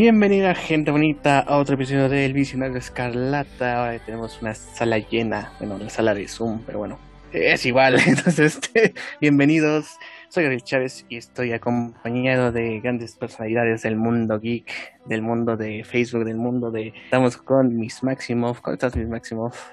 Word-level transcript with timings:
Bienvenida 0.00 0.54
gente 0.54 0.92
bonita 0.92 1.40
a 1.40 1.56
otro 1.56 1.74
episodio 1.74 2.08
del 2.08 2.32
Visionario 2.32 2.76
Escarlata. 2.76 3.80
Ahora 3.80 3.98
tenemos 3.98 4.40
una 4.40 4.54
sala 4.54 4.98
llena, 4.98 5.52
bueno, 5.58 5.76
la 5.76 5.90
sala 5.90 6.14
de 6.14 6.28
Zoom, 6.28 6.62
pero 6.64 6.78
bueno, 6.78 7.00
es 7.32 7.66
igual. 7.66 7.98
Entonces, 8.06 8.54
este, 8.54 8.94
bienvenidos. 9.20 9.98
Soy 10.28 10.44
Gabriel 10.44 10.62
Chávez 10.62 11.04
y 11.08 11.16
estoy 11.16 11.52
acompañado 11.52 12.52
de 12.52 12.78
grandes 12.78 13.16
personalidades 13.16 13.82
del 13.82 13.96
mundo 13.96 14.38
geek, 14.38 14.70
del 15.06 15.20
mundo 15.20 15.56
de 15.56 15.82
Facebook, 15.82 16.24
del 16.24 16.36
mundo 16.36 16.70
de... 16.70 16.92
Estamos 17.06 17.36
con 17.36 17.76
Miss 17.76 18.04
Maximoff. 18.04 18.60
¿Cómo 18.60 18.74
estás, 18.74 18.94
Miss 18.94 19.08
Maximoff? 19.08 19.72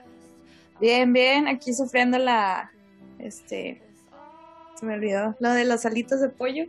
Bien, 0.82 1.14
bien, 1.14 1.48
aquí 1.48 1.72
sufriendo 1.72 2.18
la... 2.18 2.72
Este... 3.20 3.80
Se 4.74 4.88
me 4.88 4.96
olvidó. 4.96 5.36
Lo 5.40 5.52
de 5.52 5.66
los 5.66 5.86
alitos 5.86 6.20
de 6.20 6.30
pollo. 6.30 6.66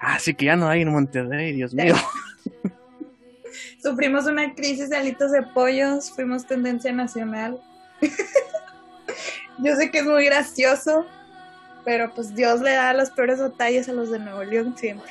Ah, 0.00 0.18
sí 0.18 0.34
que 0.34 0.46
ya 0.46 0.56
no 0.56 0.68
hay 0.68 0.82
en 0.82 0.92
Monterrey, 0.92 1.52
Dios 1.52 1.74
mío. 1.74 1.94
Sufrimos 3.82 4.26
una 4.26 4.54
crisis 4.54 4.90
de 4.90 4.96
alitos 4.96 5.32
de 5.32 5.42
pollos, 5.42 6.10
fuimos 6.10 6.46
tendencia 6.46 6.92
nacional. 6.92 7.60
Yo 9.58 9.76
sé 9.76 9.90
que 9.90 9.98
es 9.98 10.04
muy 10.04 10.24
gracioso, 10.24 11.06
pero 11.84 12.12
pues 12.14 12.34
Dios 12.34 12.60
le 12.60 12.70
da 12.70 12.92
los 12.94 13.10
peores 13.10 13.38
detalles 13.38 13.88
a 13.88 13.92
los 13.92 14.10
de 14.10 14.18
Nuevo 14.18 14.44
León 14.44 14.74
siempre. 14.76 15.10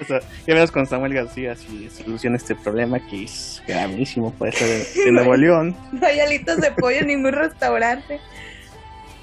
O 0.00 0.04
sea, 0.04 0.20
ya 0.46 0.54
vemos 0.54 0.70
con 0.70 0.86
Samuel 0.86 1.14
García 1.14 1.56
si 1.56 1.88
soluciona 1.88 2.36
este 2.36 2.54
problema 2.54 3.00
que 3.08 3.24
es 3.24 3.62
gravísimo 3.66 4.30
por 4.34 4.48
eso 4.48 4.64
de, 4.64 4.84
de 5.04 5.12
Nuevo 5.12 5.34
León. 5.36 5.74
No 5.92 6.06
hay 6.06 6.20
alitos 6.20 6.60
de 6.60 6.70
pollo 6.72 6.98
en 6.98 7.06
ningún 7.06 7.32
restaurante. 7.32 8.20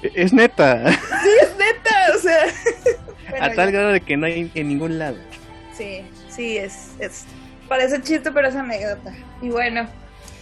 Es 0.02 0.32
neta. 0.32 0.90
Sí, 0.92 1.30
es 1.42 1.56
neta, 1.56 1.96
o 2.14 2.18
sea. 2.18 3.03
A 3.40 3.52
tal 3.52 3.72
grado 3.72 3.92
de 3.92 4.00
que 4.00 4.16
no 4.16 4.26
hay 4.26 4.50
en 4.54 4.68
ningún 4.68 4.98
lado. 4.98 5.16
Sí, 5.76 6.02
sí, 6.28 6.56
es, 6.56 6.92
es. 6.98 7.24
Parece 7.68 8.00
chiste, 8.02 8.30
pero 8.30 8.48
es 8.48 8.56
anécdota. 8.56 9.12
Y 9.42 9.48
bueno. 9.48 9.88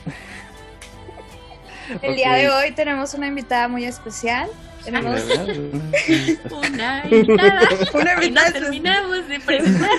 El 2.03 2.17
día 2.17 2.35
de 2.35 2.49
hoy 2.49 2.73
tenemos 2.73 3.15
una 3.15 3.27
invitada 3.27 3.69
muy 3.69 3.85
especial. 3.85 4.49
Tenemos 4.85 5.23
una 6.51 7.05
invitada. 7.11 7.69
una 7.95 8.17
que 8.17 8.31
no 8.31 8.53
terminamos 8.53 9.29
de 9.29 9.41
presentar. 9.41 9.91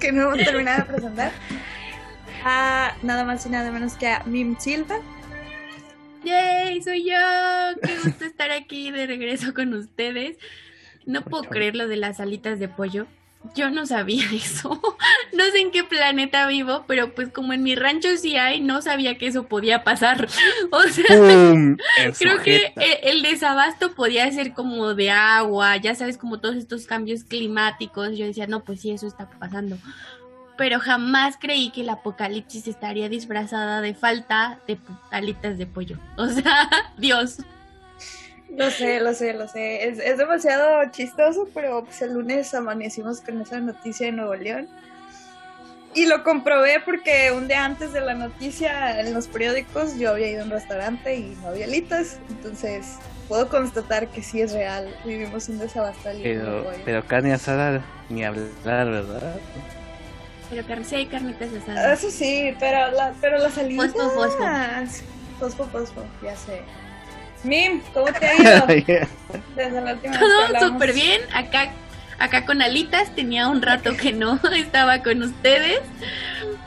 que 0.00 0.12
no 0.12 0.22
hemos 0.22 0.44
terminado 0.44 0.78
de 0.78 0.84
presentar. 0.84 1.32
A 2.44 2.96
nada 3.02 3.24
más 3.24 3.46
y 3.46 3.50
nada 3.50 3.70
menos 3.70 3.94
que 3.94 4.08
a 4.08 4.22
Mim 4.24 4.56
Silva. 4.58 4.96
¡Yay! 6.24 6.82
Soy 6.82 7.04
yo. 7.04 7.16
Qué 7.82 7.98
gusto 8.04 8.24
estar 8.24 8.50
aquí 8.50 8.90
de 8.90 9.06
regreso 9.06 9.54
con 9.54 9.74
ustedes. 9.74 10.36
No 11.06 11.22
puedo 11.22 11.44
creer 11.44 11.76
lo 11.76 11.88
de 11.88 11.96
las 11.96 12.20
alitas 12.20 12.58
de 12.58 12.68
pollo. 12.68 13.06
Yo 13.54 13.70
no 13.70 13.86
sabía 13.86 14.24
eso. 14.32 14.80
No 15.32 15.44
sé 15.52 15.60
en 15.60 15.70
qué 15.70 15.84
planeta 15.84 16.46
vivo, 16.46 16.84
pero 16.86 17.14
pues 17.14 17.30
como 17.30 17.52
en 17.52 17.62
mi 17.62 17.74
rancho 17.74 18.08
sí 18.16 18.36
hay, 18.36 18.60
no 18.60 18.82
sabía 18.82 19.18
que 19.18 19.26
eso 19.26 19.44
podía 19.44 19.84
pasar. 19.84 20.28
O 20.70 20.82
sea, 20.82 21.04
creo 22.18 22.42
que 22.42 22.58
sujeta. 22.58 22.82
el, 22.82 23.16
el 23.16 23.22
desabasto 23.22 23.92
podía 23.94 24.30
ser 24.32 24.52
como 24.54 24.94
de 24.94 25.10
agua, 25.10 25.76
ya 25.76 25.94
sabes, 25.94 26.16
como 26.16 26.40
todos 26.40 26.56
estos 26.56 26.86
cambios 26.86 27.24
climáticos. 27.24 28.16
Yo 28.16 28.26
decía, 28.26 28.46
no, 28.46 28.64
pues 28.64 28.80
sí, 28.80 28.90
eso 28.90 29.06
está 29.06 29.28
pasando. 29.28 29.76
Pero 30.56 30.80
jamás 30.80 31.36
creí 31.40 31.70
que 31.70 31.80
el 31.80 31.88
apocalipsis 31.88 32.68
estaría 32.68 33.08
disfrazada 33.08 33.80
de 33.80 33.94
falta 33.94 34.60
de 34.66 34.78
alitas 35.10 35.58
de 35.58 35.66
pollo. 35.66 35.98
O 36.16 36.28
sea, 36.28 36.68
Dios. 36.96 37.38
Lo 38.56 38.70
sé, 38.70 39.00
lo 39.00 39.14
sé, 39.14 39.32
lo 39.32 39.48
sé. 39.48 39.88
Es, 39.88 39.98
es 39.98 40.18
demasiado 40.18 40.90
chistoso, 40.90 41.48
pero 41.54 41.84
pues 41.84 42.02
el 42.02 42.12
lunes 42.14 42.52
amanecimos 42.54 43.20
con 43.20 43.40
esa 43.40 43.60
noticia 43.60 44.06
de 44.06 44.12
Nuevo 44.12 44.34
León. 44.34 44.68
Y 45.94 46.06
lo 46.06 46.22
comprobé 46.24 46.80
porque 46.80 47.32
un 47.32 47.48
día 47.48 47.64
antes 47.64 47.92
de 47.92 48.00
la 48.00 48.14
noticia 48.14 48.98
en 49.00 49.12
los 49.12 49.28
periódicos 49.28 49.98
yo 49.98 50.10
había 50.10 50.30
ido 50.30 50.42
a 50.42 50.44
un 50.44 50.50
restaurante 50.50 51.16
y 51.16 51.36
no 51.42 51.48
había 51.48 51.66
alitas. 51.66 52.18
Entonces 52.30 52.96
puedo 53.28 53.48
constatar 53.48 54.08
que 54.08 54.22
sí 54.22 54.40
es 54.40 54.52
real. 54.52 54.94
Vivimos 55.04 55.48
un 55.48 55.58
desabasto 55.58 56.10
Pero, 56.22 56.66
pero 56.84 57.06
carne 57.06 57.32
asada 57.32 57.82
ni 58.08 58.24
hablar, 58.24 58.50
¿verdad? 58.64 59.36
Pero 60.48 60.66
car 60.66 60.84
sí 60.84 60.96
hay 60.96 61.06
carnitas 61.06 61.48
asadas. 61.54 61.98
Eso 61.98 62.10
sí, 62.10 62.54
pero, 62.60 62.90
la, 62.90 63.14
pero 63.20 63.38
las 63.38 63.56
alitas... 63.56 63.92
Fosfo, 63.92 64.10
fosfo. 64.10 64.44
Fosfo, 65.38 65.64
fosfo, 65.66 66.04
ya 66.22 66.36
sé. 66.36 66.62
Mim, 67.44 67.80
¿cómo 67.92 68.06
te 68.12 68.26
ha 68.26 68.34
ido 68.36 68.66
desde 69.56 69.80
la 69.80 69.92
última 69.94 70.12
vez 70.18 70.20
que 70.20 70.54
Todo 70.58 70.68
súper 70.68 70.92
bien. 70.92 71.20
Acá, 71.34 71.72
acá 72.18 72.44
con 72.46 72.62
alitas 72.62 73.14
tenía 73.14 73.48
un 73.48 73.62
rato 73.62 73.96
que 73.96 74.12
no 74.12 74.38
estaba 74.54 75.02
con 75.02 75.22
ustedes. 75.22 75.80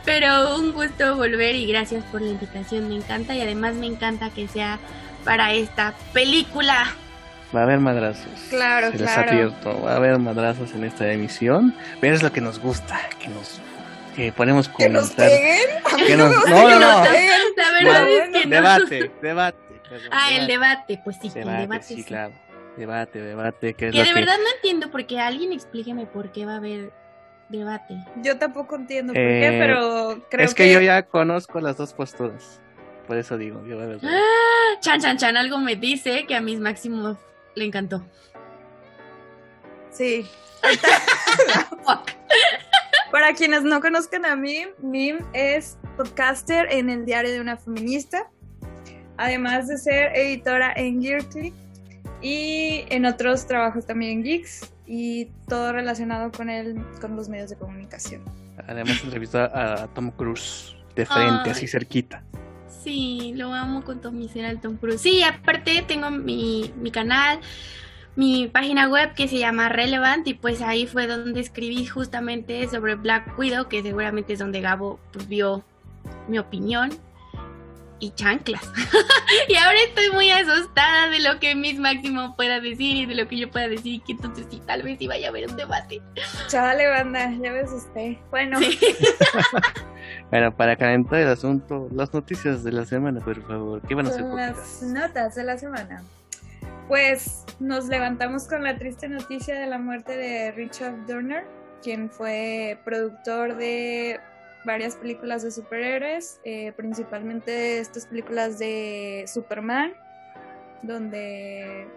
Pero 0.04 0.58
un 0.58 0.72
gusto 0.74 1.16
volver 1.16 1.56
y 1.56 1.66
gracias 1.68 2.04
por 2.12 2.22
la 2.22 2.30
invitación. 2.32 2.88
Me 2.90 2.96
encanta 2.96 3.34
y 3.36 3.42
además 3.42 3.74
me 3.76 3.88
encanta 3.88 4.30
que 4.30 4.48
sea 4.48 4.78
para 5.24 5.54
esta 5.54 5.94
película. 6.14 6.86
Va 7.56 7.62
a 7.62 7.64
haber 7.64 7.80
madrazos. 7.80 8.28
Claro, 8.50 8.92
Se 8.92 8.98
les 9.00 9.12
claro. 9.12 9.32
advierto, 9.32 9.82
va 9.82 9.94
a 9.94 9.96
haber 9.96 10.20
madrazos 10.20 10.74
en 10.74 10.84
esta 10.84 11.12
emisión. 11.12 11.74
Pero 12.02 12.14
es 12.16 12.22
lo 12.22 12.32
que 12.32 12.42
nos 12.42 12.60
gusta, 12.60 13.00
que 13.20 13.30
nos 13.30 13.62
que 14.16 14.32
ponemos 14.32 14.70
¿Que 14.70 14.88
nos 14.90 15.10
comentar. 15.12 15.28
peguen? 15.30 16.06
Que 16.08 16.16
nos- 16.16 16.34
A 16.36 16.40
mí 16.46 16.52
no, 16.52 16.80
no, 16.80 16.80
no. 16.80 17.04
que 17.04 17.28
nos. 17.28 17.58
La 17.58 17.72
verdad 17.72 18.02
Bueno, 18.06 18.08
es 18.08 18.30
que 18.30 18.46
no. 18.48 18.56
Debate, 18.56 19.12
debate. 19.22 19.58
Ah, 20.12 20.30
el 20.34 20.48
debate, 20.48 21.00
pues 21.04 21.18
sí, 21.22 21.30
Debate, 21.30 21.52
el 21.52 21.62
debate 21.62 21.84
sí, 21.84 21.96
sí. 21.98 22.04
claro. 22.04 22.34
Debate, 22.78 23.22
debate. 23.22 23.74
Que 23.74 23.88
es 23.88 23.92
Que 23.94 24.00
de 24.00 24.06
que, 24.06 24.14
verdad 24.14 24.38
no 24.38 24.50
entiendo 24.56 24.92
porque 24.92 25.20
alguien 25.20 25.54
explíqueme 25.54 26.06
por 26.06 26.32
qué 26.32 26.46
va 26.46 26.54
a 26.54 26.58
haber 26.58 26.92
debate. 27.50 27.96
Yo 28.18 28.38
tampoco 28.38 28.76
entiendo 28.76 29.14
por 29.14 29.22
Eh, 29.22 29.40
qué, 29.42 29.58
pero 29.60 30.26
creo 30.30 30.46
es 30.46 30.54
que, 30.54 30.72
yo 30.74 30.82
ya 30.82 31.04
conozco 31.04 31.60
las 31.62 31.78
dos 31.78 31.94
posturas. 31.94 32.60
Por 33.08 33.18
eso 33.18 33.38
digo, 33.38 33.66
yo 33.66 33.76
voy 33.76 33.86
a 33.86 33.88
ver. 33.88 34.00
Ah, 34.04 34.80
Chan, 34.82 35.00
chan, 35.00 35.18
chan, 35.18 35.38
algo 35.38 35.58
me 35.60 35.76
dice 35.76 36.26
que 36.26 36.36
a 36.36 36.42
Miss 36.42 36.60
Máximo 36.60 37.18
le 37.56 37.66
encantó. 37.66 38.04
Sí. 39.92 40.28
Para 43.12 43.34
quienes 43.34 43.64
no 43.64 43.80
conozcan 43.80 44.26
a 44.26 44.36
Mim, 44.36 44.70
Mim 44.80 45.20
es 45.34 45.78
podcaster 45.96 46.68
en 46.72 46.90
el 46.90 47.06
diario 47.06 47.32
de 47.32 47.40
una 47.40 47.56
feminista, 47.56 48.30
además 49.18 49.68
de 49.68 49.78
ser 49.78 50.16
editora 50.16 50.74
en 50.76 51.02
Geekly 51.02 51.54
y 52.22 52.86
en 52.90 53.06
otros 53.06 53.46
trabajos 53.46 53.86
también 53.86 54.24
geeks 54.24 54.72
y 54.88 55.26
todo 55.48 55.74
relacionado 55.74 56.32
con 56.32 56.50
el, 56.50 56.82
con 57.02 57.16
los 57.16 57.30
medios 57.30 57.50
de 57.50 57.56
comunicación. 57.56 58.24
Además 58.68 59.02
entrevistó 59.04 59.40
a 59.40 59.88
Tom 59.94 60.12
Cruise 60.12 60.76
de 60.96 61.06
frente, 61.06 61.42
Ay. 61.46 61.52
así 61.52 61.68
cerquita. 61.68 62.24
Sí, 62.84 63.34
lo 63.36 63.54
amo 63.54 63.84
con 63.84 64.00
todo 64.00 64.12
mi 64.12 64.30
ser 64.30 64.46
al 64.46 64.62
Tom 64.62 64.78
Cruise. 64.78 65.02
Sí, 65.02 65.24
aparte 65.24 65.84
tengo 65.88 66.10
mi, 66.12 66.72
mi 66.78 66.92
canal, 66.92 67.40
mi 68.16 68.48
página 68.48 68.88
web 68.88 69.14
que 69.14 69.28
se 69.28 69.40
llama 69.40 69.70
Relevant 69.70 70.28
y 70.28 70.36
pues 70.36 70.62
ahí 70.62 70.88
fue 70.88 71.08
donde 71.08 71.42
escribí 71.42 71.86
justamente 71.86 72.68
sobre 72.70 72.96
Black 72.96 73.38
Widow, 73.38 73.68
que 73.68 73.82
seguramente 73.82 74.34
es 74.34 74.40
donde 74.40 74.62
Gabo 74.62 75.00
pues, 75.12 75.28
vio 75.28 75.64
mi 76.28 76.40
opinión 76.40 76.92
y 78.00 78.12
chanclas. 78.12 78.64
y 79.48 79.56
ahora 79.56 79.78
estoy 79.88 80.12
muy 80.12 80.32
asustada 80.32 81.10
de 81.10 81.20
lo 81.20 81.40
que 81.40 81.56
Miss 81.56 81.80
Máximo 81.80 82.36
pueda 82.36 82.60
decir 82.60 82.98
y 82.98 83.06
de 83.06 83.16
lo 83.16 83.28
que 83.28 83.38
yo 83.38 83.50
pueda 83.50 83.68
decir 83.68 83.96
y 83.96 84.00
que 84.00 84.14
entonces 84.14 84.48
sí, 84.50 84.62
tal 84.66 84.84
vez 84.84 85.00
sí 85.00 85.08
vaya 85.08 85.28
a 85.28 85.30
haber 85.30 85.50
un 85.50 85.56
debate. 85.56 86.02
Chale, 86.48 86.88
banda, 86.88 87.32
ya 87.42 87.52
ves 87.52 87.72
usted. 87.72 88.18
Bueno, 88.30 88.60
Sí. 88.60 88.80
Bueno, 90.30 90.56
para 90.56 90.76
calentar 90.76 91.20
el 91.20 91.30
asunto, 91.30 91.88
las 91.92 92.14
noticias 92.14 92.64
de 92.64 92.72
la 92.72 92.86
semana, 92.86 93.22
por 93.22 93.42
favor. 93.48 93.82
¿Qué 93.88 93.96
van 93.96 94.08
a 94.08 94.10
hacer? 94.10 94.24
Las 94.24 94.82
notas 94.84 95.36
de 95.36 95.44
la 95.44 95.58
semana. 95.58 96.04
Pues 96.88 97.44
nos 97.60 97.88
levantamos 97.88 98.48
con 98.48 98.64
la 98.64 98.78
triste 98.78 99.08
noticia 99.08 99.56
de 99.56 99.66
la 99.68 99.80
muerte 99.80 100.18
de 100.18 100.52
Richard 100.52 101.06
Donner, 101.08 101.46
quien 101.82 102.10
fue 102.10 102.80
productor 102.86 103.56
de 103.58 104.20
varias 104.66 104.96
películas 104.96 105.44
de 105.44 105.52
superhéroes, 105.52 106.40
eh, 106.44 106.74
principalmente 106.76 107.80
estas 107.80 108.08
películas 108.08 108.60
de 108.60 109.26
Superman, 109.28 109.94
donde... 110.82 111.88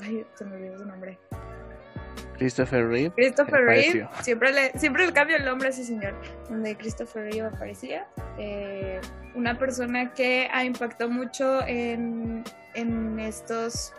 Ay, 0.00 0.24
se 0.34 0.44
me 0.44 0.56
olvidó 0.56 0.78
su 0.78 0.86
nombre. 0.86 1.18
Christopher 2.38 2.88
Reeve. 2.88 3.12
Christopher 3.14 3.64
Reeve, 3.64 4.08
siempre 4.22 4.52
le, 4.52 4.78
siempre 4.78 5.06
le 5.06 5.12
cambio 5.12 5.36
el 5.36 5.44
nombre 5.44 5.68
a 5.68 5.70
ese 5.70 5.84
señor, 5.84 6.14
donde 6.48 6.74
Christopher 6.76 7.24
Reeve 7.24 7.48
aparecía. 7.48 8.06
Eh, 8.38 9.00
una 9.34 9.58
persona 9.58 10.14
que 10.14 10.48
ha 10.50 10.64
impactado 10.64 11.10
mucho 11.10 11.60
en, 11.66 12.42
en 12.74 13.20
estas 13.20 13.92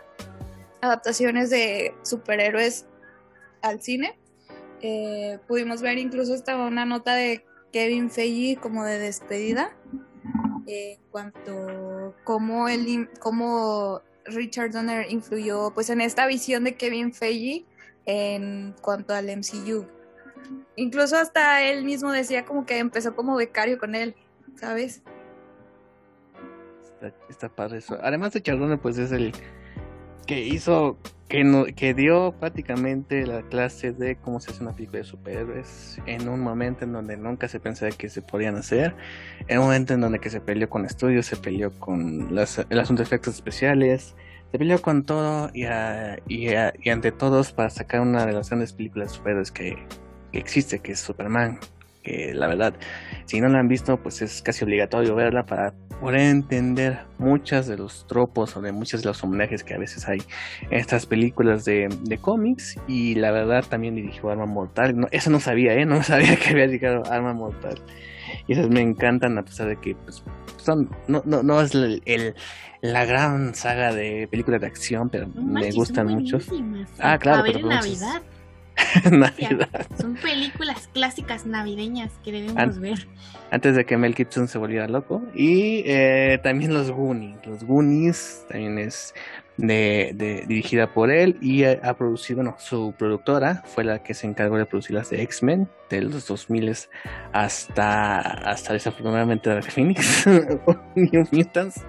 adaptaciones 0.80 1.50
de 1.50 1.94
superhéroes 2.02 2.86
al 3.62 3.80
cine. 3.80 4.18
Eh, 4.80 5.38
pudimos 5.46 5.80
ver 5.80 5.98
incluso 5.98 6.34
hasta 6.34 6.56
una 6.56 6.84
nota 6.84 7.14
de 7.14 7.44
Kevin 7.72 8.10
Feige 8.10 8.60
como 8.60 8.84
de 8.84 8.98
despedida 8.98 9.72
eh, 10.66 10.94
en 10.94 11.00
cuanto 11.10 12.14
cómo 12.24 12.68
él 12.68 13.08
cómo 13.18 14.02
Richard 14.26 14.72
Donner 14.72 15.10
influyó 15.10 15.72
pues 15.74 15.90
en 15.90 16.00
esta 16.00 16.26
visión 16.26 16.64
de 16.64 16.76
Kevin 16.76 17.12
Feige 17.12 17.64
en 18.04 18.74
cuanto 18.80 19.14
al 19.14 19.26
MCU. 19.26 19.86
Incluso 20.76 21.16
hasta 21.16 21.62
él 21.62 21.84
mismo 21.84 22.12
decía 22.12 22.44
como 22.44 22.66
que 22.66 22.78
empezó 22.78 23.14
como 23.14 23.36
becario 23.36 23.78
con 23.78 23.94
él, 23.94 24.14
¿sabes? 24.56 25.02
Está, 26.82 27.14
está 27.28 27.48
padre 27.48 27.78
eso. 27.78 27.98
Además 28.02 28.32
de 28.32 28.42
Chardonnay, 28.42 28.78
pues 28.78 28.98
es 28.98 29.12
el 29.12 29.32
que 30.26 30.40
hizo, 30.40 30.96
que, 31.28 31.44
no, 31.44 31.64
que 31.64 31.94
dio 31.94 32.32
prácticamente 32.38 33.26
la 33.26 33.42
clase 33.42 33.92
de 33.92 34.16
cómo 34.16 34.40
se 34.40 34.50
hace 34.50 34.62
una 34.62 34.72
película 34.72 34.98
de 34.98 35.04
superhéroes 35.04 35.98
en 36.06 36.28
un 36.28 36.40
momento 36.40 36.84
en 36.84 36.92
donde 36.92 37.16
nunca 37.16 37.48
se 37.48 37.60
pensaba 37.60 37.90
que 37.92 38.08
se 38.08 38.22
podían 38.22 38.56
hacer, 38.56 38.94
en 39.48 39.58
un 39.58 39.64
momento 39.66 39.94
en 39.94 40.00
donde 40.00 40.18
que 40.18 40.30
se 40.30 40.40
peleó 40.40 40.68
con 40.68 40.84
estudios, 40.84 41.26
se 41.26 41.36
peleó 41.36 41.70
con 41.78 42.34
las, 42.34 42.64
el 42.68 42.78
asunto 42.78 43.02
de 43.02 43.06
efectos 43.06 43.34
especiales, 43.34 44.14
se 44.50 44.58
peleó 44.58 44.80
con 44.82 45.04
todo 45.04 45.50
y, 45.54 45.64
a, 45.64 46.18
y, 46.28 46.48
a, 46.48 46.72
y, 46.82 46.90
ante 46.90 47.12
todos 47.12 47.52
para 47.52 47.70
sacar 47.70 48.00
una 48.00 48.26
de 48.26 48.32
las 48.32 48.50
grandes 48.50 48.72
películas 48.72 49.08
de 49.10 49.16
superhéroes 49.16 49.50
que, 49.50 49.76
que 50.30 50.38
existe, 50.38 50.80
que 50.80 50.92
es 50.92 51.00
Superman 51.00 51.58
que 52.02 52.32
la 52.34 52.48
verdad, 52.48 52.74
si 53.26 53.40
no 53.40 53.48
la 53.48 53.60
han 53.60 53.68
visto, 53.68 53.96
pues 53.96 54.22
es 54.22 54.42
casi 54.42 54.64
obligatorio 54.64 55.14
verla 55.14 55.44
para 55.44 55.72
poder 56.00 56.20
entender 56.20 56.98
muchas 57.18 57.68
de 57.68 57.76
los 57.76 58.06
tropos 58.06 58.56
o 58.56 58.60
de 58.60 58.72
muchos 58.72 59.02
de 59.02 59.08
los 59.08 59.22
homenajes 59.22 59.62
que 59.62 59.74
a 59.74 59.78
veces 59.78 60.08
hay 60.08 60.18
en 60.62 60.78
estas 60.78 61.06
películas 61.06 61.64
de, 61.64 61.88
de 62.02 62.18
cómics. 62.18 62.76
Y 62.88 63.14
la 63.14 63.30
verdad 63.30 63.64
también 63.68 63.94
dirigió 63.94 64.30
Arma 64.30 64.46
Mortal. 64.46 64.94
No, 64.96 65.06
eso 65.12 65.30
no 65.30 65.40
sabía, 65.40 65.74
¿eh? 65.74 65.86
No 65.86 66.02
sabía 66.02 66.36
que 66.36 66.50
había 66.50 66.66
llegado 66.66 67.02
Arma 67.10 67.34
Mortal. 67.34 67.80
Y 68.46 68.52
esas 68.52 68.68
me 68.68 68.80
encantan 68.80 69.38
a 69.38 69.42
pesar 69.42 69.68
de 69.68 69.76
que 69.76 69.94
pues, 69.94 70.24
son, 70.56 70.88
no, 71.06 71.22
no, 71.24 71.42
no 71.42 71.60
es 71.60 71.74
el, 71.74 72.02
el, 72.06 72.34
la 72.80 73.04
gran 73.04 73.54
saga 73.54 73.94
de 73.94 74.26
películas 74.28 74.60
de 74.60 74.66
acción, 74.66 75.08
pero 75.10 75.26
No 75.28 75.42
me 75.42 75.52
manches, 75.52 75.74
gustan 75.76 76.06
mucho. 76.06 76.38
Ah, 76.98 77.16
claro, 77.18 77.40
A 77.40 77.42
ver 77.42 77.52
pero 77.52 77.66
en 77.66 77.68
Navidad. 77.68 78.22
Navidad. 79.10 79.68
Son 80.00 80.14
películas 80.14 80.88
clásicas 80.92 81.46
navideñas 81.46 82.12
que 82.24 82.32
debemos 82.32 82.56
An- 82.56 82.80
ver. 82.80 83.06
antes 83.50 83.76
de 83.76 83.84
que 83.84 83.96
Mel 83.96 84.14
Gibson 84.14 84.48
se 84.48 84.58
volviera 84.58 84.88
loco. 84.88 85.22
Y 85.34 85.82
eh, 85.86 86.38
también 86.42 86.74
los 86.74 86.90
Goonies. 86.90 87.36
Los 87.46 87.64
Goonies 87.64 88.44
también 88.48 88.78
es 88.78 89.14
de, 89.56 90.12
de- 90.14 90.44
dirigida 90.46 90.92
por 90.92 91.10
él 91.10 91.36
y 91.40 91.64
ha, 91.64 91.78
ha 91.82 91.94
producido, 91.94 92.38
bueno, 92.42 92.56
su 92.58 92.94
productora 92.98 93.62
fue 93.66 93.84
la 93.84 94.02
que 94.02 94.14
se 94.14 94.26
encargó 94.26 94.56
de 94.56 94.64
producir 94.66 94.96
las 94.96 95.10
de 95.10 95.22
X-Men 95.22 95.68
de 95.90 96.00
los 96.02 96.26
2000 96.26 96.74
hasta, 97.32 98.18
hasta 98.18 98.72
desafortunadamente 98.72 99.50
Dark 99.50 99.64
Phoenix 99.70 100.26
New 100.94 101.24
Mutants 101.30 101.82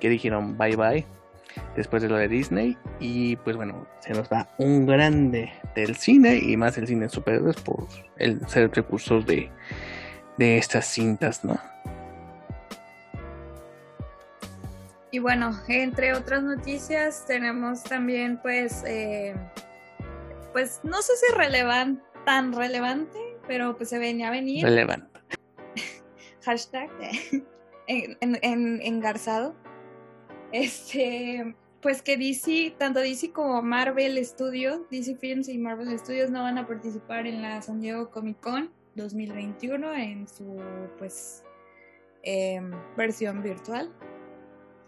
que 0.00 0.08
dijeron 0.08 0.56
bye 0.56 0.76
bye 0.76 1.04
después 1.76 2.02
de 2.02 2.08
lo 2.08 2.16
de 2.16 2.28
Disney 2.28 2.76
y 3.00 3.36
pues 3.36 3.56
bueno 3.56 3.86
se 4.00 4.12
nos 4.12 4.28
va 4.28 4.48
un 4.58 4.86
grande 4.86 5.52
del 5.74 5.96
cine 5.96 6.36
y 6.36 6.56
más 6.56 6.76
el 6.78 6.86
cine 6.86 7.02
de 7.02 7.08
superhéroes 7.10 7.56
por 7.56 7.86
el 8.16 8.46
ser 8.48 8.64
el 8.64 8.70
precursor 8.70 9.24
de, 9.24 9.50
de 10.38 10.58
estas 10.58 10.86
cintas, 10.86 11.44
¿no? 11.44 11.58
Y 15.10 15.20
bueno, 15.20 15.58
entre 15.68 16.12
otras 16.12 16.42
noticias 16.42 17.24
tenemos 17.26 17.82
también 17.82 18.38
pues, 18.42 18.84
eh, 18.86 19.34
pues 20.52 20.80
no 20.82 21.00
sé 21.00 21.12
si 21.16 21.34
relevan, 21.34 22.02
tan 22.26 22.52
relevante, 22.52 23.18
pero 23.46 23.74
pues 23.76 23.88
se 23.88 23.98
venía 23.98 24.28
a 24.28 24.30
venir. 24.30 24.64
Relevante. 24.64 25.18
hashtag 26.44 26.90
en, 27.86 28.18
en- 28.20 28.38
en- 28.42 28.82
engarzado. 28.82 29.54
Este, 30.52 31.54
pues 31.82 32.02
que 32.02 32.16
DC, 32.16 32.74
tanto 32.78 33.00
DC 33.00 33.32
como 33.32 33.62
Marvel 33.62 34.24
Studios, 34.24 34.80
DC 34.90 35.16
Films 35.16 35.48
y 35.48 35.58
Marvel 35.58 35.96
Studios 35.98 36.30
no 36.30 36.42
van 36.42 36.58
a 36.58 36.66
participar 36.66 37.26
en 37.26 37.42
la 37.42 37.60
San 37.62 37.80
Diego 37.80 38.10
Comic 38.10 38.40
Con 38.40 38.70
2021 38.94 39.94
en 39.94 40.28
su 40.28 40.60
pues 40.98 41.44
em, 42.22 42.70
versión 42.96 43.42
virtual. 43.42 43.92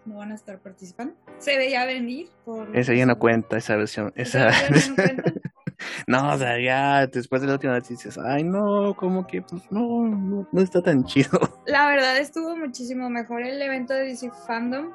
No 0.07 0.17
van 0.17 0.33
a 0.33 0.35
estar 0.35 0.59
participando. 0.61 1.15
Se 1.39 1.57
veía 1.59 1.85
venir 1.85 2.31
por 2.45 2.75
Esa 2.75 2.95
ya 2.95 3.07
no 3.07 3.19
cuenta, 3.19 3.59
esa 3.59 3.77
versión. 3.77 4.13
Esa... 4.17 4.49
¿Esa 4.49 4.71
versión 4.71 4.97
no 6.07 6.35
o 6.35 6.39
sea, 6.39 6.59
ya 6.59 7.07
después 7.07 7.41
de 7.43 7.49
la 7.49 7.55
última 7.55 7.75
noticia 7.75 7.97
dices, 7.97 8.19
ay, 8.19 8.45
no, 8.45 8.95
como 8.97 9.27
que, 9.27 9.43
pues 9.43 9.63
no, 9.71 10.07
no, 10.07 10.49
no 10.51 10.61
está 10.61 10.83
tan 10.83 11.05
chido. 11.05 11.39
La 11.67 11.89
verdad 11.89 12.19
estuvo 12.19 12.57
muchísimo 12.57 13.09
mejor 13.11 13.43
el 13.43 13.61
evento 13.61 13.95
de 13.95 14.05
DC 14.05 14.31
Fandom. 14.47 14.91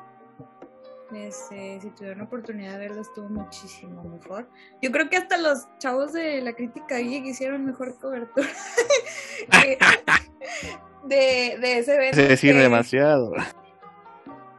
Este, 1.13 1.79
si 1.81 1.89
tuvieron 1.91 2.21
oportunidad 2.21 2.73
de 2.73 2.79
verlo, 2.79 3.01
estuvo 3.01 3.29
muchísimo 3.29 4.03
mejor. 4.03 4.49
Yo 4.81 4.91
creo 4.91 5.09
que 5.09 5.17
hasta 5.17 5.37
los 5.37 5.67
chavos 5.77 6.13
de 6.13 6.41
la 6.41 6.53
crítica 6.53 6.97
geek 6.97 7.25
hicieron 7.25 7.63
mejor 7.65 7.97
cobertura 7.99 8.47
que- 9.61 9.77
de, 11.07 11.57
de 11.59 11.77
ese 11.77 11.95
evento. 11.95 12.19
Es 12.21 12.29
decir, 12.29 12.53
que- 12.53 12.59
demasiado. 12.61 13.31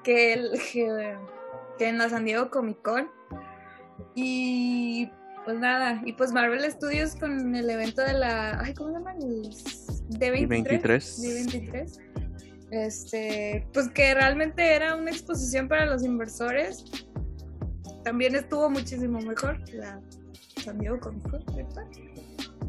que, 0.05 0.33
el- 0.35 0.53
que, 0.73 1.17
que 1.79 1.89
en 1.89 1.99
la 1.99 2.09
San 2.09 2.25
Diego 2.25 2.51
Comic 2.51 2.81
Con. 2.83 3.11
Y 4.15 5.11
pues 5.45 5.59
nada, 5.59 6.01
y 6.05 6.13
pues 6.13 6.33
Marvel 6.33 6.71
Studios 6.71 7.17
con 7.17 7.55
el 7.55 7.69
evento 7.69 8.03
de 8.03 8.13
la. 8.15 8.61
Ay, 8.61 8.75
¿cómo 8.75 8.91
se 8.91 8.99
llama? 8.99 9.13
El 9.13 9.51
D23. 10.19 10.49
23. 10.49 11.23
D23. 11.23 12.06
Este, 12.71 13.67
pues 13.73 13.89
que 13.89 14.15
realmente 14.15 14.75
era 14.75 14.97
una 14.97 15.11
exposición 15.11 15.69
para 15.69 15.87
los 15.87 16.03
inversores. 16.03 16.85
También 18.05 18.35
estuvo 18.35 18.69
muchísimo 18.71 19.21
mejor 19.21 19.63
que 19.65 19.75
la 19.75 20.01
San 20.63 20.79
Diego 20.79 20.99
Comic 21.01 21.23
Con 21.31 21.57
virtual. 21.57 21.87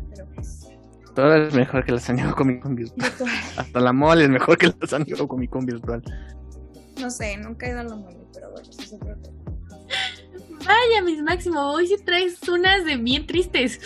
Pero 0.09 0.25
pues, 0.35 0.67
Todo 1.15 1.35
es 1.35 1.53
mejor 1.53 1.83
que 1.85 1.91
la 1.93 1.99
San 1.99 2.15
Diego 2.15 2.35
Comic 2.35 2.61
Con 2.61 2.75
virtual. 2.75 3.09
virtual. 3.09 3.31
Hasta 3.57 3.79
la 3.79 3.93
mole 3.93 4.23
es 4.25 4.29
mejor 4.29 4.57
que 4.57 4.67
la 4.67 4.87
San 4.87 5.03
Diego 5.03 5.27
Comic 5.27 5.49
Con 5.49 5.65
virtual. 5.65 6.03
No 6.99 7.09
sé, 7.11 7.37
nunca 7.37 7.67
he 7.67 7.69
ido 7.71 7.79
a 7.79 7.83
la 7.83 7.95
mole, 7.95 8.17
pero 8.33 8.51
bueno, 8.51 8.69
eso 8.69 8.81
es 8.81 8.93
otro 8.93 9.15
tema. 9.17 9.37
Vaya, 10.65 11.01
mis 11.03 11.21
Máximo, 11.21 11.71
hoy 11.71 11.87
sí 11.87 11.95
traes 12.03 12.47
unas 12.49 12.83
de 12.85 12.97
bien 12.97 13.25
tristes. 13.25 13.79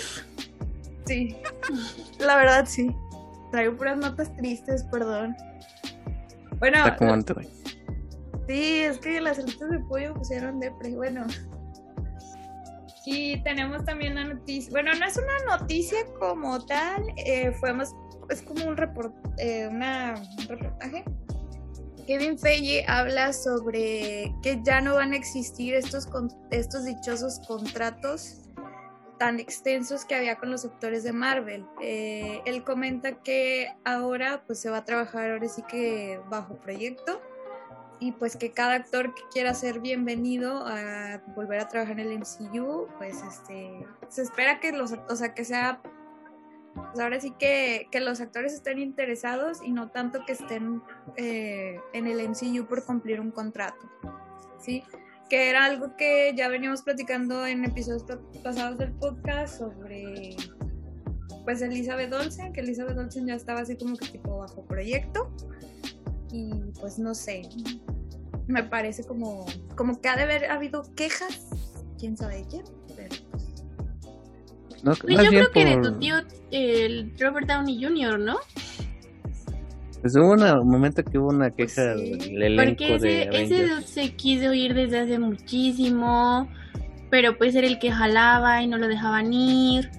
Sí, 1.06 1.36
la 2.20 2.38
verdad 2.38 2.66
sí. 2.66 2.96
Traigo 3.52 3.76
puras 3.76 3.98
notas 3.98 4.36
tristes, 4.38 4.84
perdón. 4.84 5.36
Bueno, 6.62 6.78
Está 6.78 6.96
como 6.96 7.12
antes. 7.14 7.36
sí, 8.48 8.80
es 8.82 8.98
que 9.00 9.20
las 9.20 9.38
alitas 9.40 9.70
de 9.70 9.80
pollo 9.80 10.14
pusieron 10.14 10.60
depre. 10.62 10.96
Bueno. 10.96 11.26
Y 13.06 13.42
tenemos 13.44 13.84
también 13.84 14.16
la 14.16 14.26
noticia. 14.26 14.70
Bueno, 14.72 14.92
no 14.94 15.06
es 15.06 15.18
una 15.18 15.58
noticia 15.58 15.98
como 16.20 16.64
tal, 16.66 17.04
eh, 17.18 17.52
fue 17.60 17.74
más. 17.74 17.94
Es 18.30 18.42
como 18.44 18.64
un, 18.66 18.78
report, 18.78 19.14
eh, 19.40 19.68
una, 19.70 20.14
un 20.40 20.48
reportaje. 20.48 21.04
Kevin 22.08 22.38
Feige 22.38 22.86
habla 22.88 23.34
sobre 23.34 24.34
que 24.42 24.60
ya 24.64 24.82
no 24.82 24.96
van 24.96 25.14
a 25.14 25.16
existir 25.18 25.74
estos, 25.74 26.06
con- 26.06 26.32
estos 26.52 26.86
dichosos 26.86 27.40
contratos 27.48 28.38
tan 29.22 29.40
extensos 29.40 30.04
que 30.04 30.16
había 30.16 30.38
con 30.38 30.50
los 30.50 30.66
actores 30.66 31.04
de 31.04 31.14
Marvel. 31.14 31.64
Eh, 31.80 32.42
él 32.46 32.64
comenta 32.64 33.22
que 33.22 33.72
ahora 33.86 34.42
pues 34.48 34.60
se 34.60 34.72
va 34.72 34.78
a 34.78 34.84
trabajar 34.84 35.30
ahora 35.30 35.48
sí 35.48 35.62
que 35.70 36.20
bajo 36.28 36.56
proyecto 36.56 37.22
y 38.00 38.14
pues 38.14 38.36
que 38.36 38.52
cada 38.52 38.74
actor 38.74 39.14
que 39.14 39.22
quiera 39.32 39.54
ser 39.54 39.80
bienvenido 39.80 40.66
a 40.66 41.22
volver 41.36 41.60
a 41.60 41.68
trabajar 41.68 42.00
en 42.00 42.08
el 42.08 42.18
MCU, 42.18 42.88
pues 42.98 43.22
este 43.22 43.86
se 44.10 44.24
espera 44.24 44.60
que 44.60 44.72
los 44.72 44.94
o 45.08 45.16
sea 45.16 45.36
que 45.36 45.46
sea 45.46 45.84
pues 46.74 47.00
ahora 47.00 47.20
sí 47.20 47.30
que, 47.38 47.90
que 47.92 48.00
los 48.00 48.22
actores 48.22 48.54
estén 48.54 48.80
interesados 48.80 49.62
y 49.62 49.72
no 49.72 49.92
tanto 49.92 50.26
que 50.26 50.32
estén 50.32 50.82
eh, 51.16 51.80
en 51.94 52.08
el 52.08 52.28
MCU 52.28 52.66
por 52.66 52.86
cumplir 52.86 53.22
un 53.22 53.30
contrato, 53.30 53.88
¿sí? 54.60 54.84
Que 55.32 55.50
era 55.50 55.64
algo 55.64 55.96
que 55.96 56.34
ya 56.36 56.50
veníamos 56.50 56.82
platicando 56.82 57.46
en 57.48 57.64
episodios 57.64 58.04
pa- 58.04 58.20
pasados 58.44 58.78
del 58.78 58.92
podcast 58.92 59.60
sobre, 59.60 60.36
pues, 61.46 61.62
Elizabeth 61.62 62.12
Olsen, 62.14 62.52
que 62.52 62.60
Elizabeth 62.60 62.98
Olsen 62.98 63.28
ya 63.28 63.36
estaba 63.36 63.62
así 63.62 63.78
como 63.78 63.96
que 63.96 64.08
tipo 64.10 64.40
bajo 64.40 64.66
proyecto 64.66 65.32
y 66.34 66.52
pues 66.82 67.00
no 67.00 67.16
sé, 67.16 67.44
me 68.48 68.62
parece 68.64 69.06
como, 69.06 69.46
como 69.78 70.02
que 70.02 70.10
ha 70.10 70.18
de 70.18 70.24
haber 70.24 70.52
habido 70.52 70.84
quejas, 70.96 71.48
quién 71.98 72.18
sabe 72.18 72.40
de 72.40 72.48
quién, 72.48 72.64
pero 72.96 73.16
pues, 73.32 74.84
No, 74.84 74.94
Pues 74.96 75.18
yo 75.24 75.30
creo 75.30 75.52
que 75.52 75.64
de 75.66 75.78
tu 75.78 75.98
tío, 75.98 76.16
el 76.52 77.14
Robert 77.18 77.48
Downey 77.48 77.82
Jr., 77.82 78.20
¿no? 78.20 78.38
Pues 80.02 80.16
hubo 80.16 80.32
un 80.32 80.68
momento 80.68 81.04
que 81.04 81.18
hubo 81.20 81.30
una 81.30 81.52
queja 81.52 81.94
Pues 81.94 82.24
sí. 82.24 82.30
del 82.34 82.44
elenco 82.44 82.84
Porque 82.88 82.98
de 82.98 83.24
ese, 83.24 83.44
ese 83.44 83.68
dude 83.68 83.82
se 83.84 84.14
quiso 84.16 84.54
ir 84.54 84.74
desde 84.74 85.00
hace 85.00 85.20
muchísimo, 85.20 86.50
pero 87.12 87.38
pues 87.38 87.54
era 87.54 87.68
el 87.68 87.78
que 87.78 87.92
jalaba 87.92 88.64
y 88.64 88.68
no 88.68 88.78
lo 88.78 88.88
dejaban 88.88 89.32
ir. 89.32 89.92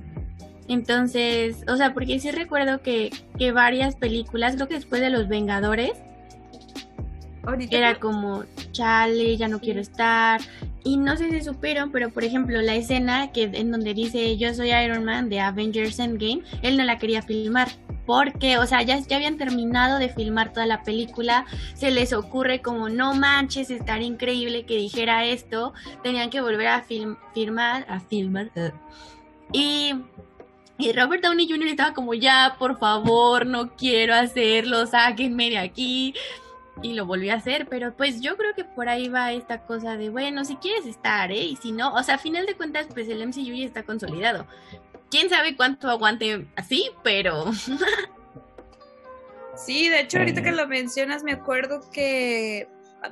Entonces, 0.68 1.64
o 1.68 1.76
sea, 1.76 1.92
porque 1.92 2.18
sí 2.18 2.30
recuerdo 2.30 2.82
que, 2.82 3.10
que 3.38 3.52
varias 3.52 3.94
películas, 3.94 4.56
creo 4.56 4.68
que 4.68 4.74
después 4.74 5.00
de 5.00 5.10
Los 5.10 5.28
Vengadores, 5.28 5.92
Era 7.70 7.98
como, 7.98 8.44
chale, 8.70 9.36
ya 9.36 9.48
no 9.48 9.60
quiero 9.60 9.80
estar. 9.80 10.40
Y 10.84 10.96
no 10.96 11.16
sé 11.16 11.30
si 11.30 11.42
supieron, 11.42 11.90
pero 11.90 12.10
por 12.10 12.24
ejemplo, 12.24 12.60
la 12.62 12.76
escena 12.76 13.32
que 13.32 13.50
en 13.52 13.70
donde 13.72 13.94
dice 13.94 14.36
yo 14.36 14.54
soy 14.54 14.70
Iron 14.72 15.04
Man 15.04 15.28
de 15.28 15.40
Avengers 15.40 15.98
Endgame, 15.98 16.42
él 16.62 16.76
no 16.76 16.84
la 16.84 16.98
quería 16.98 17.22
filmar. 17.22 17.68
Porque, 18.06 18.58
o 18.58 18.66
sea, 18.66 18.82
ya, 18.82 18.98
ya 18.98 19.16
habían 19.16 19.38
terminado 19.38 19.98
de 19.98 20.08
filmar 20.08 20.52
toda 20.52 20.66
la 20.66 20.82
película. 20.82 21.46
Se 21.74 21.90
les 21.90 22.12
ocurre 22.12 22.60
como, 22.60 22.88
no 22.88 23.14
manches, 23.14 23.70
estaría 23.70 24.06
increíble 24.06 24.66
que 24.66 24.76
dijera 24.76 25.24
esto. 25.24 25.72
Tenían 26.02 26.30
que 26.30 26.40
volver 26.40 26.68
a 26.68 26.82
film, 26.82 27.16
a 27.88 28.00
filmar. 28.00 28.50
Y 29.52 29.94
y 30.78 30.92
Robert 30.92 31.22
Downey 31.22 31.48
Jr. 31.48 31.68
estaba 31.68 31.94
como, 31.94 32.12
ya, 32.12 32.56
por 32.58 32.76
favor, 32.76 33.46
no 33.46 33.76
quiero 33.76 34.14
hacerlo, 34.14 34.84
sáquenme 34.86 35.50
de 35.50 35.58
aquí 35.58 36.12
y 36.82 36.94
lo 36.94 37.06
volví 37.06 37.28
a 37.30 37.34
hacer, 37.34 37.68
pero 37.68 37.94
pues 37.96 38.20
yo 38.20 38.36
creo 38.36 38.54
que 38.54 38.64
por 38.64 38.88
ahí 38.88 39.08
va 39.08 39.32
esta 39.32 39.64
cosa 39.64 39.96
de, 39.96 40.10
bueno, 40.10 40.44
si 40.44 40.56
quieres 40.56 40.86
estar, 40.86 41.30
¿eh? 41.30 41.44
Y 41.44 41.56
si 41.56 41.72
no, 41.72 41.94
o 41.94 42.02
sea, 42.02 42.16
a 42.16 42.18
final 42.18 42.46
de 42.46 42.54
cuentas, 42.54 42.86
pues 42.92 43.08
el 43.08 43.24
MCU 43.26 43.62
está 43.62 43.82
consolidado. 43.84 44.46
¿Quién 45.12 45.28
sabe 45.28 45.54
cuánto 45.54 45.90
aguante 45.90 46.48
así? 46.56 46.90
Pero... 47.04 47.52
sí, 49.56 49.90
de 49.90 50.00
hecho, 50.00 50.16
ahorita 50.16 50.42
que 50.42 50.52
lo 50.52 50.66
mencionas, 50.66 51.22
me 51.22 51.32
acuerdo 51.32 51.82
que 51.92 52.66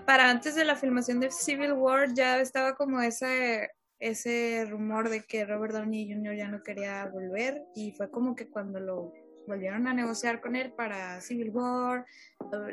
para 0.06 0.30
antes 0.30 0.54
de 0.54 0.64
la 0.64 0.76
filmación 0.76 1.20
de 1.20 1.30
Civil 1.30 1.74
War 1.74 2.14
ya 2.14 2.40
estaba 2.40 2.74
como 2.74 3.02
ese, 3.02 3.68
ese 3.98 4.66
rumor 4.70 5.10
de 5.10 5.24
que 5.24 5.44
Robert 5.44 5.74
Downey 5.74 6.10
Jr. 6.10 6.36
ya 6.36 6.48
no 6.48 6.62
quería 6.62 7.04
volver 7.04 7.64
y 7.74 7.92
fue 7.92 8.10
como 8.10 8.34
que 8.34 8.48
cuando 8.48 8.80
lo 8.80 9.12
volvieron 9.46 9.86
a 9.86 9.92
negociar 9.92 10.40
con 10.40 10.56
él 10.56 10.72
para 10.72 11.20
Civil 11.20 11.50
War 11.50 12.06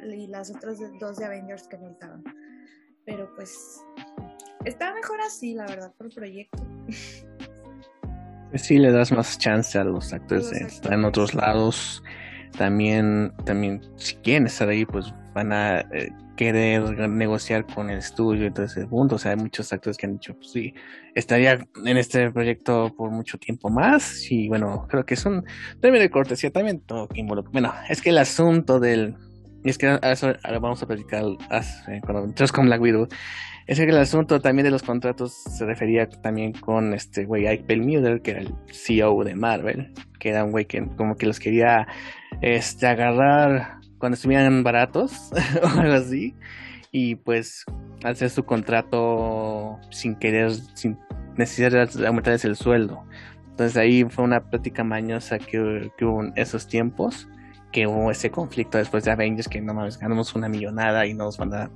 y 0.10 0.28
las 0.28 0.56
otras 0.56 0.80
dos 1.02 1.18
de 1.18 1.26
Avengers 1.26 1.68
que 1.68 1.78
faltaban. 1.78 2.24
Pero 3.06 3.30
pues 3.36 3.84
está 4.64 4.94
mejor 4.94 5.20
así, 5.20 5.54
la 5.54 5.66
verdad, 5.66 5.94
por 5.98 6.16
proyecto. 6.16 6.66
Pues 8.50 8.62
sí, 8.62 8.78
le 8.78 8.92
das 8.92 9.12
más 9.12 9.38
chance 9.38 9.78
a 9.78 9.84
los 9.84 10.14
actores 10.14 10.50
de 10.52 10.60
estar 10.60 10.94
en 10.94 11.06
otros 11.06 11.34
lados. 11.34 12.04
También, 12.58 13.34
también, 13.46 13.82
si 13.98 14.16
quieren 14.16 14.48
estar 14.48 14.70
ahí, 14.70 14.86
pues 14.86 15.14
van 15.34 15.52
a 15.52 15.82
eh, 15.92 16.12
querer 16.38 17.10
negociar 17.10 17.66
con 17.66 17.90
el 17.90 17.98
estudio 17.98 18.48
y 18.48 18.52
todo 18.52 18.66
ese 18.66 18.88
punto. 18.88 19.16
O 19.16 19.18
sea, 19.18 19.32
hay 19.32 19.38
muchos 19.38 19.72
actores 19.74 19.98
que 19.98 20.06
han 20.06 20.14
dicho, 20.14 20.34
pues 20.36 20.52
sí, 20.52 20.74
estaría 21.14 21.60
en 21.86 21.98
este 21.98 22.32
proyecto 22.32 22.94
por 22.96 23.12
mucho 23.12 23.38
tiempo 23.38 23.70
más. 23.70 24.32
Y 24.32 24.48
bueno, 24.48 24.88
creo 24.88 25.06
que 25.06 25.16
es 25.16 25.26
un 25.26 25.44
término 25.82 26.02
de 26.02 26.10
cortesía 26.10 26.52
también. 26.52 26.80
Todo 26.82 27.10
bueno, 27.52 27.74
es 27.90 28.02
que 28.02 28.12
el 28.12 28.18
asunto 28.18 28.80
del. 28.80 29.16
Y 29.64 29.70
es 29.70 29.78
que 29.78 29.88
ahora 29.88 30.60
vamos 30.60 30.82
a 30.82 30.88
platicar 30.88 31.24
cuando 32.04 32.24
entonces 32.24 32.52
con 32.52 32.68
Black 32.68 32.82
Widow. 32.82 33.08
Es 33.68 33.78
que 33.78 33.84
el 33.84 33.98
asunto 33.98 34.40
también 34.40 34.64
de 34.64 34.72
los 34.72 34.82
contratos 34.82 35.34
se 35.34 35.66
refería 35.66 36.08
también 36.08 36.54
con 36.54 36.94
este 36.94 37.26
güey 37.26 37.48
Ike 37.48 37.66
Perlmutter, 37.66 38.22
que 38.22 38.32
era 38.32 38.40
el 38.40 38.56
CEO 38.72 39.26
de 39.26 39.36
Marvel, 39.36 39.94
que 40.20 40.30
era 40.30 40.46
un 40.46 40.52
güey 40.52 40.66
que 40.66 40.88
como 40.96 41.18
que 41.18 41.26
los 41.26 41.38
quería 41.38 41.86
este, 42.42 42.88
agarrar 42.88 43.80
cuando 43.98 44.16
estuvieran 44.16 44.64
baratos 44.64 45.32
o 45.62 45.80
algo 45.80 45.96
así. 45.96 46.34
Y 46.94 47.16
pues 47.16 47.66
hacer 48.06 48.30
su 48.30 48.46
contrato 48.46 49.78
sin 49.92 50.16
querer, 50.16 50.52
sin 50.74 50.98
necesidad 51.36 51.90
de 51.90 52.08
aumentarles 52.08 52.46
el 52.46 52.56
sueldo. 52.56 53.04
Entonces 53.50 53.76
ahí 53.76 54.06
fue 54.06 54.24
una 54.24 54.50
plática 54.50 54.86
mañosa 54.86 55.40
que, 55.40 55.60
hubo 56.02 56.24
en 56.24 56.32
esos 56.38 56.68
tiempos, 56.68 57.28
que 57.74 57.86
hubo 57.86 58.12
ese 58.12 58.32
conflicto 58.32 58.78
después 58.78 59.04
de 59.04 59.12
Avengers, 59.12 59.50
que 59.50 59.60
no 59.60 59.74
más 59.74 60.00
ganamos 60.00 60.36
una 60.36 60.48
millonada 60.48 61.06
y 61.06 61.14
nos 61.14 61.38
van 61.38 61.54
a 61.54 61.72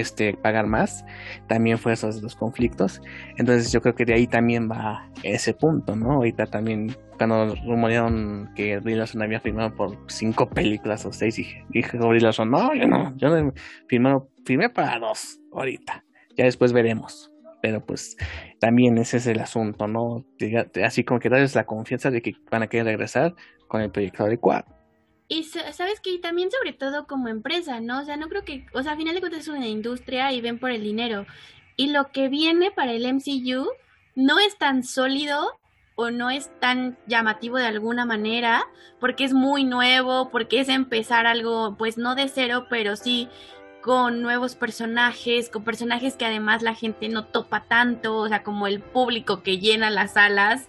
este, 0.00 0.34
pagar 0.34 0.66
más, 0.66 1.04
también 1.46 1.78
fue 1.78 1.92
esos 1.92 2.20
dos 2.20 2.34
conflictos. 2.36 3.00
Entonces 3.36 3.72
yo 3.72 3.80
creo 3.80 3.94
que 3.94 4.04
de 4.04 4.14
ahí 4.14 4.26
también 4.26 4.68
va 4.70 5.10
ese 5.22 5.54
punto, 5.54 5.96
¿no? 5.96 6.12
Ahorita 6.12 6.46
también 6.46 6.94
cuando 7.16 7.54
rumorearon 7.54 8.50
que 8.54 8.78
Brie 8.78 8.96
Larson 8.96 9.22
había 9.22 9.40
firmado 9.40 9.74
por 9.74 9.98
cinco 10.08 10.48
películas 10.48 11.06
o 11.06 11.12
seis, 11.12 11.36
dije, 11.36 11.64
dije 11.70 11.98
no, 11.98 12.12
yo 12.74 12.86
no, 12.86 13.14
yo 13.16 13.28
no 13.98 14.28
firmé 14.44 14.70
para 14.70 14.98
dos 14.98 15.40
ahorita, 15.52 16.04
ya 16.36 16.44
después 16.44 16.72
veremos. 16.72 17.30
Pero 17.62 17.80
pues 17.80 18.18
también 18.60 18.98
ese 18.98 19.16
es 19.16 19.26
el 19.26 19.40
asunto, 19.40 19.86
¿no? 19.86 20.26
Así 20.84 21.02
como 21.02 21.18
que 21.18 21.30
darles 21.30 21.54
la 21.54 21.64
confianza 21.64 22.10
de 22.10 22.20
que 22.20 22.32
van 22.50 22.62
a 22.62 22.66
querer 22.66 22.84
regresar 22.84 23.32
con 23.68 23.80
el 23.80 23.90
proyecto 23.90 24.24
adecuado. 24.24 24.66
Y 25.26 25.44
sabes 25.44 26.00
que 26.00 26.18
también 26.18 26.50
sobre 26.50 26.72
todo 26.72 27.06
como 27.06 27.28
empresa, 27.28 27.80
¿no? 27.80 28.00
O 28.00 28.04
sea, 28.04 28.16
no 28.16 28.28
creo 28.28 28.44
que, 28.44 28.66
o 28.74 28.82
sea, 28.82 28.92
al 28.92 28.98
final 28.98 29.14
de 29.14 29.20
cuentas 29.20 29.40
es 29.40 29.48
una 29.48 29.66
industria 29.66 30.32
y 30.32 30.40
ven 30.40 30.58
por 30.58 30.70
el 30.70 30.82
dinero. 30.82 31.26
Y 31.76 31.88
lo 31.88 32.12
que 32.12 32.28
viene 32.28 32.70
para 32.70 32.92
el 32.92 33.06
MCU 33.06 33.68
no 34.14 34.38
es 34.38 34.58
tan 34.58 34.84
sólido 34.84 35.58
o 35.96 36.10
no 36.10 36.30
es 36.30 36.50
tan 36.60 36.98
llamativo 37.06 37.56
de 37.56 37.66
alguna 37.66 38.04
manera, 38.04 38.66
porque 39.00 39.24
es 39.24 39.32
muy 39.32 39.64
nuevo, 39.64 40.30
porque 40.30 40.60
es 40.60 40.68
empezar 40.68 41.26
algo, 41.26 41.76
pues 41.78 41.96
no 41.96 42.14
de 42.14 42.28
cero, 42.28 42.66
pero 42.68 42.96
sí 42.96 43.28
con 43.80 44.22
nuevos 44.22 44.54
personajes, 44.56 45.50
con 45.50 45.62
personajes 45.62 46.16
que 46.16 46.24
además 46.24 46.62
la 46.62 46.74
gente 46.74 47.08
no 47.08 47.26
topa 47.26 47.64
tanto, 47.64 48.16
o 48.16 48.28
sea, 48.28 48.42
como 48.42 48.66
el 48.66 48.80
público 48.80 49.42
que 49.42 49.58
llena 49.58 49.90
las 49.90 50.14
salas 50.14 50.68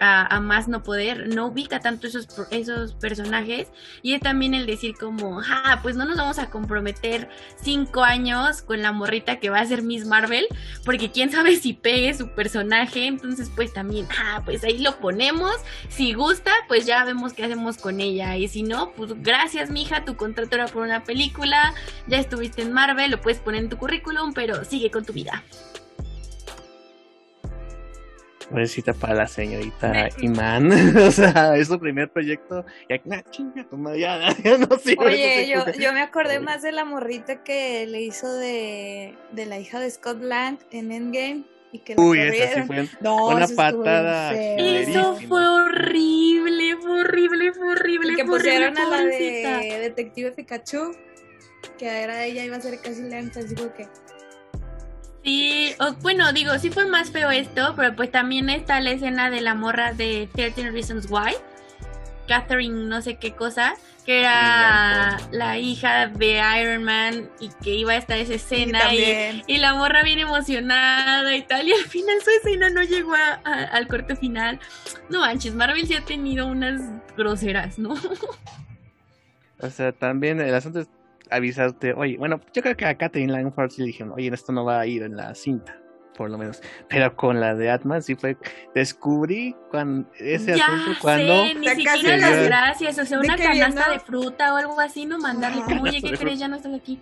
a, 0.00 0.40
más 0.40 0.68
no 0.68 0.82
poder, 0.82 1.34
no 1.34 1.46
ubica 1.46 1.80
tanto 1.80 2.06
esos, 2.06 2.28
esos 2.50 2.94
personajes. 2.94 3.68
Y 4.02 4.14
es 4.14 4.20
también 4.20 4.54
el 4.54 4.66
decir 4.66 4.94
como, 4.98 5.40
ah, 5.40 5.80
pues 5.82 5.96
no 5.96 6.04
nos 6.04 6.16
vamos 6.16 6.38
a 6.38 6.50
comprometer 6.50 7.28
cinco 7.60 8.02
años 8.02 8.62
con 8.62 8.82
la 8.82 8.92
morrita 8.92 9.40
que 9.40 9.50
va 9.50 9.60
a 9.60 9.66
ser 9.66 9.82
Miss 9.82 10.06
Marvel, 10.06 10.46
porque 10.84 11.10
quién 11.10 11.30
sabe 11.30 11.56
si 11.56 11.72
pegue 11.72 12.14
su 12.14 12.28
personaje, 12.30 13.06
entonces 13.06 13.50
pues 13.54 13.72
también, 13.72 14.06
ah, 14.18 14.42
pues 14.44 14.64
ahí 14.64 14.78
lo 14.78 14.98
ponemos, 14.98 15.54
si 15.88 16.12
gusta, 16.14 16.52
pues 16.68 16.86
ya 16.86 17.04
vemos 17.04 17.32
qué 17.32 17.44
hacemos 17.44 17.76
con 17.78 18.00
ella. 18.00 18.36
Y 18.36 18.48
si 18.48 18.62
no, 18.62 18.92
pues 18.92 19.12
gracias 19.22 19.70
mija, 19.70 20.04
tu 20.04 20.16
contrato 20.16 20.54
era 20.54 20.66
por 20.66 20.82
una 20.82 21.04
película, 21.04 21.74
ya 22.06 22.18
estuviste 22.18 22.62
en 22.62 22.72
Marvel, 22.72 23.10
lo 23.10 23.20
puedes 23.20 23.40
poner 23.40 23.64
en 23.64 23.68
tu 23.68 23.76
currículum, 23.78 24.32
pero 24.32 24.64
sigue 24.64 24.90
con 24.90 25.04
tu 25.04 25.12
vida. 25.12 25.42
Pobrecita 28.50 28.94
para 28.94 29.14
la 29.14 29.26
señorita 29.26 30.08
Iman. 30.18 30.70
o 30.96 31.10
sea, 31.10 31.56
es 31.56 31.68
su 31.68 31.78
primer 31.78 32.10
proyecto. 32.10 32.64
Y 32.88 32.98
chinga, 33.30 33.66
ya, 33.96 34.34
ya, 34.44 34.58
no 34.58 34.78
sé. 34.78 34.96
Oye, 34.98 35.48
yo, 35.48 35.70
yo 35.78 35.92
me 35.92 36.00
acordé 36.00 36.40
más 36.40 36.62
de 36.62 36.72
la 36.72 36.84
morrita 36.84 37.42
que 37.42 37.86
le 37.86 38.00
hizo 38.00 38.32
de, 38.34 39.14
de 39.32 39.46
la 39.46 39.58
hija 39.58 39.80
de 39.80 39.90
Scott 39.90 40.22
Lang 40.22 40.58
en 40.70 40.92
Endgame. 40.92 41.44
Y 41.70 41.80
que 41.80 41.94
Uy, 41.98 42.18
esa 42.18 42.62
sí 42.62 42.66
fue 42.66 42.88
una 43.02 43.46
patada. 43.48 44.32
Eso 44.34 45.16
fue 45.28 45.46
horrible, 45.46 46.76
fue 46.80 47.00
horrible, 47.00 47.52
fue 47.52 47.68
horrible. 47.72 48.12
Y 48.14 48.16
que 48.16 48.24
pusieron 48.24 48.78
a 48.78 48.88
la 48.88 49.04
de 49.04 49.78
Detective 49.82 50.32
Pikachu, 50.32 50.96
que 51.76 51.86
era 51.86 52.24
ella, 52.24 52.42
iba 52.44 52.56
a 52.56 52.60
ser 52.60 52.80
casi 52.80 53.02
Lang, 53.02 53.30
así 53.36 53.54
como 53.54 53.74
que 53.74 53.86
Sí, 55.24 55.74
bueno, 56.00 56.32
digo, 56.32 56.58
sí 56.58 56.70
fue 56.70 56.86
más 56.86 57.10
feo 57.10 57.30
esto, 57.30 57.74
pero 57.76 57.94
pues 57.94 58.10
también 58.10 58.48
está 58.50 58.80
la 58.80 58.90
escena 58.90 59.30
de 59.30 59.40
la 59.40 59.54
morra 59.54 59.92
de 59.92 60.28
13 60.32 60.70
Reasons 60.70 61.06
Why, 61.10 61.34
Catherine 62.28 62.86
no 62.86 63.02
sé 63.02 63.16
qué 63.16 63.34
cosa, 63.34 63.74
que 64.06 64.20
era 64.20 65.18
la 65.32 65.58
hija 65.58 66.06
de 66.06 66.40
Iron 66.60 66.84
Man 66.84 67.28
y 67.40 67.50
que 67.62 67.74
iba 67.74 67.92
a 67.92 67.96
estar 67.96 68.16
esa 68.16 68.34
escena 68.34 68.94
y, 68.94 69.58
la 69.58 69.74
morra 69.74 70.02
bien 70.02 70.18
emocionada 70.18 71.34
y 71.34 71.42
tal, 71.42 71.68
y 71.68 71.72
al 71.72 71.84
final 71.84 72.16
su 72.22 72.30
escena 72.30 72.70
no 72.70 72.82
llegó 72.82 73.14
al 73.44 73.86
corte 73.88 74.16
final. 74.16 74.60
No 75.10 75.20
manches, 75.20 75.54
Marvel 75.54 75.86
sí 75.86 75.94
ha 75.94 76.04
tenido 76.04 76.46
unas 76.46 76.80
groseras, 77.16 77.78
¿no? 77.78 77.94
O 79.60 79.70
sea, 79.70 79.90
también 79.90 80.40
el 80.40 80.54
asunto 80.54 80.78
es 80.78 80.88
avisarte, 81.30 81.92
oye, 81.94 82.16
bueno, 82.18 82.40
yo 82.52 82.62
creo 82.62 82.76
que 82.76 82.86
a 82.86 82.96
Catherine 82.96 83.32
Langford 83.32 83.70
sí 83.70 83.82
le 83.82 83.88
dijeron, 83.88 84.12
oye, 84.14 84.30
esto 84.32 84.52
no 84.52 84.64
va 84.64 84.80
a 84.80 84.86
ir 84.86 85.02
en 85.02 85.16
la 85.16 85.34
cinta, 85.34 85.78
por 86.16 86.30
lo 86.30 86.38
menos. 86.38 86.60
Pero 86.88 87.14
con 87.16 87.40
la 87.40 87.54
de 87.54 87.70
Atman 87.70 88.02
sí 88.02 88.14
fue, 88.14 88.36
descubrí 88.74 89.56
cuando, 89.70 90.08
ese 90.18 90.54
asunto 90.54 90.98
cuando... 91.00 91.44
Sé, 91.46 91.54
ni 91.54 91.68
siquiera 91.68 92.16
las 92.16 92.44
gracias, 92.44 92.98
o 92.98 93.04
sea, 93.04 93.20
una 93.20 93.36
canasta 93.36 93.90
de 93.90 94.00
fruta 94.00 94.54
o 94.54 94.56
algo 94.56 94.80
así, 94.80 95.06
no 95.06 95.18
mandarle 95.18 95.62
como, 95.62 95.82
oye, 95.84 96.02
¿qué 96.02 96.16
crees? 96.16 96.38
Ya 96.38 96.48
no 96.48 96.56
estás 96.56 96.74
aquí. 96.74 97.00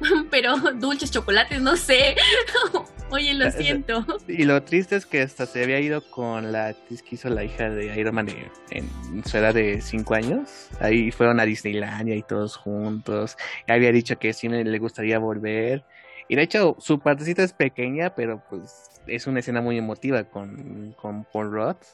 pero 0.30 0.56
dulces, 0.74 1.10
chocolates, 1.10 1.60
no 1.60 1.76
sé. 1.76 2.16
Oye, 3.14 3.32
lo 3.34 3.48
siento. 3.52 4.04
Y 4.28 4.44
lo 4.44 4.60
triste 4.64 4.96
es 4.96 5.06
que 5.06 5.22
hasta 5.22 5.46
se 5.46 5.62
había 5.62 5.78
ido 5.78 6.02
con 6.10 6.50
la 6.50 6.68
actriz 6.68 7.00
que 7.00 7.14
hizo 7.14 7.28
la 7.28 7.44
hija 7.44 7.70
de 7.70 7.96
Iron 7.96 8.16
Man 8.16 8.28
en 8.70 9.24
su 9.24 9.36
edad 9.36 9.54
de 9.54 9.80
5 9.80 10.14
años. 10.14 10.68
Ahí 10.80 11.12
fueron 11.12 11.38
a 11.38 11.44
Disneylandia 11.44 12.16
y 12.16 12.22
todos 12.22 12.56
juntos. 12.56 13.36
Y 13.68 13.72
había 13.72 13.92
dicho 13.92 14.18
que 14.18 14.32
sí 14.32 14.48
le 14.48 14.78
gustaría 14.80 15.20
volver. 15.20 15.84
Y 16.28 16.34
de 16.34 16.42
hecho, 16.42 16.76
su 16.80 16.98
partecita 16.98 17.44
es 17.44 17.52
pequeña, 17.52 18.16
pero 18.16 18.42
pues 18.50 18.90
es 19.06 19.28
una 19.28 19.38
escena 19.38 19.60
muy 19.60 19.78
emotiva 19.78 20.24
con, 20.24 20.96
con 21.00 21.24
Paul 21.24 21.52
Roth. 21.52 21.84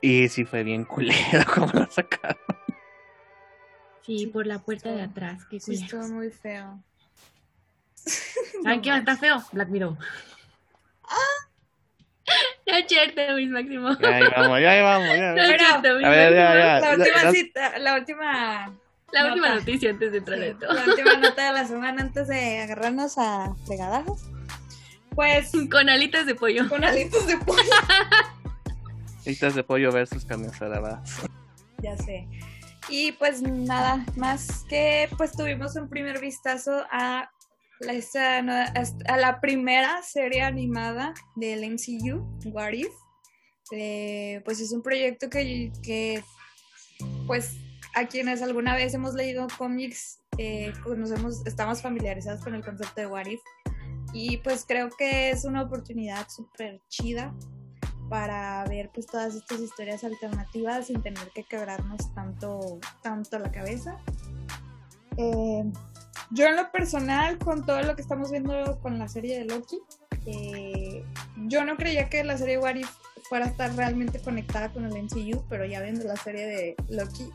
Y 0.00 0.28
sí 0.28 0.44
fue 0.44 0.62
bien 0.62 0.84
culero 0.84 1.44
como 1.54 1.72
lo 1.72 1.90
sacaron. 1.90 2.38
Sí, 4.02 4.28
por 4.28 4.46
la 4.46 4.60
puerta 4.60 4.92
de 4.92 5.02
atrás, 5.02 5.44
que 5.46 5.58
sí, 5.58 5.74
estuvo 5.74 6.06
muy 6.06 6.30
feo. 6.30 6.80
¿Saben 8.62 8.80
qué 8.80 8.96
estar 8.96 9.18
feo? 9.18 9.42
Black 9.52 9.68
Mirror. 9.70 9.96
Ya 12.66 12.84
cierto, 12.88 13.20
mis 13.36 13.48
máximo. 13.50 13.96
Ya 14.00 14.16
ahí 14.16 14.22
vamos, 14.36 14.60
ya 14.60 14.70
ahí 14.72 14.82
vamos. 14.82 15.08
Ya, 15.16 15.32
No 15.32 15.42
es 15.42 15.62
cierto. 15.62 16.00
La 16.00 16.90
última 16.96 17.30
cita, 17.32 17.78
la 17.78 17.94
última. 17.94 18.72
La 19.12 19.26
última 19.28 19.54
noticia 19.54 19.90
antes 19.90 20.10
de 20.10 20.18
entrar 20.18 20.40
a 20.40 20.46
esto. 20.46 20.66
La 20.72 20.84
última 20.84 21.14
nota 21.14 21.46
de 21.46 21.52
la 21.52 21.64
semana 21.64 22.02
antes 22.02 22.26
de 22.26 22.58
agarrarnos 22.58 23.16
a 23.18 23.54
fregadajos. 23.66 24.22
Pues 25.14 25.52
Con 25.70 25.88
alitas 25.88 26.26
de 26.26 26.34
pollo. 26.34 26.68
con 26.68 26.84
alitos 26.84 27.26
de 27.26 27.36
pollo. 27.38 27.62
Alitas 29.24 29.54
de 29.54 29.64
pollo 29.64 29.90
versus 29.90 30.24
va. 30.78 31.02
Ya 31.78 31.96
sé. 31.96 32.28
Y 32.88 33.12
pues 33.12 33.42
nada, 33.42 34.04
más 34.16 34.64
que 34.68 35.08
pues 35.16 35.32
tuvimos 35.32 35.74
un 35.76 35.88
primer 35.88 36.20
vistazo 36.20 36.84
a 36.92 37.22
no- 37.22 37.30
a 37.80 39.16
la 39.16 39.40
primera 39.40 40.02
serie 40.02 40.42
animada 40.42 41.14
del 41.34 41.70
MCU, 41.70 42.24
What 42.46 42.72
If. 42.72 42.92
Eh, 43.72 44.42
pues 44.44 44.60
es 44.60 44.72
un 44.72 44.82
proyecto 44.82 45.28
que, 45.28 45.72
que, 45.82 46.22
pues 47.26 47.56
a 47.94 48.06
quienes 48.06 48.42
alguna 48.42 48.74
vez 48.74 48.94
hemos 48.94 49.14
leído 49.14 49.46
cómics, 49.58 50.20
eh, 50.38 50.72
conocemos, 50.84 51.44
estamos 51.46 51.82
familiarizados 51.82 52.42
con 52.42 52.54
el 52.54 52.64
concepto 52.64 53.00
de 53.00 53.06
What 53.06 53.26
If. 53.26 53.40
Y 54.12 54.38
pues 54.38 54.64
creo 54.66 54.88
que 54.96 55.30
es 55.30 55.44
una 55.44 55.62
oportunidad 55.62 56.28
súper 56.28 56.80
chida 56.88 57.34
para 58.08 58.64
ver 58.64 58.90
pues 58.94 59.06
todas 59.06 59.34
estas 59.34 59.60
historias 59.60 60.04
alternativas 60.04 60.86
sin 60.86 61.02
tener 61.02 61.28
que 61.34 61.44
quebrarnos 61.44 62.14
tanto, 62.14 62.78
tanto 63.02 63.38
la 63.38 63.50
cabeza. 63.50 63.96
Eh, 65.16 65.64
yo 66.30 66.46
en 66.46 66.56
lo 66.56 66.70
personal, 66.72 67.38
con 67.38 67.64
todo 67.64 67.82
lo 67.82 67.94
que 67.96 68.02
estamos 68.02 68.30
viendo 68.30 68.78
con 68.80 68.98
la 68.98 69.08
serie 69.08 69.38
de 69.38 69.44
Loki, 69.44 69.78
eh, 70.26 71.04
yo 71.46 71.64
no 71.64 71.76
creía 71.76 72.08
que 72.08 72.24
la 72.24 72.36
serie 72.36 72.58
What 72.58 72.74
If 72.76 72.90
fuera 73.28 73.46
a 73.46 73.48
estar 73.48 73.74
realmente 73.74 74.20
conectada 74.20 74.72
con 74.72 74.84
el 74.84 74.92
MCU, 75.02 75.44
pero 75.48 75.64
ya 75.64 75.80
viendo 75.82 76.04
la 76.04 76.16
serie 76.16 76.46
de 76.46 76.76
Loki, 76.88 77.30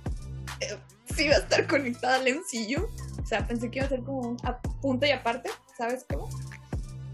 eh, 0.61 0.77
sí 1.15 1.27
va 1.27 1.35
a 1.35 1.39
estar 1.39 1.67
conectada 1.67 2.15
al 2.15 2.27
MCU. 2.27 2.83
O 3.21 3.25
sea, 3.25 3.45
pensé 3.47 3.69
que 3.69 3.79
iba 3.79 3.85
a 3.85 3.89
ser 3.89 4.01
como 4.03 4.19
un 4.21 4.37
punto 4.81 5.05
y 5.05 5.11
aparte, 5.11 5.49
¿sabes 5.77 6.05
cómo? 6.09 6.29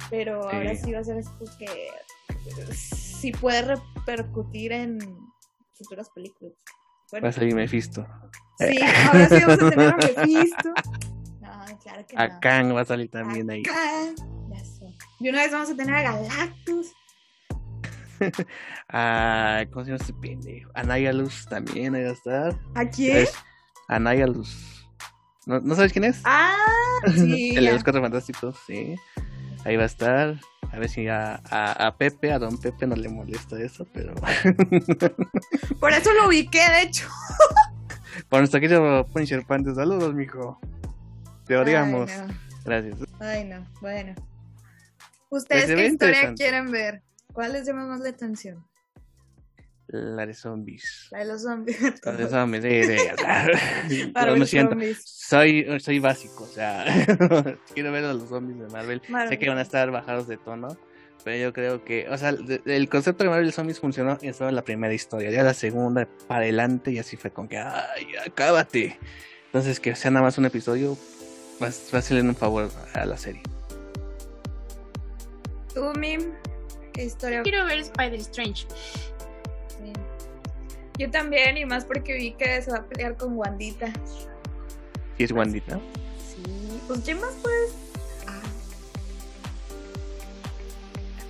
Pero 0.09 0.43
ahora 0.50 0.74
Sí. 0.75 0.81
sí 0.86 0.91
va 0.93 1.00
a 1.00 1.03
ser 1.03 1.17
esto 1.17 1.45
que 1.59 1.65
eh, 1.65 2.74
sí 2.74 3.31
puede 3.31 3.62
repercutir 3.63 4.71
en 4.71 5.00
futuras 5.74 6.09
películas. 6.09 6.53
Bueno, 7.12 7.25
Va 7.25 7.29
a 7.29 7.33
salir 7.33 7.53
Mephisto. 7.55 8.05
sí, 8.59 8.79
ahora 9.12 9.29
sí 9.29 9.36
vamos 9.45 9.63
a 9.63 9.69
tener 9.69 9.89
a 9.89 9.97
Mephisto. 10.25 10.74
Claro 11.75 12.05
que 12.07 12.15
no. 12.15 12.21
A 12.21 12.39
Kang 12.39 12.75
va 12.75 12.81
a 12.81 12.86
salir 12.86 13.09
también 13.09 13.50
ahí. 13.50 13.63
Y 15.19 15.29
una 15.29 15.41
vez 15.41 15.51
vamos 15.51 15.69
a 15.69 15.75
tener 15.75 15.95
a 15.95 16.01
Galactus. 16.03 16.93
A, 18.89 19.65
¿Cómo 19.71 19.86
se 19.86 19.91
llama 19.91 20.01
este 20.01 20.13
pendejo? 20.13 20.71
A 20.74 20.83
Nihilus 20.83 21.45
también 21.47 21.93
ahí 21.95 22.03
va 22.03 22.09
a 22.09 22.13
estar. 22.13 22.59
¿A 22.75 22.86
quién? 22.86 23.17
Es 23.17 23.33
a 23.88 24.00
Nihilus. 24.00 24.88
¿No, 25.45 25.59
¿No 25.59 25.75
sabes 25.75 25.93
quién 25.93 26.05
es? 26.05 26.21
Ah, 26.24 26.55
sí. 27.13 27.55
El 27.55 27.65
de 27.65 27.74
los 27.74 27.83
cuatro 27.83 28.01
fantásticos, 28.01 28.57
sí. 28.65 28.95
Ahí 29.65 29.75
va 29.75 29.83
a 29.83 29.88
estar. 29.88 30.39
A 30.71 30.79
ver 30.79 30.89
si 30.89 31.07
a, 31.07 31.41
a, 31.50 31.88
a 31.88 31.97
Pepe, 31.97 32.31
a 32.31 32.39
Don 32.39 32.57
Pepe 32.57 32.88
no 32.88 32.95
le 32.95 33.07
molesta 33.07 33.59
eso, 33.62 33.88
pero. 33.93 34.13
Por 35.79 35.93
eso 35.93 36.12
lo 36.13 36.27
ubiqué, 36.27 36.69
de 36.69 36.81
hecho. 36.83 37.07
Por 38.29 38.39
nuestro 38.39 38.59
querido 38.59 39.06
Punisher 39.08 39.45
Panther, 39.45 39.75
saludos, 39.75 40.13
mijo. 40.13 40.60
Te 41.47 41.57
odiamos. 41.57 42.12
Ay, 42.12 42.27
no. 42.27 42.33
Gracias. 42.65 42.99
Ay, 43.19 43.43
no. 43.45 43.67
Bueno. 43.81 44.15
¿Ustedes 45.29 45.65
Pues 45.65 45.75
qué 45.75 45.86
historia 45.88 46.33
quieren 46.36 46.71
ver? 46.71 47.01
¿Cuál 47.33 47.53
les 47.53 47.65
llama 47.65 47.86
más 47.86 47.99
la 47.99 48.10
atención? 48.10 48.65
La 49.88 50.25
de 50.25 50.33
zombies. 50.33 51.07
La 51.12 51.19
de 51.19 51.25
los 51.25 51.43
zombies. 51.43 51.79
La 52.03 52.12
de 52.12 52.27
zombies, 52.27 52.63
sí, 52.63 52.83
sí. 53.88 54.12
Los 54.13 54.49
siento. 54.49 54.71
zombies. 54.71 55.01
Soy, 55.05 55.79
soy 55.79 55.99
básico, 55.99 56.43
o 56.43 56.47
sea, 56.47 56.86
quiero 57.73 57.91
ver 57.91 58.03
a 58.03 58.13
los 58.13 58.27
zombies 58.27 58.60
de 58.60 58.67
Marvel. 58.67 59.01
Marvel. 59.07 59.29
Sé 59.29 59.39
que 59.39 59.47
van 59.47 59.57
a 59.57 59.62
estar 59.62 59.89
bajados 59.91 60.27
de 60.27 60.38
tono, 60.38 60.77
pero 61.23 61.38
yo 61.38 61.53
creo 61.53 61.86
que, 61.86 62.07
o 62.10 62.17
sea, 62.17 62.33
el 62.65 62.89
concepto 62.89 63.23
de 63.23 63.29
Marvel 63.29 63.53
Zombies 63.53 63.79
funcionó 63.79 64.17
en 64.21 64.33
solo 64.33 64.51
la 64.51 64.62
primera 64.63 64.93
historia, 64.93 65.31
ya 65.31 65.43
la 65.43 65.53
segunda 65.53 66.07
para 66.27 66.41
adelante 66.41 66.91
y 66.91 66.99
así 66.99 67.15
fue 67.15 67.31
con 67.31 67.47
que, 67.47 67.57
ay, 67.57 68.07
acábate. 68.25 68.99
Entonces, 69.45 69.79
que 69.79 69.95
sea 69.95 70.12
nada 70.12 70.25
más 70.25 70.38
un 70.38 70.45
episodio, 70.45 70.97
va, 71.62 71.67
a- 71.67 71.70
va 71.70 71.93
a 71.93 71.98
hacerle 71.98 72.22
un 72.24 72.36
favor 72.36 72.70
a 72.93 73.06
la 73.06 73.17
serie. 73.17 73.41
¿Tú, 75.74 75.84
Mim? 76.00 76.32
¿Qué 76.93 77.06
historia? 77.06 77.43
Quiero 77.43 77.65
ver 77.65 77.80
Spider 77.80 78.15
Strange. 78.20 78.65
Sí. 79.70 79.93
Yo 80.98 81.12
también, 81.12 81.58
y 81.58 81.65
más 81.65 81.86
porque 81.86 82.13
vi 82.15 82.32
que 82.34 82.62
se 82.62 82.72
va 82.72 82.78
a 82.78 82.84
pelear 82.86 83.15
con 83.15 83.38
Wandita. 83.38 83.91
Y 85.20 85.24
es 85.24 85.32
Wandita. 85.32 85.80
Sí. 86.17 86.80
Pues, 86.88 87.02
¿quién 87.02 87.20
más 87.22 87.34
puedes? 87.43 87.72
Ah, 88.28 88.41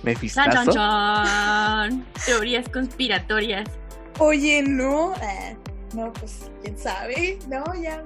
Mefistazo. 0.02 0.72
chan. 0.72 2.06
Teorías 2.24 2.68
conspiratorias. 2.70 3.68
Oye, 4.18 4.62
no. 4.62 5.12
Ah, 5.20 5.52
no, 5.94 6.12
pues, 6.14 6.50
quién 6.62 6.78
sabe. 6.78 7.38
No, 7.48 7.62
ya. 7.80 8.02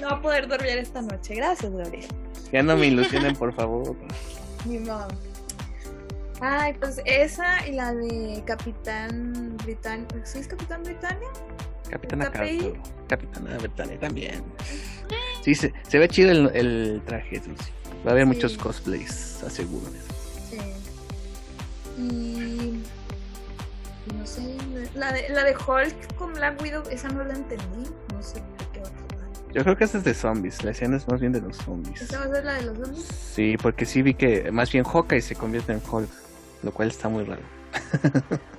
No 0.00 0.08
va 0.08 0.16
a 0.16 0.22
poder 0.22 0.48
dormir 0.48 0.78
esta 0.78 1.02
noche. 1.02 1.34
Gracias, 1.34 1.70
Gabriel. 1.72 2.06
Ya 2.52 2.62
no 2.62 2.76
me 2.76 2.86
ilusionen, 2.86 3.34
por 3.36 3.52
favor. 3.54 3.94
Mi 4.64 4.78
mamá. 4.78 5.08
Ay, 6.40 6.74
pues 6.74 7.00
esa 7.04 7.66
y 7.68 7.72
la 7.72 7.94
de 7.94 8.42
Capitán 8.46 9.56
Britannia. 9.62 10.06
¿Sí 10.24 10.38
es 10.40 10.48
Capitán 10.48 10.82
Britannia? 10.82 11.28
Capitana. 11.88 12.30
Carter. 12.30 12.74
Capitana 13.08 13.58
Britannia 13.58 13.98
también. 14.00 14.42
Sí, 15.42 15.54
se, 15.54 15.72
se 15.88 15.98
ve 15.98 16.08
chido 16.08 16.30
el, 16.30 16.50
el 16.54 17.02
traje, 17.06 17.40
sí. 17.44 17.52
Va 18.04 18.10
a 18.10 18.12
haber 18.14 18.24
Sí. 18.24 18.28
muchos 18.34 18.56
cosplays, 18.58 19.42
aseguro. 19.44 19.86
Sí. 20.50 20.58
Y. 21.98 22.02
y 22.02 22.82
No 24.18 24.26
sé. 24.26 24.56
La 24.94 25.12
de, 25.12 25.28
la 25.28 25.44
de 25.44 25.54
Hulk 25.54 26.14
con 26.16 26.32
Black 26.32 26.60
Widow, 26.60 26.82
esa 26.90 27.08
no 27.08 27.22
la 27.24 27.34
entendí. 27.34 27.88
No 28.12 28.22
sé 28.22 28.42
Yo 29.52 29.62
creo 29.62 29.76
que 29.76 29.84
esa 29.84 29.98
es 29.98 30.04
de 30.04 30.14
zombies, 30.14 30.64
la 30.64 30.70
escena 30.70 30.96
es 30.96 31.06
más 31.08 31.20
bien 31.20 31.32
de 31.32 31.40
los 31.40 31.56
zombies. 31.56 32.00
¿Esa 32.02 32.20
va 32.20 32.24
a 32.24 32.28
ser 32.28 32.44
la 32.44 32.54
de 32.54 32.62
los 32.62 32.78
zombies? 32.78 33.04
Sí, 33.04 33.56
porque 33.60 33.84
sí 33.84 34.02
vi 34.02 34.14
que 34.14 34.50
más 34.50 34.72
bien 34.72 34.84
Hawkeye 34.84 35.20
se 35.20 35.34
convierte 35.34 35.72
en 35.72 35.80
Hulk, 35.90 36.08
lo 36.62 36.72
cual 36.72 36.88
está 36.88 37.08
muy 37.08 37.24
raro. 37.24 37.42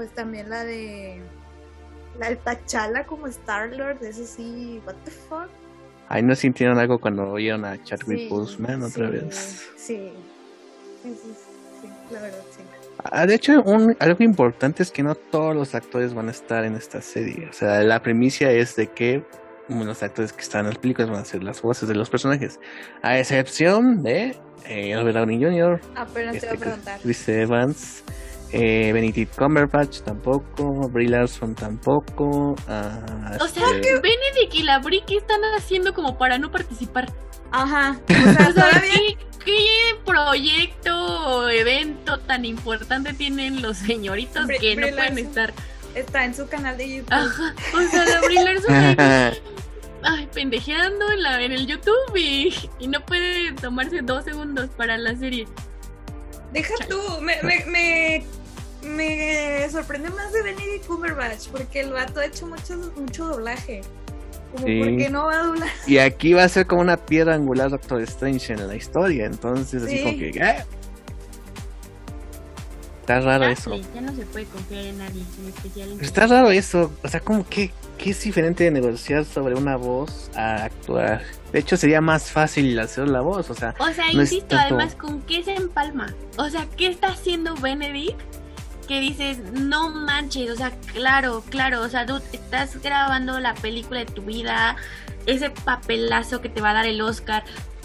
Pues 0.00 0.14
también 0.14 0.48
la 0.48 0.64
de. 0.64 1.20
La 2.18 2.30
de 2.30 2.36
T'Challa 2.36 3.04
como 3.04 3.26
Star-Lord, 3.26 4.02
eso 4.02 4.24
sí. 4.24 4.80
¿What 4.86 4.94
the 5.04 5.10
fuck? 5.10 5.48
Ahí 6.08 6.22
no 6.22 6.34
sintieron 6.34 6.78
algo 6.78 6.98
cuando 6.98 7.30
oyeron 7.30 7.66
a 7.66 7.82
Chadwick 7.84 8.20
Sí, 8.20 8.28
Boseman 8.28 8.82
otra 8.82 9.06
sí, 9.06 9.12
vez. 9.12 9.70
Sí. 9.76 10.12
Sí, 11.02 11.14
sí, 11.22 11.34
sí, 11.82 11.88
la 12.10 12.20
verdad, 12.22 12.42
sí. 12.50 12.62
Ah, 13.04 13.26
de 13.26 13.34
hecho, 13.34 13.62
un, 13.62 13.94
algo 13.98 14.24
importante 14.24 14.82
es 14.82 14.90
que 14.90 15.02
no 15.02 15.14
todos 15.14 15.54
los 15.54 15.74
actores 15.74 16.14
van 16.14 16.28
a 16.28 16.30
estar 16.30 16.64
en 16.64 16.76
esta 16.76 17.02
serie. 17.02 17.48
O 17.48 17.52
sea, 17.52 17.82
la 17.82 18.02
primicia 18.02 18.50
es 18.50 18.76
de 18.76 18.86
que 18.86 19.22
los 19.70 20.02
actores 20.02 20.32
que 20.32 20.42
están 20.42 20.60
en 20.62 20.68
las 20.68 20.78
películas 20.78 21.10
van 21.10 21.20
a 21.20 21.24
ser 21.24 21.42
las 21.42 21.62
voces 21.62 21.88
de 21.88 21.94
los 21.94 22.10
personajes. 22.10 22.58
A 23.02 23.18
excepción 23.18 24.02
de 24.02 24.36
eh, 24.66 24.94
Robert 24.94 25.16
Downey 25.16 25.42
Jr., 25.42 25.80
Apenas 25.96 26.32
te 26.32 26.38
este, 26.38 26.46
iba 26.46 26.54
a 26.54 26.58
preguntar. 26.58 27.00
Chris 27.02 27.28
Evans, 27.28 28.04
eh, 28.52 28.92
Benedict 28.92 29.36
Cumberbatch 29.36 30.00
tampoco, 30.00 30.88
Brie 30.92 31.08
Larson 31.08 31.54
tampoco. 31.54 32.54
ah, 32.68 33.36
O 33.40 33.46
sea, 33.48 33.64
este, 33.74 33.94
Benedict 33.94 34.54
y 34.54 34.62
la 34.62 34.78
Brie, 34.80 35.02
¿qué 35.06 35.16
están 35.16 35.40
haciendo 35.56 35.92
como 35.94 36.18
para 36.18 36.38
no 36.38 36.50
participar? 36.50 37.06
Ajá. 37.52 37.98
O 38.08 38.32
sea, 38.32 38.52
todavía. 38.52 38.92
¿qué, 38.92 39.16
qué 39.44 39.66
proyecto 40.04 40.94
o 40.96 41.48
evento 41.48 42.18
tan 42.18 42.44
importante 42.44 43.12
tienen 43.12 43.62
los 43.62 43.78
señoritos 43.78 44.46
que 44.60 44.76
no 44.76 44.88
pueden 44.88 45.18
estar? 45.18 45.52
Está 45.94 46.24
en 46.24 46.34
su 46.34 46.46
canal 46.48 46.76
de 46.76 46.96
YouTube. 46.96 47.12
Ajá. 47.12 47.54
O 47.74 47.90
sea, 47.90 48.04
la 48.04 48.20
Brie 48.20 48.44
Larson 48.44 48.74
ahí, 48.74 48.96
ay, 50.02 50.28
pendejeando 50.32 51.10
en, 51.10 51.22
la, 51.22 51.42
en 51.42 51.52
el 51.52 51.66
YouTube 51.66 52.16
y, 52.16 52.54
y 52.78 52.88
no 52.88 53.04
puede 53.04 53.52
tomarse 53.54 54.00
dos 54.02 54.24
segundos 54.24 54.70
para 54.76 54.96
la 54.98 55.16
serie. 55.16 55.46
Deja 56.52 56.74
tú. 56.88 56.98
Me, 57.20 57.36
me, 57.42 57.64
me, 57.66 58.24
me 58.88 59.68
sorprende 59.70 60.10
más 60.10 60.32
de 60.32 60.42
Benedict 60.42 60.86
Cumberbatch 60.86 61.48
porque 61.48 61.80
el 61.80 61.92
vato 61.92 62.20
ha 62.20 62.26
hecho 62.26 62.46
mucho, 62.46 62.76
mucho 62.96 63.26
doblaje. 63.26 63.82
Como, 64.52 64.66
Sí. 64.66 64.78
¿por 64.80 64.96
qué 64.96 65.10
no 65.10 65.26
va 65.26 65.40
a 65.40 65.42
doblar? 65.44 65.68
Y 65.86 65.98
aquí 65.98 66.32
va 66.32 66.42
a 66.44 66.48
ser 66.48 66.66
como 66.66 66.80
una 66.80 66.96
piedra 66.96 67.34
angular 67.34 67.70
Doctor 67.70 68.00
Strange 68.02 68.52
en 68.52 68.66
la 68.66 68.74
historia. 68.74 69.26
Entonces, 69.26 69.82
así 69.82 69.98
Sí. 69.98 70.02
como 70.04 70.18
que. 70.18 70.28
¿eh? 70.30 70.64
Está 73.00 73.20
raro 73.20 73.44
eso. 73.46 73.74
Ya 73.94 74.00
no 74.02 74.14
se 74.14 74.24
puede 74.26 74.44
confiar 74.46 74.84
en 74.84 74.98
nadie, 74.98 75.22
en 75.42 75.48
especial 75.48 75.90
en 75.90 76.00
Está 76.00 76.26
raro 76.26 76.50
eso. 76.50 76.92
O 77.02 77.08
sea, 77.08 77.20
como 77.20 77.48
que, 77.48 77.72
que 77.98 78.10
es 78.10 78.22
diferente 78.22 78.64
de 78.64 78.70
negociar 78.70 79.24
sobre 79.24 79.54
una 79.56 79.76
voz 79.76 80.30
a 80.36 80.64
actuar. 80.64 81.22
De 81.52 81.58
hecho, 81.58 81.76
sería 81.76 82.00
más 82.00 82.30
fácil 82.30 82.78
hacer 82.78 83.08
la 83.08 83.20
voz. 83.20 83.50
O 83.50 83.54
sea, 83.54 83.74
O 83.78 83.90
sea, 83.92 84.04
no 84.12 84.20
insisto, 84.20 84.46
tanto- 84.48 84.76
además, 84.76 84.94
¿con 84.94 85.22
qué 85.22 85.42
se 85.42 85.54
empalma? 85.54 86.14
O 86.36 86.48
sea, 86.50 86.66
¿qué 86.76 86.86
está 86.86 87.08
haciendo 87.08 87.54
Benedict? 87.56 88.18
Que 88.86 89.00
dices, 89.00 89.38
no 89.52 89.88
manches, 89.90 90.50
o 90.50 90.56
sea, 90.56 90.72
claro, 90.92 91.42
claro, 91.48 91.80
o 91.82 91.88
sea, 91.88 92.04
dude, 92.06 92.22
estás 92.32 92.80
grabando 92.82 93.38
la 93.40 93.54
película 93.54 94.00
de 94.00 94.06
tu 94.06 94.22
vida, 94.22 94.76
ese 95.26 95.50
papelazo 95.50 96.40
que 96.40 96.48
te 96.48 96.60
va 96.60 96.70
a 96.70 96.74
dar 96.74 96.86
el 96.86 97.00
Oscar. 97.00 97.44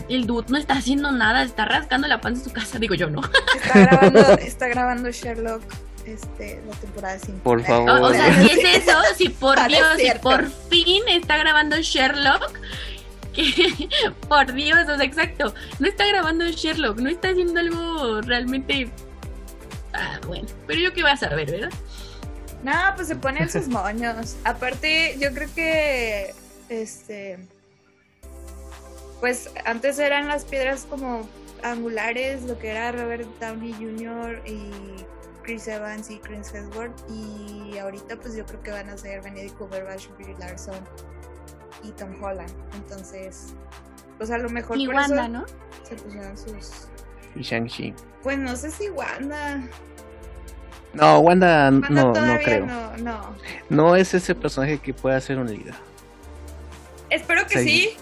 El 0.10 0.28
dude 0.28 0.46
no 0.50 0.58
está 0.58 0.76
haciendo 0.76 1.12
nada, 1.12 1.44
está 1.44 1.66
rascando 1.66 2.08
la 2.08 2.22
panza 2.22 2.42
en 2.44 2.48
su 2.50 2.54
casa, 2.54 2.80
digo 2.80 2.96
yo 2.96 3.10
no. 3.10 3.22
Está 3.56 3.80
grabando, 3.80 4.20
está 4.38 4.68
grabando 4.68 5.12
Sherlock 5.12 5.64
este, 6.06 6.62
la 6.68 6.76
temporada 6.76 7.18
5. 7.20 7.40
Por 7.44 7.64
favor. 7.64 7.90
O, 7.90 8.06
o 8.06 8.14
sea, 8.14 8.34
si 8.34 8.52
es 8.52 8.84
eso, 8.84 8.98
si 9.18 9.30
por 9.30 9.60
Ah, 9.60 9.68
Dios, 9.68 9.88
si 9.98 10.20
por 10.20 10.46
fin 10.70 11.04
está 11.08 11.38
grabando 11.38 11.78
Sherlock, 11.82 12.52
que 13.34 13.90
por 14.30 14.54
Dios, 14.54 14.88
o 14.88 14.96
sea, 14.96 15.06
exacto, 15.06 15.54
no 15.80 15.88
está 15.88 16.06
grabando 16.06 16.46
Sherlock, 16.46 17.00
no 17.00 17.10
está 17.10 17.30
haciendo 17.30 17.60
algo 17.60 18.22
realmente... 18.22 18.92
Ah, 19.94 20.20
bueno, 20.28 20.48
pero 20.68 20.80
yo 20.80 20.94
qué 20.94 21.04
vas 21.04 21.24
a 21.24 21.30
ver, 21.30 21.50
¿verdad? 21.50 21.72
No, 22.64 22.74
pues 22.96 23.08
se 23.08 23.16
ponen 23.16 23.50
sus 23.50 23.68
moños. 23.68 24.36
Aparte, 24.44 25.18
yo 25.20 25.32
creo 25.34 25.48
que 25.56 26.34
este 26.70 27.40
pues 29.20 29.50
antes 29.66 29.98
eran 30.00 30.28
las 30.28 30.46
piedras 30.46 30.86
como 30.90 31.28
angulares, 31.64 32.44
lo 32.44 32.58
que 32.60 32.70
era 32.70 32.92
Robert 32.92 33.28
Downey 33.40 33.74
Jr. 33.74 34.42
y 34.46 34.70
Chris 35.44 35.68
Evans 35.68 36.10
y 36.10 36.18
Chris 36.20 36.54
Hemsworth 36.54 36.94
y 37.10 37.78
ahorita 37.78 38.16
pues 38.18 38.36
yo 38.36 38.46
creo 38.46 38.62
que 38.62 38.72
van 38.72 38.90
a 38.90 38.98
ser 38.98 39.22
Benedict 39.22 39.58
Cumberbatch, 39.58 40.08
Brie 40.18 40.36
Larson 40.40 40.76
y 41.84 41.92
Tom 41.92 42.22
Holland. 42.22 42.52
Entonces, 42.76 43.54
pues 44.18 44.32
a 44.32 44.38
lo 44.38 44.50
mejor 44.50 44.78
Y 44.78 44.86
por 44.88 44.96
Wanda, 44.96 45.24
eso 45.24 45.32
¿no? 45.32 45.46
se 45.88 45.96
pusieron 45.96 46.38
sus 46.38 46.88
Y 47.36 47.42
Shang-Chi. 47.42 47.94
pues 48.24 48.38
no 48.38 48.56
sé 48.56 48.72
si 48.72 48.90
Wanda. 48.90 49.62
No, 50.94 51.20
Wanda, 51.20 51.66
Wanda 51.72 51.90
no, 51.90 52.14
no 52.14 52.38
creo. 52.44 52.66
no, 52.66 52.98
no. 52.98 53.36
No 53.70 53.96
es 53.96 54.14
ese 54.14 54.34
personaje 54.34 54.78
que 54.80 54.94
pueda 54.94 55.20
ser 55.20 55.38
un 55.40 55.48
líder. 55.48 55.74
Espero 57.10 57.46
que 57.48 57.60
Sí. 57.60 57.68
sí. 57.70 57.98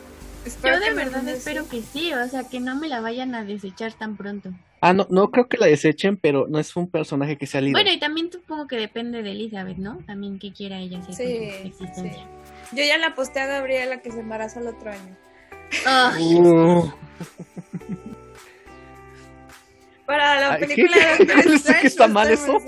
Espero 0.46 0.76
Yo 0.76 0.82
de 0.82 0.88
que 0.90 0.94
verdad 0.94 1.28
espero 1.30 1.68
que 1.70 1.82
sí, 1.82 2.12
o 2.14 2.28
sea, 2.28 2.44
que 2.44 2.60
no 2.60 2.76
me 2.76 2.90
la 2.90 3.00
vayan 3.00 3.34
a 3.36 3.46
desechar 3.46 3.94
tan 3.94 4.18
pronto. 4.18 4.50
Ah, 4.82 4.92
no, 4.94 5.08
no 5.10 5.32
creo 5.32 5.48
que 5.48 5.58
la 5.58 5.68
desechen, 5.68 6.18
pero 6.18 6.46
no 6.50 6.60
es 6.60 6.76
un 6.76 6.90
personaje 6.90 7.38
que 7.38 7.48
sea 7.48 7.62
líder. 7.62 7.72
Bueno, 7.74 7.92
y 7.92 8.00
también 8.00 8.30
supongo 8.32 8.68
que 8.68 8.76
depende 8.76 9.24
de 9.24 9.32
Elizabeth, 9.32 9.78
¿no? 9.78 10.00
También 10.06 10.40
qué 10.40 10.52
quiera 10.52 10.80
ella 10.80 11.00
hacer 11.00 11.16
Sí, 11.16 11.38
con 11.38 11.48
su 11.78 11.84
existencia. 11.86 12.28
Yo 12.74 12.84
ya 12.84 12.98
le 12.98 13.06
aposté 13.06 13.40
a 13.40 13.46
Gabriela 13.46 14.02
que 14.02 14.12
se 14.12 14.20
embaraza 14.20 14.60
el 14.60 14.68
otro 14.68 14.92
año. 14.92 15.16
Ay, 15.86 16.36
Uh, 16.36 16.92
Para 20.06 20.40
la 20.42 20.52
Ay, 20.54 20.60
¿qué? 20.60 20.68
película 20.68 20.98
de 20.98 21.18
Doctor 21.26 21.44
¿Sé 21.44 21.50
que 21.50 21.56
Strange, 21.56 21.88
está 21.88 22.08
mal 22.10 22.30
eso? 22.30 22.60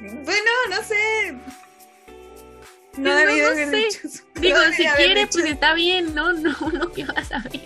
bueno, 0.00 0.50
no 0.70 0.82
sé. 0.82 1.34
No 2.96 3.10
no, 3.10 3.24
no 3.24 3.54
sé. 3.54 3.88
Digo, 4.36 4.58
No 4.58 4.72
si 4.72 4.86
quiere, 4.96 5.26
pues 5.26 5.44
está 5.44 5.74
bien, 5.74 6.14
¿no? 6.14 6.32
No, 6.32 6.54
no, 6.72 6.92
¿qué 6.92 7.04
vas 7.04 7.30
a 7.32 7.38
ver? 7.40 7.60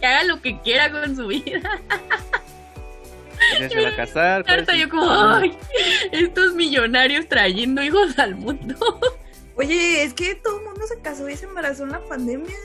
Que 0.00 0.06
haga 0.06 0.24
lo 0.24 0.40
que 0.40 0.58
quiera 0.60 0.90
con 0.90 1.14
su 1.14 1.26
vida. 1.28 1.60
se 3.68 3.82
va 3.82 3.88
a 3.88 3.96
casar. 3.96 4.44
¿cuál 4.44 4.54
es 4.54 4.60
Harta 4.60 4.72
el- 4.72 4.78
yo 4.80 4.88
como, 4.88 5.10
ay, 5.10 5.56
estos 6.12 6.54
millonarios 6.54 7.26
trayendo 7.28 7.82
hijos 7.82 8.18
al 8.18 8.34
mundo. 8.36 8.76
Oye, 9.56 10.02
es 10.04 10.14
que 10.14 10.34
todo 10.36 10.58
el 10.58 10.64
mundo 10.64 10.86
se 10.86 11.00
casó 11.00 11.28
y 11.28 11.36
se 11.36 11.44
embarazó 11.46 11.84
en 11.84 11.90
la 11.92 12.00
pandemia. 12.00 12.56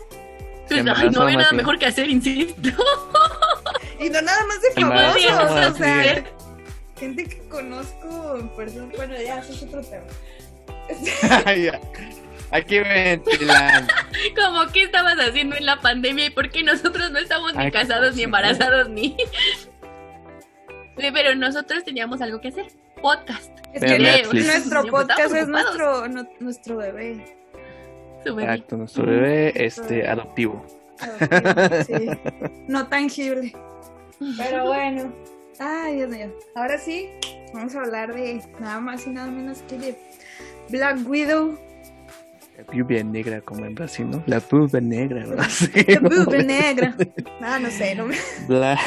Pues, 0.67 0.79
ay, 0.95 1.09
no 1.11 1.21
había 1.21 1.37
nada 1.37 1.51
mejor 1.51 1.77
que 1.77 1.85
hacer, 1.87 2.09
insisto. 2.09 2.69
Y 3.97 4.09
no 4.09 4.21
nada 4.21 4.45
más 4.45 4.61
de 4.61 4.71
famosos. 4.71 5.71
O 5.73 5.77
sea, 5.77 6.23
gente 6.99 7.25
que 7.27 7.39
conozco 7.47 8.37
en 8.37 8.49
persona. 8.49 8.91
Bueno, 8.95 9.15
ya, 9.21 9.39
eso 9.39 9.53
es 9.53 9.63
otro 9.63 9.81
tema. 9.81 10.03
Aquí 12.51 12.79
ventilan. 12.79 13.87
Como, 14.35 14.71
¿qué 14.71 14.83
estabas 14.83 15.17
haciendo 15.19 15.55
en 15.55 15.65
la 15.65 15.81
pandemia 15.81 16.27
y 16.27 16.29
por 16.29 16.49
qué 16.49 16.63
nosotros 16.63 17.11
no 17.11 17.19
estamos 17.19 17.53
ni 17.55 17.63
Ay, 17.63 17.71
casados, 17.71 18.15
ni 18.15 18.23
embarazados, 18.23 18.89
ni... 18.89 19.17
Sí, 20.97 21.09
Pero 21.13 21.35
nosotros 21.35 21.83
teníamos 21.83 22.21
algo 22.21 22.39
que 22.39 22.49
hacer. 22.49 22.67
Podcast. 23.01 23.51
Es 23.73 23.83
que 23.83 23.99
nuestro 23.99 24.85
podcast 24.85 25.33
es 25.35 25.47
nuestro, 25.47 26.07
no- 26.07 26.27
nuestro 26.39 26.77
bebé. 26.77 27.35
Su 28.23 28.35
bebé. 28.35 28.53
Exacto, 28.53 28.77
nuestro 28.77 29.05
bebé 29.05 29.53
este, 29.55 30.07
adoptivo. 30.07 30.65
Sí, 31.85 32.09
no 32.67 32.87
tangible. 32.87 33.53
Pero 34.37 34.67
bueno. 34.67 35.13
Ay, 35.59 35.97
Dios 35.97 36.09
mío. 36.09 36.33
Ahora 36.55 36.77
sí, 36.77 37.09
vamos 37.53 37.75
a 37.75 37.81
hablar 37.81 38.13
de 38.13 38.41
nada 38.59 38.79
más 38.79 39.05
y 39.05 39.09
nada 39.09 39.29
menos 39.29 39.61
que 39.63 39.77
de 39.77 39.97
Black 40.69 41.07
Widow. 41.07 41.57
La 42.57 42.63
pubia 42.63 43.03
negra 43.03 43.41
como 43.41 43.65
en 43.65 43.75
Brasil, 43.75 44.09
¿no? 44.09 44.23
La 44.27 44.39
pubia 44.39 44.79
negra, 44.79 45.25
¿no? 45.25 45.35
¿no? 45.35 46.09
Boob 46.09 46.35
Negra. 46.45 46.95
Ah, 47.41 47.59
no 47.59 47.69
sé, 47.69 47.95
no 47.95 48.05
me... 48.05 48.15
Black, 48.47 48.79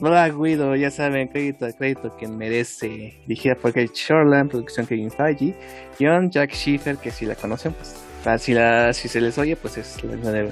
Black 0.00 0.38
Widow, 0.38 0.74
ya 0.74 0.90
saben, 0.90 1.28
crédito 1.28 1.64
a 1.64 1.72
crédito 1.72 2.14
que 2.16 2.28
merece. 2.28 3.18
Dirigida 3.26 3.54
por 3.54 3.72
Kate 3.72 3.90
Shortland, 3.94 4.50
producción 4.50 4.86
Kevin 4.86 5.10
Feige, 5.10 5.54
guion 5.98 6.30
Jack 6.30 6.52
Schiffer, 6.52 6.96
que 6.98 7.10
si 7.10 7.24
la 7.24 7.34
conocen, 7.34 7.72
pues 7.72 7.94
ah, 8.26 8.36
si, 8.36 8.52
la, 8.52 8.92
si 8.92 9.08
se 9.08 9.20
les 9.20 9.38
oye, 9.38 9.56
pues 9.56 9.78
es 9.78 10.02
la 10.04 10.30
de, 10.30 10.50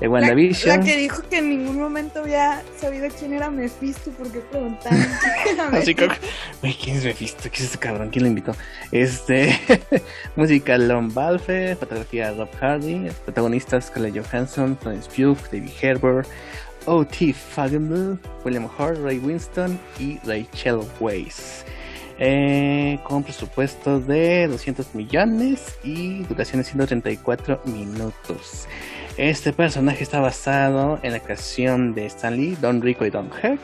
de 0.00 0.06
La, 0.06 0.12
WandaVision. 0.12 0.78
la 0.80 0.84
que 0.84 0.96
dijo 0.96 1.22
que 1.30 1.38
en 1.38 1.48
ningún 1.50 1.78
momento 1.78 2.20
había 2.20 2.62
sabido 2.78 3.08
quién 3.18 3.32
era 3.32 3.50
Mephisto 3.50 4.10
porque 4.18 4.40
preguntaron 4.40 4.98
quién 5.44 5.54
era 5.58 5.68
Así 5.78 5.94
que, 5.94 6.08
Mephisto. 6.08 6.26
güey, 6.60 6.74
¿quién 6.74 6.96
es 6.96 7.04
Mephisto? 7.04 7.42
¿Quién 7.42 7.54
es 7.54 7.60
ese 7.70 7.78
cabrón? 7.78 8.10
¿Quién 8.10 8.24
lo 8.24 8.28
invitó? 8.28 8.54
Este, 8.92 9.58
música 10.36 10.76
Lon 10.78 11.12
Balfe, 11.14 11.76
fotografía 11.76 12.32
Rob 12.32 12.48
Hardy, 12.60 13.08
protagonistas 13.24 13.86
Scarlett 13.86 14.18
Johansson, 14.24 14.76
Florence 14.80 15.08
Pugh, 15.10 15.38
David 15.52 15.70
Herbert, 15.80 16.28
O.T. 16.86 17.32
Fagenbull, 17.32 18.18
William 18.44 18.66
Hurt, 18.78 18.98
Ray 19.02 19.18
Winston 19.18 19.78
y 19.98 20.18
Rachel 20.26 20.80
Weisz. 21.00 21.64
Eh, 22.18 22.98
con 23.04 23.24
presupuesto 23.24 23.98
de 23.98 24.46
200 24.46 24.94
millones 24.94 25.78
y 25.82 26.22
duración 26.24 26.62
de 26.62 26.64
134 26.68 27.62
minutos. 27.64 28.68
Este 29.16 29.52
personaje 29.52 30.02
está 30.02 30.18
basado 30.18 30.98
en 31.04 31.12
la 31.12 31.20
creación 31.20 31.94
de 31.94 32.06
Stan 32.06 32.36
Lee, 32.36 32.56
Don 32.60 32.82
Rico 32.82 33.06
y 33.06 33.10
Don 33.10 33.30
Herc 33.40 33.60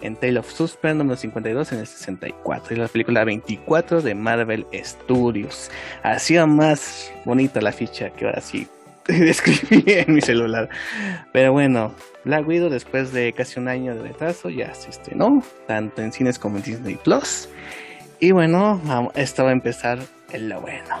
en 0.00 0.16
Tale 0.16 0.40
of 0.40 0.50
Suspense 0.50 0.96
número 0.96 1.16
52 1.16 1.72
en 1.72 1.78
el 1.78 1.86
64 1.86 2.74
y 2.74 2.78
la 2.78 2.88
película 2.88 3.22
24 3.22 4.02
de 4.02 4.16
Marvel 4.16 4.66
Studios. 4.74 5.70
Ha 6.02 6.18
sido 6.18 6.48
más 6.48 7.12
bonita 7.24 7.60
la 7.60 7.70
ficha 7.70 8.10
que 8.10 8.24
ahora 8.24 8.40
sí 8.40 8.66
describí 9.06 9.84
en 9.86 10.12
mi 10.12 10.22
celular. 10.22 10.68
Pero 11.32 11.52
bueno, 11.52 11.94
Black 12.24 12.48
Widow 12.48 12.68
después 12.68 13.12
de 13.12 13.32
casi 13.32 13.60
un 13.60 13.68
año 13.68 13.94
de 13.94 14.02
retraso 14.02 14.50
ya 14.50 14.74
se 14.74 14.90
estrenó, 14.90 15.44
tanto 15.68 16.02
en 16.02 16.12
cines 16.12 16.36
como 16.36 16.56
en 16.56 16.64
Disney 16.64 16.96
Plus. 16.96 17.48
Y 18.18 18.32
bueno, 18.32 18.80
esto 19.14 19.44
va 19.44 19.50
a 19.50 19.52
empezar 19.52 20.00
en 20.32 20.48
lo 20.48 20.60
bueno. 20.60 20.96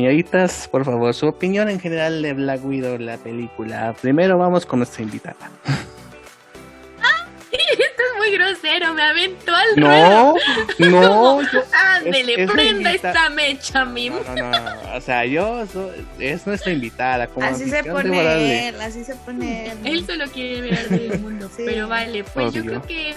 Señoritas, 0.00 0.68
por 0.70 0.84
favor, 0.84 1.14
su 1.14 1.26
opinión 1.26 1.70
en 1.70 1.80
general 1.80 2.20
de 2.20 2.34
Black 2.34 2.62
Widow, 2.62 2.98
la 2.98 3.16
película. 3.16 3.94
Primero 3.98 4.36
vamos 4.36 4.66
con 4.66 4.80
nuestra 4.80 5.02
invitada. 5.02 5.34
Esto 7.50 8.02
es 8.12 8.18
muy 8.18 8.30
grosero, 8.32 8.92
me 8.92 9.02
aventó 9.02 9.54
al 9.54 9.74
ruedo. 9.74 10.34
No, 10.80 10.90
no, 10.90 11.40
yo, 11.50 11.62
Ándele, 11.72 12.34
es- 12.34 12.38
es 12.40 12.50
prenda 12.50 12.90
invita- 12.92 13.08
esta 13.08 13.30
mecha, 13.30 13.84
mi. 13.86 14.10
No, 14.10 14.20
no, 14.36 14.50
no, 14.50 14.94
o 14.96 15.00
sea, 15.00 15.24
yo 15.24 15.66
so- 15.66 15.90
es 16.18 16.46
nuestra 16.46 16.72
invitada. 16.72 17.26
Como 17.28 17.46
Así 17.46 17.70
se 17.70 17.82
pone 17.82 18.68
él, 18.68 18.78
así 18.82 19.02
se 19.02 19.14
pone 19.14 19.70
él. 19.70 19.78
Él 19.82 20.04
solo 20.06 20.26
quiere 20.26 20.60
ver 20.60 20.78
al 20.78 20.88
del 20.90 21.20
mundo, 21.20 21.48
Sí. 21.56 21.62
pero 21.64 21.88
vale, 21.88 22.22
pues 22.34 22.52
yo 22.52 22.62
creo 22.62 22.82
que, 22.82 23.14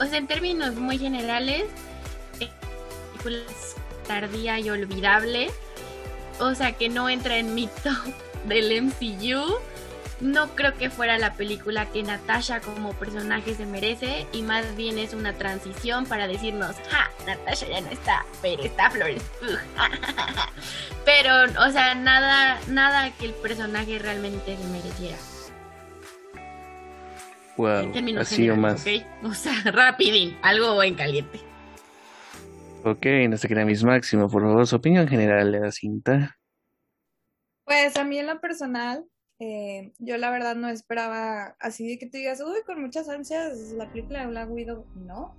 o 0.00 0.06
sea, 0.06 0.16
en 0.16 0.26
términos 0.26 0.76
muy 0.76 0.96
generales, 0.96 1.64
eh, 2.40 2.48
película 3.22 3.36
es 3.50 3.74
tardía 4.08 4.58
y 4.58 4.70
olvidable, 4.70 5.50
o 6.46 6.54
sea, 6.54 6.72
que 6.72 6.88
no 6.88 7.08
entra 7.08 7.36
en 7.36 7.54
mi 7.54 7.66
top 7.82 8.14
del 8.46 8.82
MCU. 8.82 9.58
No 10.20 10.54
creo 10.54 10.76
que 10.78 10.88
fuera 10.88 11.18
la 11.18 11.34
película 11.34 11.86
que 11.86 12.04
Natasha 12.04 12.60
como 12.60 12.92
personaje 12.92 13.56
se 13.56 13.66
merece 13.66 14.26
y 14.32 14.42
más 14.42 14.76
bien 14.76 14.98
es 14.98 15.14
una 15.14 15.32
transición 15.32 16.06
para 16.06 16.28
decirnos, 16.28 16.76
ja, 16.90 17.10
Natasha 17.26 17.66
ya 17.66 17.80
no 17.80 17.90
está, 17.90 18.24
pero 18.40 18.62
está 18.62 18.88
Flores. 18.88 19.22
Pugh". 19.40 19.58
pero, 21.04 21.34
o 21.60 21.72
sea, 21.72 21.96
nada, 21.96 22.60
nada 22.68 23.10
que 23.18 23.26
el 23.26 23.32
personaje 23.32 23.98
realmente 23.98 24.56
se 24.56 24.64
mereciera. 24.68 25.16
Wow, 27.56 27.92
así 28.18 28.48
o 28.48 28.56
más. 28.56 28.84
O 29.24 29.34
sea, 29.34 29.54
rapidín, 29.64 30.38
algo 30.42 30.82
en 30.82 30.94
caliente. 30.94 31.40
Ok, 32.84 33.06
nuestra 33.28 33.46
querida 33.46 33.64
Miss 33.64 33.84
Máximo, 33.84 34.28
por 34.28 34.42
favor, 34.42 34.66
su 34.66 34.74
opinión 34.74 35.06
general 35.06 35.52
de 35.52 35.60
la 35.60 35.70
cinta. 35.70 36.36
Pues 37.64 37.96
a 37.96 38.02
mí 38.02 38.18
en 38.18 38.26
lo 38.26 38.40
personal, 38.40 39.04
eh, 39.38 39.92
yo 40.00 40.16
la 40.18 40.30
verdad 40.30 40.56
no 40.56 40.68
esperaba 40.68 41.56
así 41.60 41.86
de 41.86 41.96
que 41.96 42.06
tú 42.06 42.18
digas, 42.18 42.40
uy, 42.40 42.60
con 42.66 42.80
muchas 42.80 43.08
ansias 43.08 43.56
la 43.76 43.88
película 43.88 44.22
de 44.22 44.26
Black 44.26 44.50
Widow. 44.50 44.84
No. 44.96 45.36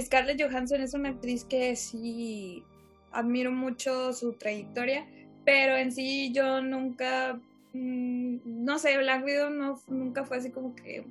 Scarlett 0.00 0.40
Johansson 0.40 0.80
es 0.80 0.94
una 0.94 1.08
actriz 1.08 1.44
que 1.44 1.74
sí 1.74 2.62
admiro 3.10 3.50
mucho 3.50 4.12
su 4.12 4.34
trayectoria, 4.34 5.08
pero 5.44 5.76
en 5.76 5.90
sí 5.90 6.32
yo 6.32 6.62
nunca, 6.62 7.40
mm, 7.72 8.38
no 8.44 8.78
sé, 8.78 8.96
Black 8.98 9.24
Widow 9.24 9.50
no, 9.50 9.80
nunca 9.88 10.24
fue 10.24 10.36
así 10.36 10.52
como 10.52 10.76
que 10.76 11.04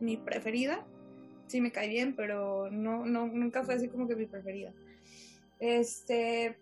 mi 0.00 0.16
preferida. 0.16 0.84
Sí 1.48 1.60
me 1.60 1.70
cae 1.72 1.88
bien, 1.88 2.14
pero 2.16 2.70
no, 2.70 3.04
no, 3.04 3.26
nunca 3.26 3.62
fue 3.62 3.74
así 3.74 3.88
como 3.88 4.08
que 4.08 4.16
mi 4.16 4.26
preferida. 4.26 4.72
Este, 5.60 6.56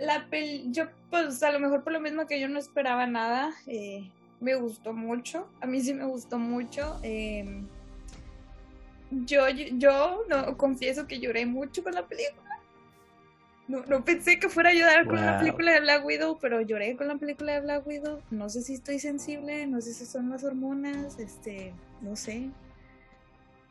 la 0.00 0.28
pel 0.30 0.72
yo 0.72 0.84
pues 1.10 1.42
a 1.42 1.50
lo 1.50 1.58
mejor 1.60 1.82
por 1.84 1.92
lo 1.92 2.00
mismo 2.00 2.26
que 2.26 2.40
yo 2.40 2.48
no 2.48 2.58
esperaba 2.58 3.06
nada, 3.06 3.52
eh, 3.66 4.08
me 4.40 4.54
gustó 4.54 4.92
mucho, 4.92 5.48
a 5.60 5.66
mí 5.66 5.80
sí 5.80 5.94
me 5.94 6.04
gustó 6.04 6.38
mucho. 6.38 6.98
eh, 7.02 7.62
yo, 9.10 9.48
yo 9.48 10.24
no 10.28 10.56
confieso 10.56 11.06
que 11.06 11.20
lloré 11.20 11.46
mucho 11.46 11.82
con 11.84 11.94
la 11.94 12.06
película. 12.06 12.42
No, 13.68 13.82
no 13.86 14.04
pensé 14.04 14.38
que 14.38 14.48
fuera 14.48 14.70
a 14.70 14.74
llorar 14.74 15.06
con 15.06 15.16
la 15.24 15.32
Wow. 15.32 15.40
película 15.40 15.72
de 15.72 15.80
Black 15.80 16.04
Widow, 16.04 16.38
pero 16.38 16.60
lloré 16.60 16.96
con 16.96 17.08
la 17.08 17.16
película 17.16 17.54
de 17.54 17.60
Black 17.62 17.86
Widow. 17.86 18.20
No 18.30 18.48
sé 18.50 18.62
si 18.62 18.74
estoy 18.74 18.98
sensible, 18.98 19.66
no 19.66 19.80
sé 19.80 19.94
si 19.94 20.04
son 20.04 20.28
las 20.30 20.44
hormonas, 20.44 21.18
este, 21.18 21.72
no 22.02 22.14
sé. 22.16 22.50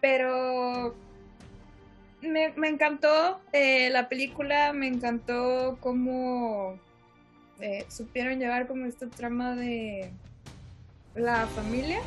Pero 0.03 0.93
me, 2.21 2.51
me 2.57 2.67
encantó 2.67 3.39
eh, 3.53 3.89
la 3.89 4.09
película, 4.09 4.73
me 4.73 4.85
encantó 4.87 5.77
cómo 5.79 6.77
eh, 7.61 7.85
supieron 7.87 8.37
llevar 8.37 8.67
como 8.67 8.85
esta 8.85 9.07
trama 9.07 9.55
de 9.55 10.11
la 11.15 11.47
familia. 11.47 11.99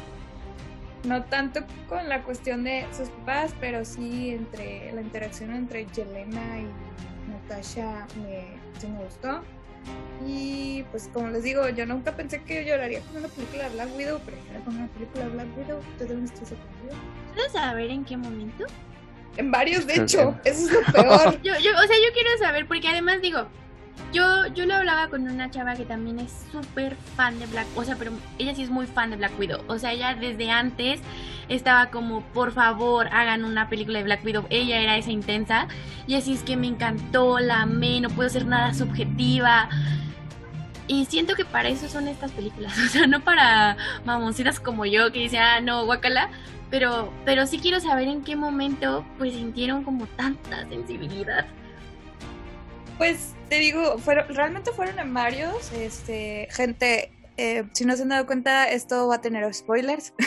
No 1.04 1.24
tanto 1.24 1.60
con 1.88 2.06
la 2.10 2.22
cuestión 2.22 2.64
de 2.64 2.84
sus 2.94 3.08
papás, 3.08 3.54
pero 3.60 3.82
sí 3.86 4.28
entre 4.28 4.92
la 4.92 5.00
interacción 5.00 5.54
entre 5.54 5.86
Yelena 5.86 6.60
y 6.60 7.30
Natasha 7.30 8.06
me, 8.16 8.44
me 8.90 9.04
gustó. 9.04 9.40
Y 10.26 10.84
pues 10.90 11.08
como 11.12 11.28
les 11.28 11.42
digo, 11.42 11.68
yo 11.68 11.86
nunca 11.86 12.16
pensé 12.16 12.42
que 12.42 12.64
lloraría 12.64 13.00
con 13.00 13.18
una 13.18 13.28
película 13.28 13.64
de 13.64 13.74
Black 13.74 13.96
Widow, 13.96 14.20
pero 14.24 14.36
lloré 14.46 14.60
con 14.64 14.76
una 14.76 14.88
película 14.88 15.24
de 15.24 15.30
Black 15.30 15.58
Widow. 15.58 15.80
Yo 15.98 16.06
también 16.06 16.24
estoy 16.24 16.46
sorprendida. 16.46 16.94
¿Puedes 17.34 17.52
saber 17.52 17.90
en 17.90 18.04
qué 18.04 18.16
momento? 18.16 18.64
En 19.36 19.50
varios, 19.50 19.86
de 19.86 19.94
hecho, 19.96 20.38
eso 20.44 20.64
es 20.64 20.72
lo 20.72 20.80
peor. 20.92 21.40
Yo, 21.42 21.52
yo, 21.58 21.70
o 21.72 21.86
sea, 21.86 21.96
yo 21.96 22.12
quiero 22.14 22.30
saber, 22.38 22.66
porque 22.66 22.88
además 22.88 23.20
digo, 23.20 23.46
yo, 24.12 24.46
yo 24.48 24.66
lo 24.66 24.74
hablaba 24.74 25.08
con 25.08 25.28
una 25.28 25.50
chava 25.50 25.74
que 25.74 25.84
también 25.84 26.18
es 26.20 26.46
súper 26.52 26.96
fan 27.16 27.38
de 27.38 27.46
Black, 27.46 27.66
o 27.76 27.84
sea, 27.84 27.96
pero 27.96 28.12
ella 28.38 28.54
sí 28.54 28.62
es 28.62 28.70
muy 28.70 28.86
fan 28.86 29.10
de 29.10 29.16
Black 29.16 29.38
Widow. 29.38 29.62
O 29.68 29.78
sea, 29.78 29.92
ella 29.92 30.14
desde 30.14 30.50
antes 30.50 31.00
estaba 31.48 31.90
como, 31.90 32.22
por 32.22 32.52
favor, 32.52 33.08
hagan 33.08 33.44
una 33.44 33.68
película 33.68 33.98
de 33.98 34.04
Black 34.04 34.24
Widow. 34.24 34.46
Ella 34.50 34.80
era 34.80 34.96
esa 34.96 35.10
intensa. 35.10 35.68
Y 36.06 36.14
así 36.14 36.32
es 36.32 36.42
que 36.42 36.56
me 36.56 36.66
encantó, 36.66 37.38
la 37.38 37.62
amé, 37.62 38.00
no 38.00 38.08
puedo 38.10 38.28
ser 38.28 38.46
nada 38.46 38.74
subjetiva. 38.74 39.68
Y 40.88 41.04
siento 41.06 41.34
que 41.34 41.44
para 41.44 41.68
eso 41.68 41.88
son 41.88 42.08
estas 42.08 42.30
películas, 42.32 42.78
o 42.86 42.88
sea, 42.88 43.06
no 43.06 43.20
para 43.20 43.76
mamoncitas 44.04 44.60
como 44.60 44.86
yo 44.86 45.12
que 45.12 45.20
dicen, 45.20 45.40
ah, 45.40 45.60
no, 45.60 45.84
guacala, 45.84 46.30
pero, 46.70 47.12
pero 47.24 47.46
sí 47.46 47.58
quiero 47.58 47.80
saber 47.80 48.08
en 48.08 48.22
qué 48.22 48.36
momento 48.36 49.04
pues 49.18 49.34
sintieron 49.34 49.82
como 49.82 50.06
tanta 50.06 50.66
sensibilidad. 50.68 51.46
Pues 52.98 53.34
te 53.48 53.56
digo, 53.56 53.98
fueron, 53.98 54.34
realmente 54.34 54.72
fueron 54.72 54.98
en 54.98 55.12
varios. 55.12 55.70
Este, 55.72 56.48
gente, 56.50 57.12
eh, 57.36 57.64
si 57.72 57.84
no 57.84 57.94
se 57.94 58.02
han 58.02 58.08
dado 58.08 58.26
cuenta, 58.26 58.70
esto 58.70 59.08
va 59.08 59.16
a 59.16 59.20
tener 59.20 59.52
spoilers. 59.52 60.12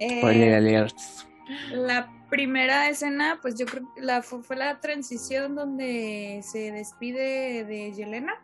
Eh, 0.00 0.20
Spoiler 0.20 0.54
alerts. 0.54 1.26
La 1.72 2.08
primera 2.30 2.88
escena, 2.88 3.40
pues 3.42 3.56
yo 3.58 3.66
creo 3.66 3.82
que 3.96 4.00
la, 4.00 4.22
fue, 4.22 4.44
fue 4.44 4.54
la 4.54 4.78
transición 4.78 5.56
donde 5.56 6.40
se 6.44 6.70
despide 6.70 7.64
de 7.64 7.92
Yelena, 7.92 8.34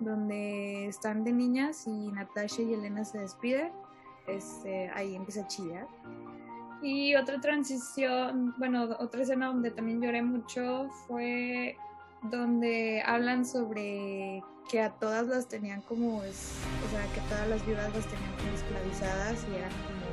donde 0.00 0.86
están 0.86 1.24
de 1.24 1.32
niñas 1.32 1.86
y 1.86 2.12
Natasha 2.12 2.60
y 2.60 2.66
Yelena 2.66 3.06
se 3.06 3.20
despiden. 3.20 3.72
Este, 4.26 4.90
ahí 4.94 5.14
empieza 5.14 5.40
a 5.40 5.46
chillar. 5.46 5.88
Y 6.82 7.14
otra 7.16 7.40
transición, 7.40 8.54
bueno, 8.58 8.96
otra 8.98 9.22
escena 9.22 9.46
donde 9.46 9.70
también 9.70 10.02
lloré 10.02 10.22
mucho 10.22 10.90
fue 11.06 11.76
donde 12.22 13.02
hablan 13.06 13.44
sobre 13.44 14.42
que 14.70 14.82
a 14.82 14.90
todas 14.90 15.26
las 15.26 15.48
tenían 15.48 15.80
como, 15.82 16.22
es, 16.24 16.52
o 16.86 16.90
sea, 16.90 17.02
que 17.14 17.20
todas 17.28 17.48
las 17.48 17.64
viudas 17.66 17.92
las 17.94 18.06
tenían 18.06 18.32
como 18.36 18.52
esclavizadas 18.52 19.46
y 19.50 19.56
eran 19.56 19.70
como 19.70 20.06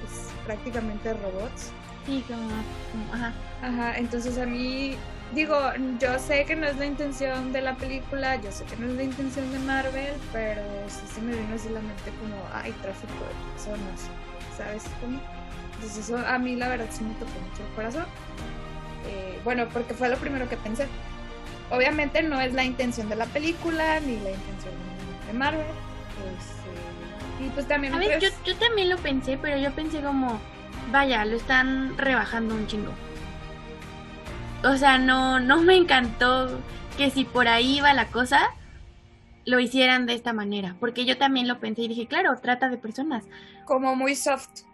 pues, 0.00 0.28
prácticamente 0.46 1.12
robots. 1.14 1.72
Sí, 2.06 2.24
como, 2.28 2.48
ajá. 3.12 3.32
Ajá, 3.62 3.98
entonces 3.98 4.38
a 4.38 4.46
mí, 4.46 4.96
digo, 5.34 5.56
yo 5.98 6.18
sé 6.18 6.44
que 6.44 6.56
no 6.56 6.66
es 6.66 6.76
la 6.76 6.86
intención 6.86 7.52
de 7.52 7.60
la 7.60 7.76
película, 7.76 8.36
yo 8.36 8.50
sé 8.52 8.64
que 8.64 8.76
no 8.76 8.86
es 8.86 8.94
la 8.94 9.02
intención 9.02 9.50
de 9.52 9.58
Marvel, 9.60 10.14
pero 10.32 10.62
sí 10.88 11.02
se 11.12 11.20
me 11.20 11.34
vino 11.34 11.54
así 11.54 11.68
la 11.68 11.80
mente 11.80 12.10
como, 12.20 12.36
ay, 12.54 12.72
tráfico 12.82 13.12
de 13.14 13.52
personas, 13.52 14.08
¿sabes? 14.56 14.84
Entonces 15.74 16.08
eso 16.08 16.18
a 16.18 16.38
mí 16.38 16.56
la 16.56 16.68
verdad 16.68 16.86
sí 16.90 17.04
me 17.04 17.14
tocó 17.14 17.32
mucho 17.32 17.62
el 17.68 17.74
corazón. 17.74 18.06
Eh, 19.06 19.40
bueno, 19.44 19.68
porque 19.72 19.94
fue 19.94 20.08
lo 20.08 20.16
primero 20.16 20.48
que 20.48 20.56
pensé. 20.56 20.86
Obviamente 21.70 22.22
no 22.22 22.40
es 22.40 22.52
la 22.52 22.64
intención 22.64 23.08
de 23.08 23.16
la 23.16 23.26
película, 23.26 24.00
ni 24.00 24.16
la 24.20 24.30
intención 24.30 24.74
de 25.26 25.32
Marvel. 25.32 25.66
Este, 26.38 27.44
y 27.44 27.48
pues 27.50 27.66
también 27.68 27.94
A 27.94 27.98
ver, 27.98 28.20
yo 28.20 28.56
también 28.56 28.90
lo 28.90 28.96
pensé, 28.98 29.38
pero 29.40 29.56
yo 29.56 29.70
pensé 29.72 30.00
como, 30.00 30.40
vaya, 30.90 31.24
lo 31.24 31.36
están 31.36 31.96
rebajando 31.96 32.54
un 32.54 32.66
chingo. 32.66 32.92
O 34.64 34.76
sea, 34.76 34.98
no, 34.98 35.40
no 35.40 35.62
me 35.62 35.76
encantó 35.76 36.60
que 36.98 37.10
si 37.10 37.24
por 37.24 37.48
ahí 37.48 37.78
iba 37.78 37.94
la 37.94 38.08
cosa, 38.08 38.50
lo 39.46 39.58
hicieran 39.58 40.06
de 40.06 40.14
esta 40.14 40.32
manera. 40.32 40.76
Porque 40.80 41.04
yo 41.04 41.16
también 41.16 41.48
lo 41.48 41.60
pensé 41.60 41.82
y 41.82 41.88
dije, 41.88 42.06
claro, 42.06 42.38
trata 42.40 42.68
de 42.68 42.76
personas. 42.76 43.24
como 43.64 43.96
muy 43.96 44.14
soft. 44.14 44.64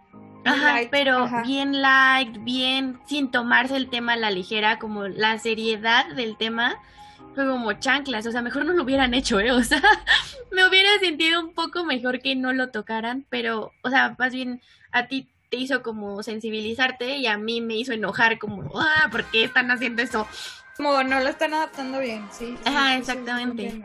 Ajá, 0.49 0.73
light, 0.73 0.89
pero 0.89 1.23
ajá. 1.23 1.43
bien 1.43 1.81
light, 1.81 2.37
bien 2.43 2.99
sin 3.05 3.31
tomarse 3.31 3.75
el 3.75 3.89
tema 3.89 4.13
a 4.13 4.17
la 4.17 4.31
ligera, 4.31 4.79
como 4.79 5.07
la 5.07 5.37
seriedad 5.39 6.07
del 6.13 6.37
tema 6.37 6.79
fue 7.35 7.47
como 7.47 7.71
chanclas, 7.73 8.25
o 8.25 8.31
sea, 8.31 8.41
mejor 8.41 8.65
no 8.65 8.73
lo 8.73 8.81
hubieran 8.83 9.13
hecho, 9.13 9.39
¿eh? 9.39 9.51
O 9.51 9.63
sea, 9.63 9.81
me 10.51 10.67
hubiera 10.67 10.89
sentido 10.99 11.39
un 11.39 11.53
poco 11.53 11.83
mejor 11.83 12.19
que 12.19 12.35
no 12.35 12.51
lo 12.51 12.69
tocaran, 12.69 13.25
pero, 13.29 13.73
o 13.83 13.89
sea, 13.89 14.15
más 14.17 14.33
bien 14.33 14.61
a 14.91 15.07
ti 15.07 15.29
te 15.49 15.57
hizo 15.57 15.83
como 15.83 16.23
sensibilizarte 16.23 17.17
y 17.17 17.27
a 17.27 17.37
mí 17.37 17.61
me 17.61 17.75
hizo 17.75 17.93
enojar 17.93 18.39
como, 18.39 18.63
ah, 18.79 19.07
¿por 19.11 19.23
qué 19.25 19.43
están 19.43 19.69
haciendo 19.69 20.01
eso? 20.01 20.27
Como 20.75 21.03
no 21.03 21.19
lo 21.19 21.29
están 21.29 21.53
adaptando 21.53 21.99
bien, 21.99 22.27
sí. 22.31 22.57
Ajá, 22.65 22.97
exactamente. 22.97 23.83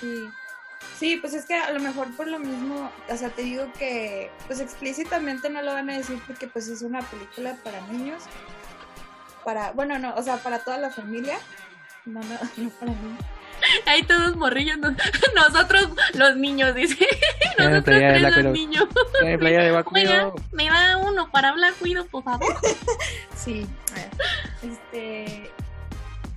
Sí. 0.00 0.24
Sí, 0.98 1.16
pues 1.18 1.34
es 1.34 1.44
que 1.44 1.54
a 1.54 1.70
lo 1.72 1.80
mejor 1.80 2.14
por 2.16 2.26
lo 2.26 2.38
mismo, 2.38 2.90
o 3.08 3.16
sea, 3.16 3.28
te 3.28 3.42
digo 3.42 3.70
que 3.78 4.30
pues 4.46 4.60
explícitamente 4.60 5.50
no 5.50 5.60
lo 5.62 5.72
van 5.74 5.90
a 5.90 5.96
decir 5.96 6.18
porque 6.26 6.46
pues 6.46 6.68
es 6.68 6.80
una 6.82 7.00
película 7.02 7.56
para 7.62 7.80
niños. 7.88 8.22
Para, 9.44 9.72
bueno, 9.72 9.98
no, 9.98 10.14
o 10.14 10.22
sea, 10.22 10.38
para 10.38 10.60
toda 10.60 10.78
la 10.78 10.90
familia. 10.90 11.38
No, 12.04 12.20
no, 12.20 12.38
no 12.56 12.70
para 12.70 12.92
niños. 12.92 13.24
Ahí 13.86 14.02
todos 14.02 14.36
morrillos, 14.36 14.78
no- 14.78 14.94
nosotros 15.34 15.88
los 16.14 16.36
niños, 16.36 16.74
dice. 16.74 17.06
Nosotros 17.58 17.84
tres 17.84 18.22
los 18.44 18.52
niños. 18.52 18.84
Ay, 19.24 19.36
playa 19.38 19.62
de 19.62 19.70
Oiga, 19.92 20.32
me 20.52 20.66
da 20.66 20.98
uno 20.98 21.30
para 21.30 21.48
hablar, 21.50 21.72
cuido, 21.74 22.06
por 22.06 22.22
favor. 22.22 22.54
Sí. 23.34 23.66
a 23.92 23.94
ver, 23.94 24.10
Este. 24.62 25.50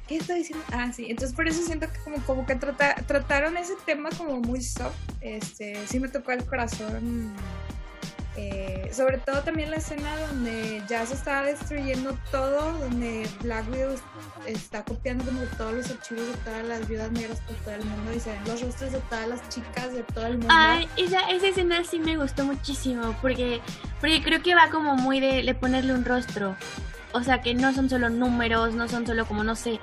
¿Qué 0.10 0.18
estoy 0.18 0.40
diciendo? 0.40 0.66
Ah, 0.72 0.92
sí. 0.92 1.06
Entonces 1.10 1.36
por 1.36 1.48
eso 1.48 1.62
siento 1.64 1.88
que 1.94 2.00
como, 2.00 2.18
como 2.26 2.46
que 2.46 2.56
trata- 2.56 2.96
trataron 3.08 3.56
ese 3.58 3.74
tema 3.86 4.10
como 4.18 4.40
muy 4.42 4.62
soft. 4.62 4.96
Este, 5.22 5.86
sí 5.88 6.00
me 6.00 6.08
tocó 6.10 6.32
el 6.32 6.44
corazón. 6.46 7.32
Eh, 8.36 8.90
sobre 8.94 9.18
todo 9.18 9.42
también 9.44 9.70
la 9.70 9.78
escena 9.78 10.16
donde 10.28 10.82
ya 10.88 11.06
se 11.06 11.14
estaba 11.14 11.44
destruyendo 11.44 12.18
todo, 12.32 12.72
donde 12.80 13.28
Black 13.42 13.70
Widow 13.70 13.96
está 14.46 14.84
copiando 14.86 15.26
como 15.26 15.42
todos 15.58 15.74
los 15.74 15.92
archivos 15.92 16.26
de 16.26 16.34
todas 16.46 16.66
las 16.66 16.88
viudas 16.88 17.12
negras 17.12 17.40
por 17.42 17.56
todo 17.58 17.76
el 17.76 17.84
mundo 17.84 18.14
y 18.16 18.20
se 18.20 18.32
ven 18.32 18.40
los 18.48 18.62
rostros 18.62 18.94
de 18.94 19.00
todas 19.10 19.28
las 19.28 19.50
chicas 19.50 19.94
de 19.94 20.04
todo 20.04 20.26
el 20.28 20.38
mundo. 20.38 20.48
Ay, 20.50 20.88
esa, 20.96 21.20
esa 21.30 21.48
escena 21.48 21.84
sí 21.84 22.00
me 22.00 22.16
gustó 22.18 22.46
muchísimo 22.46 23.14
porque, 23.22 23.60
porque 24.00 24.24
creo 24.24 24.42
que 24.42 24.56
va 24.56 24.70
como 24.70 24.96
muy 24.96 25.20
de, 25.20 25.44
de 25.44 25.54
ponerle 25.56 25.94
un 25.94 26.06
rostro. 26.06 26.56
O 27.14 27.24
sea, 27.24 27.42
que 27.42 27.54
no 27.56 27.74
son 27.74 27.90
solo 27.90 28.10
números, 28.10 28.76
no 28.76 28.88
son 28.88 29.06
solo 29.06 29.26
como, 29.26 29.44
no 29.44 29.56
sé, 29.56 29.80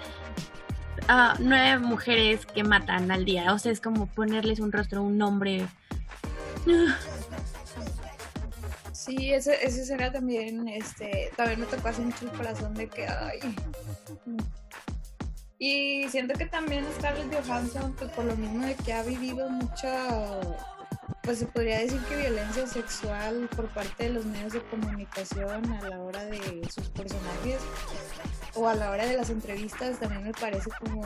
nueve 1.41 1.79
mujeres 1.79 2.47
que 2.47 2.63
matan 2.63 3.11
al 3.11 3.25
día. 3.25 3.53
O 3.53 3.59
sea, 3.59 3.73
es 3.73 3.81
como 3.81 4.07
ponerles 4.07 4.61
un 4.61 4.73
rostro, 4.73 5.03
un 5.03 5.19
nombre. 5.19 5.67
Sí, 8.93 9.33
ese, 9.33 9.65
ese 9.65 9.85
será 9.85 10.11
también, 10.11 10.67
este, 10.69 11.31
también 11.37 11.61
me 11.61 11.67
tocó 11.67 11.89
así 11.89 12.03
mucho 12.03 12.25
el 12.25 12.33
corazón 12.33 12.75
de 12.75 12.89
que, 12.89 13.07
ay. 13.07 13.39
Y 15.59 16.09
siento 16.09 16.35
que 16.35 16.47
también 16.47 16.85
Scarlett 16.99 17.33
Johansson, 17.47 17.95
pues 17.97 18.11
por 18.11 18.25
lo 18.25 18.37
mismo 18.37 18.67
de 18.67 18.75
que 18.75 18.93
ha 18.93 19.03
vivido 19.05 19.49
mucha, 19.49 20.41
pues 21.27 21.41
se 21.41 21.47
podría 21.47 21.81
decir 21.81 22.01
que 22.03 22.17
violencia 22.17 22.69
sexual 22.69 23.49
por 23.55 23.67
parte 23.71 24.05
de 24.05 24.11
los 24.11 24.25
medios 24.25 24.53
de 24.53 24.63
comunicación 24.63 25.73
a 25.73 25.83
la 25.89 26.01
hora 26.01 26.25
de 26.25 26.63
sus 26.73 26.89
personajes 26.91 27.59
o 28.55 28.69
a 28.69 28.75
la 28.75 28.91
hora 28.93 29.05
de 29.05 29.17
las 29.17 29.29
entrevistas, 29.29 29.99
también 29.99 30.23
me 30.23 30.33
parece 30.33 30.71
como, 30.79 31.05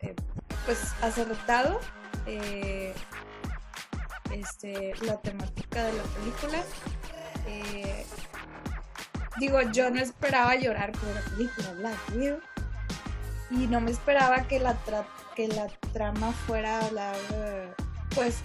eh, 0.00 0.14
pues 0.64 0.78
acertado. 1.02 1.78
Eh, 2.26 2.94
este, 4.32 4.94
la 5.02 5.18
temática 5.18 5.84
de 5.84 5.92
la 5.92 6.02
película. 6.02 6.62
Eh, 7.46 8.06
digo, 9.38 9.60
yo 9.72 9.90
no 9.90 10.00
esperaba 10.00 10.56
llorar 10.56 10.92
con 10.92 11.14
la 11.14 11.20
película 11.20 11.72
Black 11.74 11.98
Widow 12.14 12.40
y 13.50 13.66
no 13.66 13.82
me 13.82 13.90
esperaba 13.90 14.48
que 14.48 14.58
la, 14.58 14.74
que 15.36 15.48
la 15.48 15.66
trama 15.92 16.32
fuera 16.32 16.80
hablar, 16.80 17.14
pues, 18.14 18.38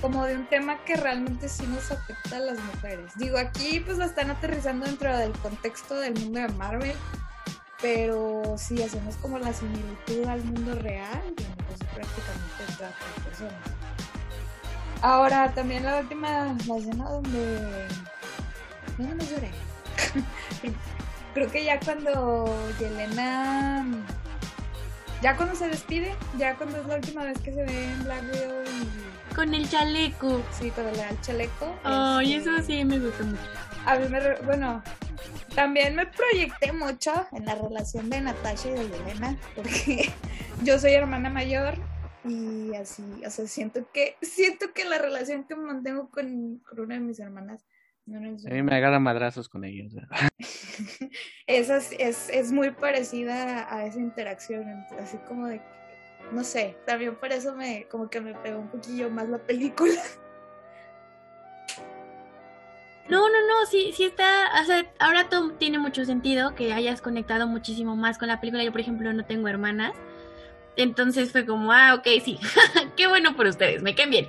como 0.00 0.24
de 0.24 0.36
un 0.36 0.46
tema 0.46 0.78
que 0.84 0.96
realmente 0.96 1.48
sí 1.48 1.66
nos 1.66 1.90
afecta 1.90 2.36
a 2.36 2.40
las 2.40 2.58
mujeres. 2.58 3.12
Digo, 3.16 3.38
aquí 3.38 3.80
pues 3.80 3.98
la 3.98 4.06
están 4.06 4.30
aterrizando 4.30 4.86
dentro 4.86 5.16
del 5.16 5.32
contexto 5.32 5.94
del 5.96 6.14
mundo 6.14 6.40
de 6.40 6.48
Marvel, 6.48 6.96
pero 7.80 8.56
si 8.56 8.82
hacemos 8.82 9.16
como 9.16 9.38
la 9.38 9.52
similitud 9.52 10.26
al 10.28 10.42
mundo 10.44 10.74
real, 10.76 11.22
pues 11.36 11.78
prácticamente 11.94 12.76
trata 12.78 13.04
de 13.14 13.24
personas. 13.24 13.76
Ahora, 15.02 15.52
también 15.52 15.84
la 15.84 15.98
última, 15.98 16.56
la 16.66 16.76
escena 16.76 17.10
donde... 17.10 17.88
No, 18.98 19.14
no 19.14 19.24
lloré. 19.24 19.50
Creo 21.34 21.50
que 21.50 21.64
ya 21.64 21.78
cuando 21.80 22.46
Yelena... 22.78 23.86
Ya 25.22 25.36
cuando 25.36 25.54
se 25.54 25.68
despide, 25.68 26.14
ya 26.38 26.54
cuando 26.56 26.78
es 26.78 26.86
la 26.86 26.96
última 26.96 27.24
vez 27.24 27.38
que 27.38 27.52
se 27.52 27.62
ve 27.62 27.84
en 27.84 28.04
Black 28.04 28.22
Widow 28.22 28.62
y... 28.62 29.15
Con 29.36 29.52
el 29.52 29.68
chaleco. 29.68 30.42
Sí, 30.50 30.70
con 30.70 30.86
el 30.86 31.20
chaleco. 31.20 31.78
Ay, 31.84 32.34
eso 32.34 32.50
sí 32.62 32.84
me 32.86 32.98
gusta 32.98 33.22
mucho. 33.22 33.42
A 33.84 33.96
mí 33.96 34.08
me... 34.08 34.34
Bueno, 34.46 34.82
también 35.54 35.94
me 35.94 36.06
proyecté 36.06 36.72
mucho 36.72 37.12
en 37.32 37.44
la 37.44 37.54
relación 37.54 38.08
de 38.08 38.22
Natasha 38.22 38.70
y 38.70 38.72
de 38.72 38.88
Yelena, 38.88 39.36
porque 39.54 40.10
yo 40.64 40.78
soy 40.78 40.92
hermana 40.92 41.28
mayor 41.28 41.74
y 42.24 42.74
así, 42.74 43.02
o 43.24 43.30
sea, 43.30 43.46
siento 43.46 43.86
que, 43.92 44.16
siento 44.22 44.72
que 44.74 44.84
la 44.84 44.98
relación 44.98 45.44
que 45.44 45.54
mantengo 45.54 46.10
con, 46.10 46.62
una 46.76 46.94
de 46.94 47.00
mis 47.00 47.20
hermanas 47.20 47.66
no 48.06 48.18
A 48.18 48.54
mí 48.54 48.62
me 48.62 48.74
agarra 48.74 49.00
madrazos 49.00 49.48
con 49.48 49.64
ellos. 49.64 49.94
esa 51.46 51.76
es, 51.76 52.30
es, 52.30 52.52
muy 52.52 52.70
parecida 52.70 53.72
a 53.74 53.84
esa 53.84 54.00
interacción, 54.00 54.64
así 54.98 55.18
como 55.28 55.46
de, 55.46 55.60
no 56.32 56.44
sé, 56.44 56.76
también 56.86 57.16
por 57.16 57.32
eso 57.32 57.54
me, 57.54 57.86
como 57.88 58.10
que 58.10 58.20
me 58.20 58.34
pegó 58.34 58.58
un 58.58 58.68
poquillo 58.68 59.10
más 59.10 59.28
la 59.28 59.38
película. 59.38 59.94
No, 63.08 63.20
no, 63.28 63.34
no, 63.46 63.66
sí, 63.70 63.92
sí 63.94 64.02
está, 64.02 64.26
o 64.60 64.64
sea, 64.64 64.84
ahora 64.98 65.28
todo 65.28 65.52
tiene 65.52 65.78
mucho 65.78 66.04
sentido 66.04 66.56
que 66.56 66.72
hayas 66.72 67.00
conectado 67.00 67.46
muchísimo 67.46 67.94
más 67.94 68.18
con 68.18 68.26
la 68.26 68.40
película. 68.40 68.64
Yo, 68.64 68.72
por 68.72 68.80
ejemplo, 68.80 69.12
no 69.12 69.24
tengo 69.24 69.46
hermanas, 69.46 69.92
entonces 70.76 71.30
fue 71.30 71.46
como, 71.46 71.72
ah, 71.72 71.94
ok, 71.94 72.06
sí, 72.24 72.38
qué 72.96 73.06
bueno 73.06 73.36
por 73.36 73.46
ustedes, 73.46 73.80
me 73.80 73.94
queden 73.94 74.10
bien. 74.10 74.28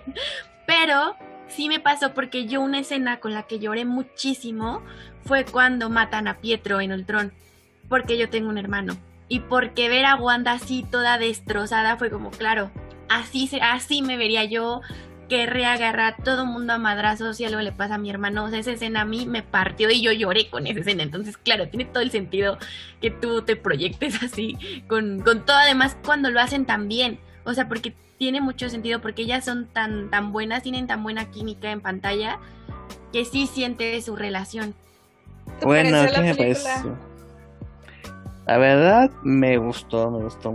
Pero 0.67 1.15
sí 1.47 1.69
me 1.69 1.79
pasó 1.79 2.13
porque 2.13 2.45
yo 2.45 2.61
una 2.61 2.79
escena 2.79 3.19
con 3.19 3.33
la 3.33 3.43
que 3.43 3.57
lloré 3.57 3.83
muchísimo 3.85 4.83
fue 5.25 5.43
cuando 5.43 5.89
matan 5.89 6.27
a 6.27 6.37
Pietro 6.37 6.79
en 6.79 6.91
Ultron, 6.91 7.33
porque 7.89 8.17
yo 8.17 8.29
tengo 8.29 8.49
un 8.49 8.59
hermano. 8.59 8.95
Y 9.29 9.41
porque 9.41 9.89
ver 9.89 10.05
a 10.05 10.15
Wanda 10.15 10.53
así 10.53 10.85
toda 10.89 11.17
destrozada 11.17 11.97
fue 11.97 12.09
como, 12.09 12.31
claro, 12.31 12.71
así, 13.09 13.49
así 13.61 14.01
me 14.01 14.17
vería 14.17 14.45
yo 14.45 14.81
que 15.27 15.43
agarrar 15.43 16.13
a 16.13 16.23
todo 16.23 16.45
mundo 16.45 16.73
a 16.73 16.77
madrazos 16.77 17.39
y 17.39 17.45
algo 17.45 17.59
le 17.59 17.71
pasa 17.71 17.95
a 17.95 17.97
mi 17.97 18.09
hermano. 18.09 18.45
O 18.45 18.49
sea, 18.49 18.59
esa 18.59 18.71
escena 18.71 19.01
a 19.01 19.05
mí 19.05 19.25
me 19.25 19.43
partió 19.43 19.89
y 19.89 20.01
yo 20.01 20.11
lloré 20.11 20.49
con 20.49 20.67
esa 20.67 20.79
escena. 20.79 21.03
Entonces, 21.03 21.37
claro, 21.37 21.67
tiene 21.67 21.85
todo 21.85 22.01
el 22.01 22.11
sentido 22.11 22.57
que 23.01 23.11
tú 23.11 23.41
te 23.41 23.55
proyectes 23.55 24.23
así 24.23 24.57
con, 24.87 25.19
con 25.19 25.45
todo. 25.45 25.57
Además, 25.57 25.97
cuando 26.05 26.29
lo 26.29 26.39
hacen 26.39 26.65
tan 26.65 26.87
bien. 26.87 27.19
O 27.43 27.53
sea, 27.53 27.67
porque 27.67 27.93
tiene 28.17 28.41
mucho 28.41 28.69
sentido, 28.69 29.01
porque 29.01 29.23
ellas 29.23 29.45
son 29.45 29.67
tan, 29.67 30.09
tan 30.09 30.31
buenas, 30.31 30.63
tienen 30.63 30.87
tan 30.87 31.03
buena 31.03 31.29
química 31.29 31.71
en 31.71 31.81
pantalla, 31.81 32.39
que 33.13 33.25
sí 33.25 33.47
siente 33.47 34.01
su 34.01 34.15
relación. 34.15 34.73
Bueno, 35.61 36.05
¿qué 36.13 36.21
me 36.21 36.35
parece? 36.35 36.69
La 38.47 38.57
verdad, 38.57 39.11
me 39.23 39.57
gustó, 39.57 40.09
me 40.09 40.23
gustó 40.23 40.53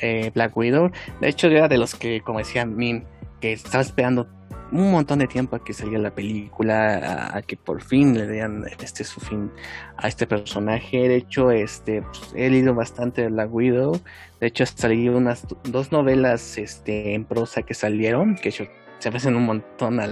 eh, 0.00 0.30
Black 0.34 0.56
Widow. 0.56 0.90
De 1.20 1.28
hecho, 1.28 1.48
yo 1.48 1.58
era 1.58 1.68
de 1.68 1.78
los 1.78 1.94
que, 1.94 2.20
como 2.20 2.40
decía 2.40 2.66
Min, 2.66 3.04
que 3.40 3.52
estaba 3.52 3.82
esperando 3.82 4.26
un 4.72 4.90
montón 4.90 5.18
de 5.18 5.26
tiempo 5.26 5.54
a 5.54 5.62
que 5.62 5.74
saliera 5.74 6.00
la 6.00 6.14
película, 6.14 7.30
a, 7.34 7.42
que 7.42 7.56
por 7.56 7.82
fin 7.82 8.16
le 8.16 8.26
dieran 8.26 8.64
este 8.80 9.04
su 9.04 9.20
fin 9.20 9.52
a 9.98 10.08
este 10.08 10.26
personaje. 10.26 11.08
De 11.08 11.16
hecho, 11.16 11.50
este 11.50 12.02
pues, 12.02 12.32
he 12.34 12.48
leído 12.50 12.74
bastante 12.74 13.22
de 13.22 13.30
la 13.30 13.46
Widow. 13.46 14.00
De 14.40 14.46
hecho, 14.48 14.64
salí 14.66 15.08
unas 15.08 15.46
dos 15.64 15.92
novelas 15.92 16.58
este, 16.58 17.14
en 17.14 17.24
prosa 17.24 17.62
que 17.62 17.74
salieron, 17.74 18.34
que 18.34 18.50
se 18.50 18.68
parecen 19.04 19.36
un 19.36 19.44
montón 19.44 20.00
a 20.00 20.06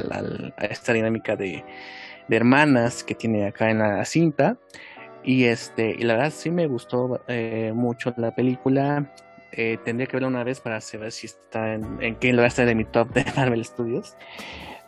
esta 0.60 0.92
dinámica 0.92 1.36
de, 1.36 1.64
hermanas 2.28 3.02
que 3.02 3.14
tiene 3.14 3.46
acá 3.46 3.70
en 3.70 3.78
la 3.78 4.04
cinta. 4.04 4.58
Y 5.22 5.44
este, 5.44 5.94
y 5.98 6.02
la 6.02 6.14
verdad 6.14 6.32
sí 6.34 6.50
me 6.50 6.66
gustó 6.66 7.20
eh, 7.28 7.72
mucho 7.74 8.12
la 8.16 8.34
película. 8.34 9.12
Eh, 9.52 9.78
tendría 9.84 10.06
que 10.06 10.16
verlo 10.16 10.28
una 10.28 10.44
vez 10.44 10.60
para 10.60 10.80
saber 10.80 11.12
si 11.12 11.26
está 11.26 11.74
en, 11.74 12.16
qué 12.16 12.32
lugar 12.32 12.46
está 12.46 12.64
de 12.64 12.74
mi 12.74 12.84
top 12.84 13.12
de 13.12 13.24
Marvel 13.36 13.64
Studios. 13.64 14.16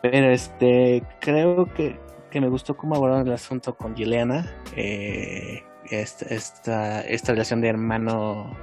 Pero 0.01 0.31
este, 0.31 1.03
creo 1.19 1.71
que, 1.73 1.97
que 2.31 2.41
me 2.41 2.49
gustó 2.49 2.75
cómo 2.75 2.95
abordaron 2.95 3.27
el 3.27 3.33
asunto 3.33 3.75
con 3.75 3.95
Yelena. 3.95 4.51
Eh, 4.75 5.63
esta, 5.91 7.01
esta, 7.01 7.31
relación 7.31 7.61
de 7.61 7.67
hermano, 7.67 8.57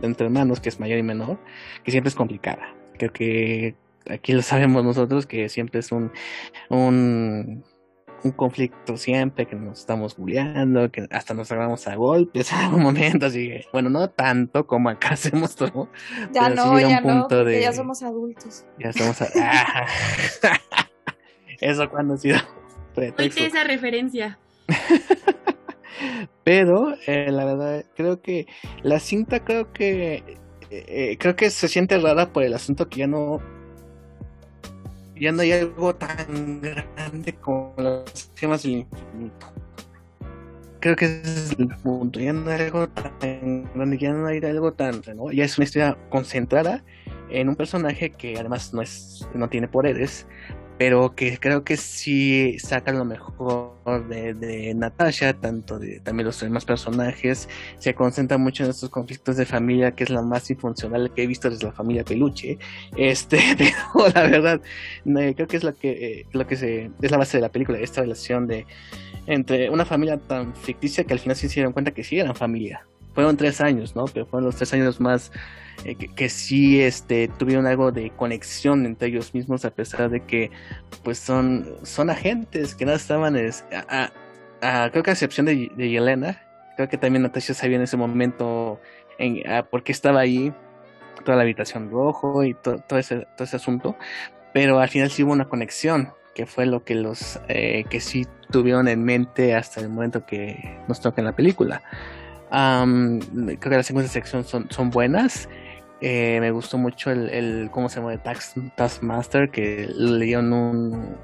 entre 0.00 0.26
hermanos, 0.26 0.60
que 0.60 0.68
es 0.68 0.80
mayor 0.80 0.98
y 0.98 1.02
menor, 1.02 1.38
que 1.84 1.90
siempre 1.90 2.08
es 2.08 2.14
complicada. 2.14 2.74
Creo 2.96 3.12
que 3.12 3.74
aquí 4.08 4.32
lo 4.32 4.42
sabemos 4.42 4.84
nosotros, 4.84 5.26
que 5.26 5.48
siempre 5.48 5.80
es 5.80 5.92
un, 5.92 6.12
un 6.70 7.64
un 8.24 8.32
conflicto 8.32 8.96
siempre, 8.96 9.46
que 9.46 9.56
nos 9.56 9.80
estamos 9.80 10.16
bulleando, 10.16 10.90
que 10.90 11.06
hasta 11.10 11.34
nos 11.34 11.50
agarramos 11.52 11.86
a 11.86 11.94
golpes 11.94 12.52
en 12.52 12.58
algún 12.58 12.82
momento, 12.82 13.26
así 13.26 13.48
que, 13.48 13.66
bueno, 13.72 13.90
no 13.90 14.10
tanto 14.10 14.66
como 14.66 14.88
acá 14.88 15.08
hacemos 15.12 15.54
todo. 15.54 15.88
Ya 16.32 16.48
no, 16.48 16.78
ya 16.78 17.00
no, 17.00 17.26
de, 17.28 17.60
ya 17.60 17.72
somos 17.72 18.02
adultos. 18.02 18.64
Ya 18.78 18.92
somos 18.92 19.20
ah, 19.40 19.86
Eso 21.60 21.88
cuando 21.90 22.14
ha 22.14 22.18
sido 22.18 22.38
pretexto. 22.94 23.44
esa 23.44 23.64
referencia. 23.64 24.38
pero, 26.44 26.94
eh, 27.06 27.30
la 27.30 27.44
verdad, 27.44 27.84
creo 27.96 28.20
que 28.20 28.46
la 28.82 29.00
cinta 29.00 29.44
creo 29.44 29.72
que 29.72 30.38
eh, 30.70 30.84
eh, 31.12 31.16
creo 31.18 31.34
que 31.34 31.50
se 31.50 31.68
siente 31.68 31.98
rara 31.98 32.32
por 32.32 32.42
el 32.42 32.52
asunto 32.52 32.88
que 32.88 33.00
ya 33.00 33.06
no 33.06 33.40
ya 35.20 35.32
no 35.32 35.42
hay 35.42 35.52
algo 35.52 35.94
tan 35.94 36.60
grande 36.60 37.34
como 37.34 37.74
las 37.76 38.30
gemas 38.36 38.62
del 38.62 38.72
infinito. 38.72 39.46
Creo 40.80 40.94
que 40.94 41.06
ese 41.06 41.20
es 41.22 41.58
el 41.58 41.68
punto. 41.82 42.20
Ya 42.20 42.32
no 42.32 42.50
hay 42.50 42.62
algo 42.62 42.88
tan 42.88 43.68
grande, 43.74 43.98
ya 43.98 44.12
no 44.12 44.26
hay 44.26 44.38
algo 44.38 44.72
tan. 44.72 45.02
¿no? 45.16 45.32
Ya 45.32 45.44
es 45.44 45.58
una 45.58 45.64
historia 45.64 45.98
concentrada 46.08 46.84
en 47.30 47.48
un 47.48 47.56
personaje 47.56 48.10
que 48.10 48.38
además 48.38 48.72
no 48.72 48.82
es 48.82 49.28
no 49.34 49.48
tiene 49.48 49.68
poderes, 49.68 50.26
pero 50.78 51.16
que 51.16 51.38
creo 51.38 51.64
que 51.64 51.76
sí 51.76 52.56
saca 52.60 52.92
lo 52.92 53.04
mejor 53.04 54.08
de, 54.08 54.72
Natasha, 54.76 55.34
tanto 55.34 55.78
de 55.78 55.98
también 56.00 56.26
los 56.26 56.40
demás 56.40 56.64
personajes, 56.64 57.48
se 57.78 57.94
concentra 57.94 58.38
mucho 58.38 58.62
en 58.64 58.70
estos 58.70 58.88
conflictos 58.88 59.36
de 59.36 59.44
familia, 59.44 59.90
que 59.92 60.04
es 60.04 60.10
la 60.10 60.22
más 60.22 60.48
infuncional 60.50 61.12
que 61.12 61.24
he 61.24 61.26
visto 61.26 61.50
desde 61.50 61.66
la 61.66 61.72
familia 61.72 62.04
Peluche, 62.04 62.58
este, 62.96 63.40
pero 63.58 64.08
la 64.14 64.22
verdad, 64.22 64.60
creo 65.04 65.48
que 65.48 65.56
es 65.56 65.64
lo 65.64 65.74
que, 65.74 65.90
eh, 65.90 66.26
lo 66.32 66.46
que 66.46 66.56
se, 66.56 66.90
es 67.02 67.10
la 67.10 67.18
base 67.18 67.38
de 67.38 67.42
la 67.42 67.48
película, 67.48 67.78
esta 67.78 68.02
relación 68.02 68.46
de 68.46 68.64
entre 69.26 69.68
una 69.70 69.84
familia 69.84 70.16
tan 70.16 70.54
ficticia 70.54 71.02
que 71.04 71.12
al 71.12 71.18
final 71.18 71.36
se 71.36 71.48
dieron 71.48 71.72
cuenta 71.72 71.90
que 71.90 72.04
sí 72.04 72.20
eran 72.20 72.36
familia, 72.36 72.86
fueron 73.14 73.36
tres 73.36 73.60
años, 73.60 73.96
¿no? 73.96 74.04
Pero 74.04 74.26
fueron 74.26 74.46
los 74.46 74.54
tres 74.54 74.72
años 74.74 75.00
más 75.00 75.32
eh, 75.84 75.94
que, 75.94 76.28
sí 76.28 76.80
este, 76.80 77.28
tuvieron 77.28 77.66
algo 77.66 77.92
de 77.92 78.10
conexión 78.10 78.86
entre 78.86 79.08
ellos 79.08 79.34
mismos, 79.34 79.64
a 79.64 79.70
pesar 79.70 80.10
de 80.10 80.20
que 80.20 80.50
pues 81.02 81.18
son, 81.18 81.66
son 81.82 82.10
agentes 82.10 82.74
que 82.74 82.84
no 82.84 82.92
estaban, 82.92 83.34
creo 83.34 85.02
que 85.02 85.10
a 85.10 85.12
excepción 85.12 85.46
de, 85.46 85.70
de, 85.76 85.90
Yelena, 85.90 86.42
creo 86.76 86.88
que 86.88 86.98
también 86.98 87.22
Natasha 87.22 87.54
sabía 87.54 87.76
en 87.76 87.82
ese 87.82 87.96
momento 87.96 88.80
en, 89.18 89.42
por 89.70 89.82
estaba 89.86 90.20
ahí, 90.20 90.52
toda 91.24 91.36
la 91.36 91.42
habitación 91.42 91.90
rojo 91.90 92.44
y 92.44 92.54
todo, 92.54 92.82
ese, 92.98 93.26
todo 93.36 93.44
ese 93.44 93.56
asunto, 93.56 93.96
pero 94.52 94.80
al 94.80 94.88
final 94.88 95.10
sí 95.10 95.22
hubo 95.22 95.32
una 95.32 95.48
conexión 95.48 96.12
que 96.34 96.46
fue 96.46 96.66
lo 96.66 96.84
que 96.84 96.94
los 96.94 97.40
eh, 97.48 97.84
que 97.90 98.00
sí 98.00 98.26
tuvieron 98.50 98.86
en 98.88 99.02
mente 99.02 99.54
hasta 99.54 99.80
el 99.80 99.88
momento 99.88 100.24
que 100.24 100.78
nos 100.86 101.00
toca 101.00 101.20
en 101.20 101.24
la 101.24 101.34
película. 101.34 101.82
creo 102.48 103.58
que 103.58 103.76
la 103.76 103.82
segunda 103.82 104.08
sección 104.08 104.44
son, 104.44 104.68
son 104.70 104.90
buenas. 104.90 105.48
Eh, 106.00 106.38
me 106.40 106.50
gustó 106.50 106.78
mucho 106.78 107.10
el, 107.10 107.28
el 107.30 107.70
cómo 107.72 107.88
se 107.88 108.00
llama 108.00 108.16
Tax, 108.22 108.54
Taskmaster, 108.76 109.50
que 109.50 109.88
le 109.92 110.24
dieron 110.24 110.52
un, 110.52 111.16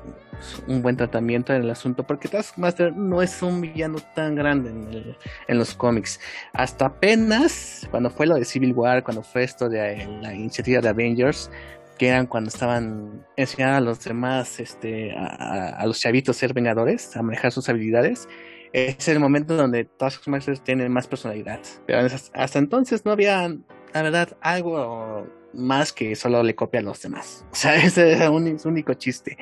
un 0.66 0.82
buen 0.82 0.96
tratamiento 0.96 1.52
en 1.54 1.62
el 1.62 1.70
asunto, 1.70 2.02
porque 2.02 2.28
Taskmaster 2.28 2.94
no 2.94 3.22
es 3.22 3.40
un 3.42 3.60
villano 3.60 3.98
tan 4.14 4.34
grande 4.34 4.70
en, 4.70 5.16
en, 5.46 5.58
los 5.58 5.74
cómics. 5.74 6.20
Hasta 6.52 6.86
apenas 6.86 7.86
cuando 7.90 8.10
fue 8.10 8.26
lo 8.26 8.34
de 8.34 8.44
Civil 8.44 8.72
War, 8.72 9.04
cuando 9.04 9.22
fue 9.22 9.44
esto 9.44 9.68
de 9.68 10.06
la 10.20 10.34
iniciativa 10.34 10.80
de 10.80 10.88
Avengers, 10.88 11.50
que 11.98 12.08
eran 12.08 12.26
cuando 12.26 12.48
estaban 12.48 13.24
enseñando 13.36 13.76
a 13.76 13.80
los 13.80 14.02
demás, 14.02 14.58
este, 14.58 15.14
a, 15.16 15.84
los 15.86 16.00
chavitos 16.00 16.36
ser 16.36 16.52
vengadores, 16.52 17.16
a 17.16 17.22
manejar 17.22 17.52
sus 17.52 17.68
habilidades, 17.68 18.28
es 18.72 19.06
el 19.06 19.20
momento 19.20 19.56
donde 19.56 19.84
Taskmaster 19.84 20.58
tiene 20.58 20.88
más 20.88 21.06
personalidad. 21.06 21.60
Pero 21.86 22.08
hasta 22.34 22.58
entonces 22.58 23.04
no 23.04 23.12
había, 23.12 23.48
la 23.94 24.02
verdad, 24.02 24.36
algo 24.40 25.26
más 25.52 25.92
que 25.92 26.16
solo 26.16 26.42
le 26.42 26.56
copia 26.56 26.80
a 26.80 26.82
los 26.82 27.00
demás. 27.00 27.44
O 27.52 27.54
sea, 27.54 27.76
ese 27.76 28.12
era 28.12 28.30
un, 28.30 28.58
su 28.58 28.68
único 28.68 28.92
chiste. 28.94 29.38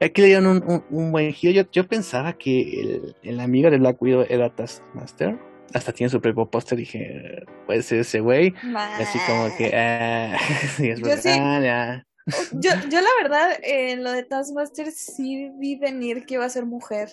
Aquí 0.00 0.22
le 0.22 0.28
dieron 0.28 0.46
un, 0.46 0.84
un, 0.90 1.12
buen 1.12 1.32
giro. 1.32 1.52
Yo, 1.52 1.70
yo 1.70 1.86
pensaba 1.86 2.32
que 2.32 2.80
el, 2.80 3.16
el, 3.22 3.40
amigo 3.40 3.70
de 3.70 3.78
Black 3.78 4.00
Widow 4.00 4.26
era 4.28 4.54
Taskmaster. 4.54 5.38
Hasta 5.74 5.92
tiene 5.92 6.10
su 6.10 6.20
propio 6.20 6.50
póster. 6.50 6.78
Dije, 6.78 7.44
puede 7.66 7.82
ser 7.82 8.00
ese 8.00 8.20
güey. 8.20 8.54
Así 8.74 9.18
como 9.26 9.54
que, 9.56 9.76
ah, 9.76 10.36
es 10.78 10.98
yo, 10.98 11.16
sí. 11.18 11.28
Ah, 11.28 12.02
yo, 12.52 12.70
yo, 12.90 13.00
la 13.00 13.10
verdad, 13.22 13.50
en 13.62 14.00
eh, 14.00 14.02
lo 14.02 14.12
de 14.12 14.22
Taskmaster 14.22 14.90
sí 14.90 15.50
vi 15.58 15.76
venir 15.76 16.24
que 16.24 16.34
iba 16.34 16.44
a 16.44 16.48
ser 16.48 16.64
mujer 16.64 17.10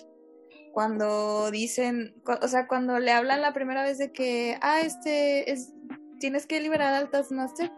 cuando 0.72 1.50
dicen, 1.50 2.14
o 2.24 2.46
sea, 2.46 2.68
cuando 2.68 2.98
le 2.98 3.10
hablan 3.10 3.40
la 3.40 3.52
primera 3.52 3.82
vez 3.82 3.98
de 3.98 4.12
que, 4.12 4.58
ah, 4.60 4.80
este, 4.80 5.50
es, 5.50 5.72
tienes 6.18 6.46
que 6.46 6.60
liberar 6.60 6.94
al 6.94 7.10
Taskmaster, 7.10 7.70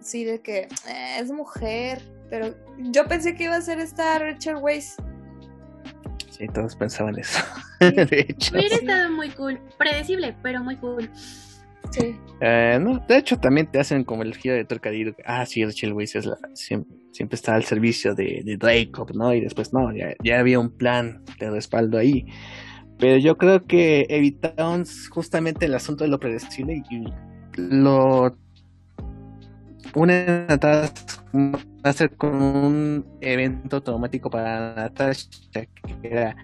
sí, 0.00 0.24
de 0.24 0.40
que 0.40 0.68
eh, 0.88 1.18
es 1.18 1.30
mujer, 1.30 2.00
pero 2.30 2.54
yo 2.78 3.06
pensé 3.06 3.34
que 3.34 3.44
iba 3.44 3.56
a 3.56 3.60
ser 3.60 3.78
esta 3.80 4.18
Richard 4.18 4.62
Weiss. 4.62 4.96
Sí, 6.30 6.46
todos 6.48 6.76
pensaban 6.76 7.18
eso. 7.18 7.38
de 7.80 8.26
hecho. 8.28 8.54
Hubiera 8.54 8.76
estado 8.76 9.10
muy 9.10 9.30
cool, 9.30 9.60
predecible, 9.78 10.34
pero 10.42 10.62
muy 10.62 10.76
cool. 10.76 11.10
Sí. 11.90 12.16
Eh, 12.40 12.78
no, 12.80 12.98
de 13.06 13.16
hecho, 13.16 13.38
también 13.38 13.70
te 13.70 13.78
hacen 13.78 14.04
como 14.04 14.22
el 14.22 14.34
giro 14.34 14.54
de 14.54 14.64
Torcadillo. 14.64 15.14
Ah, 15.24 15.46
sí, 15.46 15.64
Richard 15.64 15.92
Weiss 15.92 16.16
es 16.16 16.26
la, 16.26 16.36
siempre, 16.52 16.96
siempre 17.12 17.36
está 17.36 17.54
al 17.54 17.64
servicio 17.64 18.14
de, 18.14 18.42
de 18.44 18.56
Draco, 18.56 19.06
¿no? 19.14 19.32
Y 19.32 19.40
después 19.40 19.72
no, 19.72 19.94
ya, 19.94 20.14
ya 20.22 20.40
había 20.40 20.58
un 20.58 20.70
plan 20.70 21.22
de 21.38 21.50
respaldo 21.50 21.96
ahí. 21.96 22.26
Pero 22.98 23.18
yo 23.18 23.36
creo 23.36 23.64
que 23.64 24.06
evitaron 24.08 24.84
justamente 25.10 25.66
el 25.66 25.74
asunto 25.74 26.04
de 26.04 26.10
lo 26.10 26.18
predecible 26.18 26.82
y 26.90 27.04
lo 27.56 28.36
unen 29.94 30.46
a 30.48 30.90
hacer 31.82 32.16
con 32.16 32.42
un 32.42 33.06
evento 33.20 33.76
automático 33.76 34.30
para 34.30 34.74
Natasha 34.74 35.28
que 35.52 35.68
era 36.02 36.36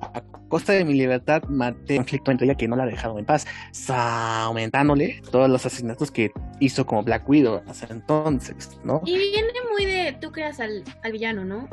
a 0.00 0.22
costa 0.48 0.72
de 0.72 0.84
mi 0.84 0.94
libertad 0.94 1.42
maté 1.44 1.96
conflicto 1.96 2.30
entre 2.30 2.46
ella 2.46 2.56
que 2.56 2.68
no 2.68 2.76
la 2.76 2.82
ha 2.82 2.86
dejado 2.86 3.18
en 3.18 3.24
paz, 3.24 3.46
aumentándole 3.88 5.22
todos 5.30 5.48
los 5.48 5.64
asesinatos 5.64 6.10
que 6.10 6.30
hizo 6.60 6.84
como 6.84 7.02
Black 7.02 7.26
Widow 7.28 7.62
hasta 7.66 7.92
entonces, 7.92 8.78
¿no? 8.84 9.00
Y 9.06 9.16
viene 9.16 9.48
muy 9.70 9.86
de 9.86 10.12
tú 10.20 10.30
creas 10.30 10.60
al, 10.60 10.84
al 11.02 11.12
villano, 11.12 11.44
¿no? 11.44 11.68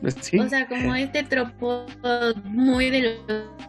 Pues 0.00 0.16
sí. 0.20 0.38
O 0.38 0.48
sea, 0.48 0.66
como 0.66 0.94
este 0.94 1.22
tropo 1.22 1.84
muy 2.44 2.90
de 2.90 3.20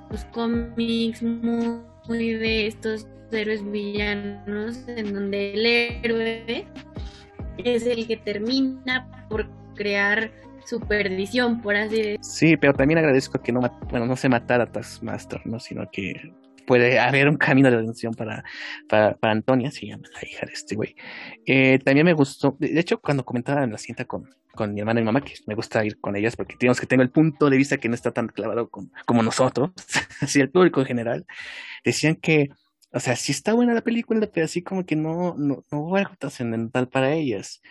los, 0.09 0.25
cómics, 0.31 1.21
muy, 1.21 2.33
de 2.33 2.67
estos 2.67 3.07
héroes 3.33 3.69
villanos, 3.69 4.87
en 4.87 5.13
donde 5.13 5.53
el 5.53 5.65
héroe 5.65 6.65
es 7.57 7.85
el 7.85 8.07
que 8.07 8.17
termina 8.17 9.27
por 9.29 9.49
crear 9.75 10.31
su 10.65 10.79
perdición, 10.79 11.61
por 11.61 11.75
así 11.75 11.97
decirlo. 11.97 12.23
Sí, 12.23 12.57
pero 12.57 12.73
también 12.73 12.99
agradezco 12.99 13.41
que 13.41 13.51
no, 13.51 13.61
bueno, 13.89 14.05
no 14.05 14.15
se 14.15 14.29
matara 14.29 14.65
a 14.65 14.71
Taskmaster, 14.71 15.41
¿no? 15.45 15.59
Sino 15.59 15.89
que 15.91 16.33
puede 16.65 16.99
haber 16.99 17.27
un 17.27 17.37
camino 17.37 17.69
de 17.69 17.77
redención 17.77 18.13
para, 18.13 18.43
para, 18.87 19.15
para 19.15 19.33
Antonia, 19.33 19.71
se 19.71 19.87
llama 19.87 20.03
la 20.13 20.27
hija 20.27 20.45
de 20.45 20.53
este 20.53 20.75
güey. 20.75 20.95
Eh, 21.45 21.79
también 21.79 22.05
me 22.05 22.13
gustó, 22.13 22.55
de 22.59 22.79
hecho, 22.79 22.99
cuando 22.99 23.25
comentaba 23.25 23.63
en 23.63 23.71
la 23.71 23.77
cinta 23.77 24.05
con, 24.05 24.29
con 24.53 24.73
mi 24.73 24.79
hermana 24.79 24.99
y 24.99 25.03
mi 25.03 25.07
mamá, 25.07 25.21
que 25.21 25.33
me 25.47 25.55
gusta 25.55 25.83
ir 25.83 25.99
con 25.99 26.15
ellas 26.15 26.35
porque 26.35 26.55
digamos 26.59 26.79
que 26.79 26.87
tengo 26.87 27.03
el 27.03 27.09
punto 27.09 27.49
de 27.49 27.57
vista 27.57 27.77
que 27.77 27.89
no 27.89 27.95
está 27.95 28.11
tan 28.11 28.27
clavado 28.27 28.69
como 28.69 29.23
nosotros, 29.23 29.71
así 30.21 30.39
el 30.39 30.49
público 30.49 30.81
en 30.81 30.87
general, 30.87 31.25
decían 31.83 32.15
que, 32.15 32.49
o 32.93 32.99
sea, 32.99 33.15
sí 33.15 33.31
está 33.31 33.53
buena 33.53 33.73
la 33.73 33.81
película, 33.81 34.27
pero 34.33 34.45
así 34.45 34.61
como 34.61 34.85
que 34.85 34.95
no, 34.95 35.35
no, 35.37 35.63
no 35.71 35.79
hubo 35.79 35.95
algo 35.95 36.15
trascendental 36.17 36.89
para 36.89 37.13
ellas. 37.13 37.61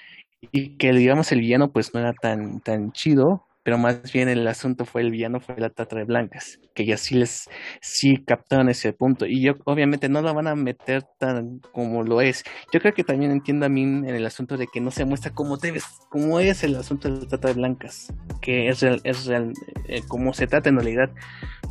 Y 0.53 0.77
que 0.79 0.93
digamos 0.93 1.33
el 1.33 1.41
villano 1.41 1.73
pues 1.73 1.95
no 1.95 2.01
era 2.01 2.15
tan 2.15 2.61
tan 2.61 2.93
chido 2.93 3.47
pero 3.63 3.79
más 3.79 4.13
bien 4.13 4.29
el 4.29 4.47
asunto 4.47 4.85
fue 4.85 5.03
el 5.03 5.11
villano 5.11 5.41
fue 5.41 5.57
la 5.59 5.71
trata 5.71 5.97
de 5.97 6.05
blancas 6.05 6.59
que 6.75 6.85
ya 6.85 6.97
sí 6.97 7.15
les 7.15 7.49
sí 7.81 8.23
captaron 8.25 8.69
ese 8.69 8.93
punto. 8.93 9.27
Y 9.27 9.43
yo 9.43 9.55
obviamente 9.65 10.09
no 10.09 10.23
lo 10.23 10.33
van 10.33 10.47
a 10.47 10.55
meter 10.55 11.05
tan 11.19 11.61
como 11.73 12.03
lo 12.03 12.21
es. 12.21 12.45
Yo 12.73 12.81
creo 12.81 12.95
que 12.95 13.05
también 13.05 13.31
entiendo 13.31 13.67
a 13.67 13.69
mí 13.69 13.83
en 13.83 14.09
el 14.09 14.27
asunto 14.27 14.57
de 14.57 14.67
que 14.67 14.81
no 14.81 14.91
se 14.91 15.05
muestra 15.05 15.33
cómo 15.33 15.57
debes 15.57 15.85
cómo 16.09 16.41
es 16.41 16.65
el 16.65 16.77
asunto 16.77 17.09
de 17.09 17.21
la 17.21 17.29
trata 17.29 17.49
de 17.49 17.55
blancas 17.55 18.13
que 18.41 18.69
es 18.69 18.81
real, 18.81 19.01
es 19.05 19.27
real 19.27 19.53
eh, 19.89 20.03
se 20.33 20.47
trata 20.47 20.69
en 20.69 20.77
realidad 20.77 21.11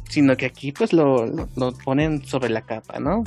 sino 0.10 0.36
que 0.38 0.46
aquí 0.46 0.72
pues 0.72 0.94
lo, 0.94 1.26
lo 1.26 1.74
ponen 1.84 2.24
sobre 2.26 2.50
la 2.50 2.62
capa 2.62 3.00
no 3.00 3.24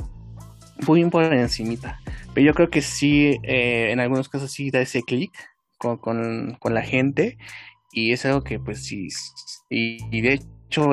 muy 0.87 1.05
por 1.11 1.25
encimita. 1.33 2.01
Pero 2.35 2.47
yo 2.47 2.55
creo 2.55 2.71
que 2.71 2.83
sí, 2.83 3.39
eh, 3.43 3.91
en 3.91 4.01
algunos 4.01 4.29
casos 4.29 4.51
sí 4.51 4.71
da 4.71 4.81
ese 4.81 5.03
clic 5.03 5.33
con, 5.79 5.99
con, 5.99 6.75
la 6.75 6.83
gente 6.83 7.39
y 7.93 8.13
es 8.13 8.25
algo 8.25 8.43
que 8.43 8.59
pues 8.59 8.85
sí, 8.85 9.09
y, 9.69 10.21
de 10.21 10.35
hecho 10.35 10.91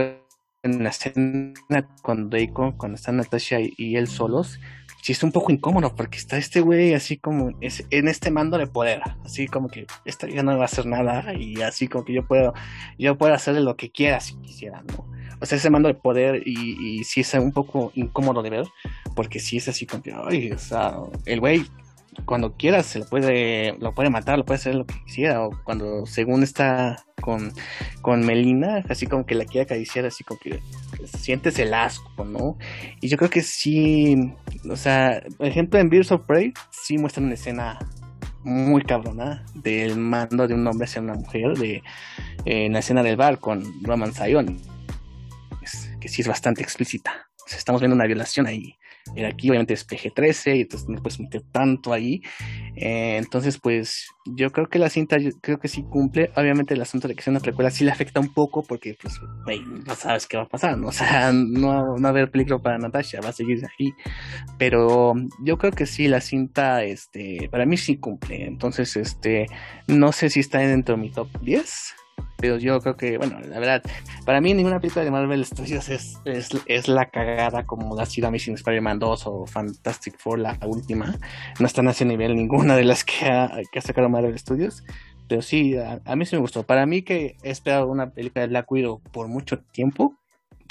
en 0.61 0.83
la 0.83 0.89
escena 0.89 1.53
con 2.01 2.29
Deiko, 2.29 2.75
cuando 2.77 2.97
están 2.97 3.17
Natasha 3.17 3.59
y, 3.59 3.95
él 3.95 4.07
solos, 4.07 4.59
sí 5.01 5.13
es 5.13 5.23
un 5.23 5.31
poco 5.31 5.51
incómodo 5.51 5.95
porque 5.95 6.17
está 6.17 6.37
este 6.37 6.59
güey 6.59 6.93
así 6.93 7.17
como 7.17 7.51
es, 7.61 7.85
en 7.89 8.09
este 8.09 8.29
mando 8.29 8.57
de 8.57 8.67
poder, 8.67 9.01
así 9.23 9.47
como 9.47 9.69
que 9.69 9.87
esta 10.03 10.27
vida 10.27 10.43
no 10.43 10.55
va 10.57 10.63
a 10.63 10.65
hacer 10.65 10.85
nada 10.85 11.33
y 11.33 11.61
así 11.61 11.87
como 11.87 12.03
que 12.03 12.13
yo 12.13 12.27
puedo, 12.27 12.53
yo 12.97 13.17
puedo 13.17 13.33
hacerle 13.33 13.61
lo 13.61 13.77
que 13.77 13.89
quiera 13.89 14.19
si 14.19 14.35
quisiera, 14.41 14.83
¿no? 14.83 15.09
O 15.41 15.45
sea, 15.45 15.57
ese 15.57 15.69
mando 15.69 15.87
de 15.87 15.95
poder 15.95 16.43
y, 16.45 16.99
y 16.99 17.03
sí 17.05 17.21
es 17.21 17.33
un 17.35 17.53
poco 17.53 17.93
incómodo 17.95 18.41
de 18.43 18.49
ver, 18.49 18.65
porque 19.15 19.39
sí 19.39 19.55
es 19.55 19.69
así 19.69 19.85
como 19.85 20.03
que, 20.03 20.13
ay, 20.13 20.53
el 21.25 21.39
güey 21.39 21.65
cuando 22.25 22.53
quiera 22.53 22.83
se 22.83 22.99
lo 22.99 23.05
puede, 23.05 23.75
lo 23.79 23.93
puede 23.93 24.09
matar, 24.09 24.37
lo 24.37 24.45
puede 24.45 24.57
hacer 24.57 24.75
lo 24.75 24.85
que 24.85 24.95
quisiera, 25.05 25.43
o 25.43 25.51
cuando 25.63 26.05
según 26.05 26.43
está 26.43 27.03
con, 27.21 27.51
con 28.01 28.25
Melina, 28.25 28.83
así 28.89 29.07
como 29.07 29.25
que 29.25 29.35
la 29.35 29.45
quiere 29.45 29.65
acariciar, 29.65 30.05
así 30.05 30.23
como 30.23 30.39
que 30.39 30.59
sientes 31.05 31.59
el 31.59 31.73
asco, 31.73 32.25
¿no? 32.25 32.57
Y 33.01 33.07
yo 33.07 33.17
creo 33.17 33.29
que 33.29 33.41
sí, 33.41 34.33
o 34.69 34.75
sea, 34.75 35.21
por 35.37 35.47
ejemplo 35.47 35.79
en 35.79 35.89
Birds 35.89 36.11
of 36.11 36.25
Prey 36.25 36.53
sí 36.71 36.97
muestran 36.97 37.25
una 37.25 37.35
escena 37.35 37.79
muy 38.43 38.83
cabrona 38.83 39.45
del 39.53 39.97
mando 39.97 40.47
de 40.47 40.53
un 40.53 40.65
hombre 40.65 40.85
hacia 40.85 41.01
una 41.01 41.13
mujer 41.13 41.57
de 41.57 41.83
en 42.45 42.71
la 42.71 42.79
escena 42.79 43.03
del 43.03 43.17
bar 43.17 43.39
con 43.39 43.63
Roman 43.83 44.13
Zion 44.13 44.57
que 45.99 46.07
sí 46.07 46.21
es 46.21 46.27
bastante 46.27 46.61
explícita. 46.61 47.29
estamos 47.47 47.81
viendo 47.81 47.95
una 47.95 48.05
violación 48.05 48.47
ahí. 48.47 48.78
Aquí 49.27 49.49
obviamente 49.49 49.73
es 49.73 49.87
PG-13 49.87 50.57
y 50.57 50.61
entonces 50.61 50.87
no 50.87 51.01
puedes 51.01 51.19
meter 51.19 51.41
tanto 51.51 51.93
ahí. 51.93 52.21
Eh, 52.75 53.17
entonces, 53.17 53.57
pues 53.57 54.07
yo 54.25 54.51
creo 54.51 54.67
que 54.69 54.79
la 54.79 54.89
cinta, 54.89 55.17
creo 55.41 55.59
que 55.59 55.67
sí 55.67 55.83
cumple. 55.83 56.31
Obviamente 56.35 56.73
el 56.73 56.81
asunto 56.81 57.07
de 57.07 57.15
que 57.15 57.23
sea 57.23 57.31
una 57.31 57.39
precuela 57.39 57.71
sí 57.71 57.83
le 57.83 57.91
afecta 57.91 58.19
un 58.19 58.33
poco 58.33 58.63
porque, 58.63 58.95
pues, 59.01 59.19
no 59.85 59.95
sabes 59.95 60.27
qué 60.27 60.37
va 60.37 60.43
a 60.43 60.47
pasar, 60.47 60.77
¿no? 60.77 60.89
O 60.99 61.01
sea, 61.01 61.31
no, 61.31 61.97
no 61.97 62.01
va 62.01 62.09
a 62.09 62.11
haber 62.11 62.29
peligro 62.29 62.61
para 62.61 62.77
Natasha, 62.77 63.21
va 63.21 63.29
a 63.29 63.33
seguir 63.33 63.63
ahí. 63.65 63.93
Pero 64.57 65.13
yo 65.43 65.57
creo 65.57 65.71
que 65.71 65.85
sí, 65.85 66.07
la 66.07 66.19
cinta, 66.19 66.83
este, 66.83 67.47
para 67.51 67.65
mí 67.65 67.77
sí 67.77 67.97
cumple. 67.97 68.45
Entonces, 68.45 68.97
este, 68.97 69.47
no 69.87 70.11
sé 70.11 70.29
si 70.29 70.41
está 70.41 70.59
dentro 70.59 70.95
de 70.95 71.01
mi 71.01 71.09
top 71.09 71.29
10 71.41 71.95
pero 72.37 72.57
yo 72.57 72.79
creo 72.79 72.95
que, 72.95 73.17
bueno, 73.17 73.39
la 73.39 73.59
verdad, 73.59 73.83
para 74.25 74.41
mí 74.41 74.53
ninguna 74.53 74.79
película 74.79 75.03
de 75.03 75.11
Marvel 75.11 75.45
Studios 75.45 75.89
es, 75.89 76.17
es, 76.25 76.87
la 76.87 77.09
cagada 77.09 77.65
como 77.65 77.99
ha 77.99 78.05
sido 78.05 78.27
Amazing 78.27 78.55
Spider-Man 78.55 78.99
2 78.99 79.27
o 79.27 79.45
Fantastic 79.45 80.17
Four, 80.17 80.39
la 80.39 80.57
última. 80.65 81.17
No 81.59 81.65
están 81.65 81.87
a 81.87 81.91
ese 81.91 82.05
nivel 82.05 82.35
ninguna 82.35 82.75
de 82.75 82.83
las 82.83 83.03
que 83.03 83.25
ha, 83.25 83.51
que 83.71 83.79
ha 83.79 83.81
sacado 83.81 84.09
Marvel 84.09 84.37
Studios. 84.37 84.83
Pero 85.29 85.43
sí, 85.43 85.77
a, 85.77 86.15
mí 86.15 86.25
sí 86.25 86.35
me 86.35 86.41
gustó. 86.41 86.63
Para 86.63 86.87
mí 86.87 87.03
que 87.03 87.37
he 87.43 87.51
esperado 87.51 87.87
una 87.87 88.11
película 88.11 88.41
de 88.41 88.47
Black 88.47 88.71
Widow 88.71 88.99
por 89.11 89.27
mucho 89.27 89.59
tiempo, 89.59 90.15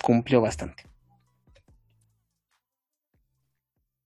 cumplió 0.02 0.40
bastante. 0.40 0.82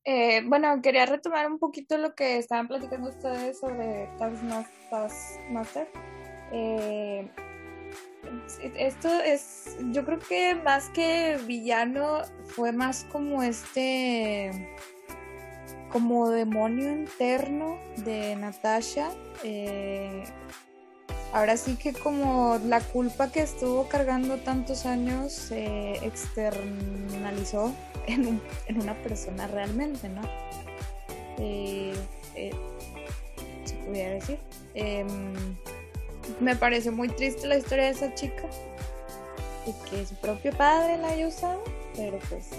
Eh, 0.05 0.43
bueno, 0.45 0.83
quería 0.83 1.07
retomar 1.07 1.51
un 1.51 1.59
poquito 1.59 1.97
lo 1.97 2.15
que 2.15 2.37
estaban 2.37 2.69
platicando 2.69 3.09
ustedes 3.09 3.61
sobre 3.61 4.09
Taskmaster. 4.19 5.89
Eh, 6.53 7.29
esto 8.75 9.09
es, 9.09 9.77
yo 9.91 10.05
creo 10.05 10.19
que 10.19 10.55
más 10.55 10.89
que 10.91 11.39
villano 11.47 12.23
fue 12.47 12.73
más 12.73 13.05
como 13.11 13.43
este, 13.43 14.77
como 15.91 16.31
demonio 16.31 16.91
interno 16.91 17.79
de 17.99 18.37
Natasha. 18.37 19.11
Eh, 19.43 20.25
ahora 21.33 21.57
sí 21.57 21.77
que 21.77 21.93
como 21.93 22.59
la 22.67 22.81
culpa 22.81 23.31
que 23.31 23.41
estuvo 23.41 23.89
cargando 23.89 24.39
tantos 24.39 24.87
años 24.87 25.33
se 25.33 25.93
externalizó 26.05 27.75
en, 28.07 28.41
una 28.81 28.95
persona 29.03 29.47
realmente, 29.47 30.09
¿no? 30.09 30.23
Eh, 31.39 31.95
eh, 32.35 32.53
se 33.65 33.75
pudiera 33.77 34.11
decir. 34.15 34.39
Me 36.41 36.57
pareció 36.57 36.93
muy 36.93 37.09
triste 37.09 37.47
la 37.47 37.59
historia 37.59 37.85
de 37.85 37.91
esa 37.91 38.15
chica 38.15 38.45
y 39.67 39.73
que 39.91 40.07
su 40.07 40.15
propio 40.17 40.53
padre 40.53 40.99
la 40.99 41.09
haya 41.09 41.29
usado, 41.29 41.63
pero 41.97 42.19
pues 42.29 42.51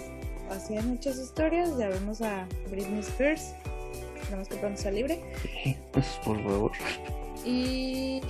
así 0.50 0.76
hay 0.76 0.84
muchas 0.84 1.18
historias. 1.18 1.76
Ya 1.78 1.88
vemos 1.88 2.22
a 2.22 2.46
Britney 2.70 3.00
Spears, 3.00 3.54
esperamos 4.16 4.48
que 4.48 4.56
pronto 4.56 4.80
sea 4.80 4.90
libre. 4.90 5.20
Pues 5.92 6.06
por 6.24 6.42
favor. 6.42 6.72
Y 7.44 8.20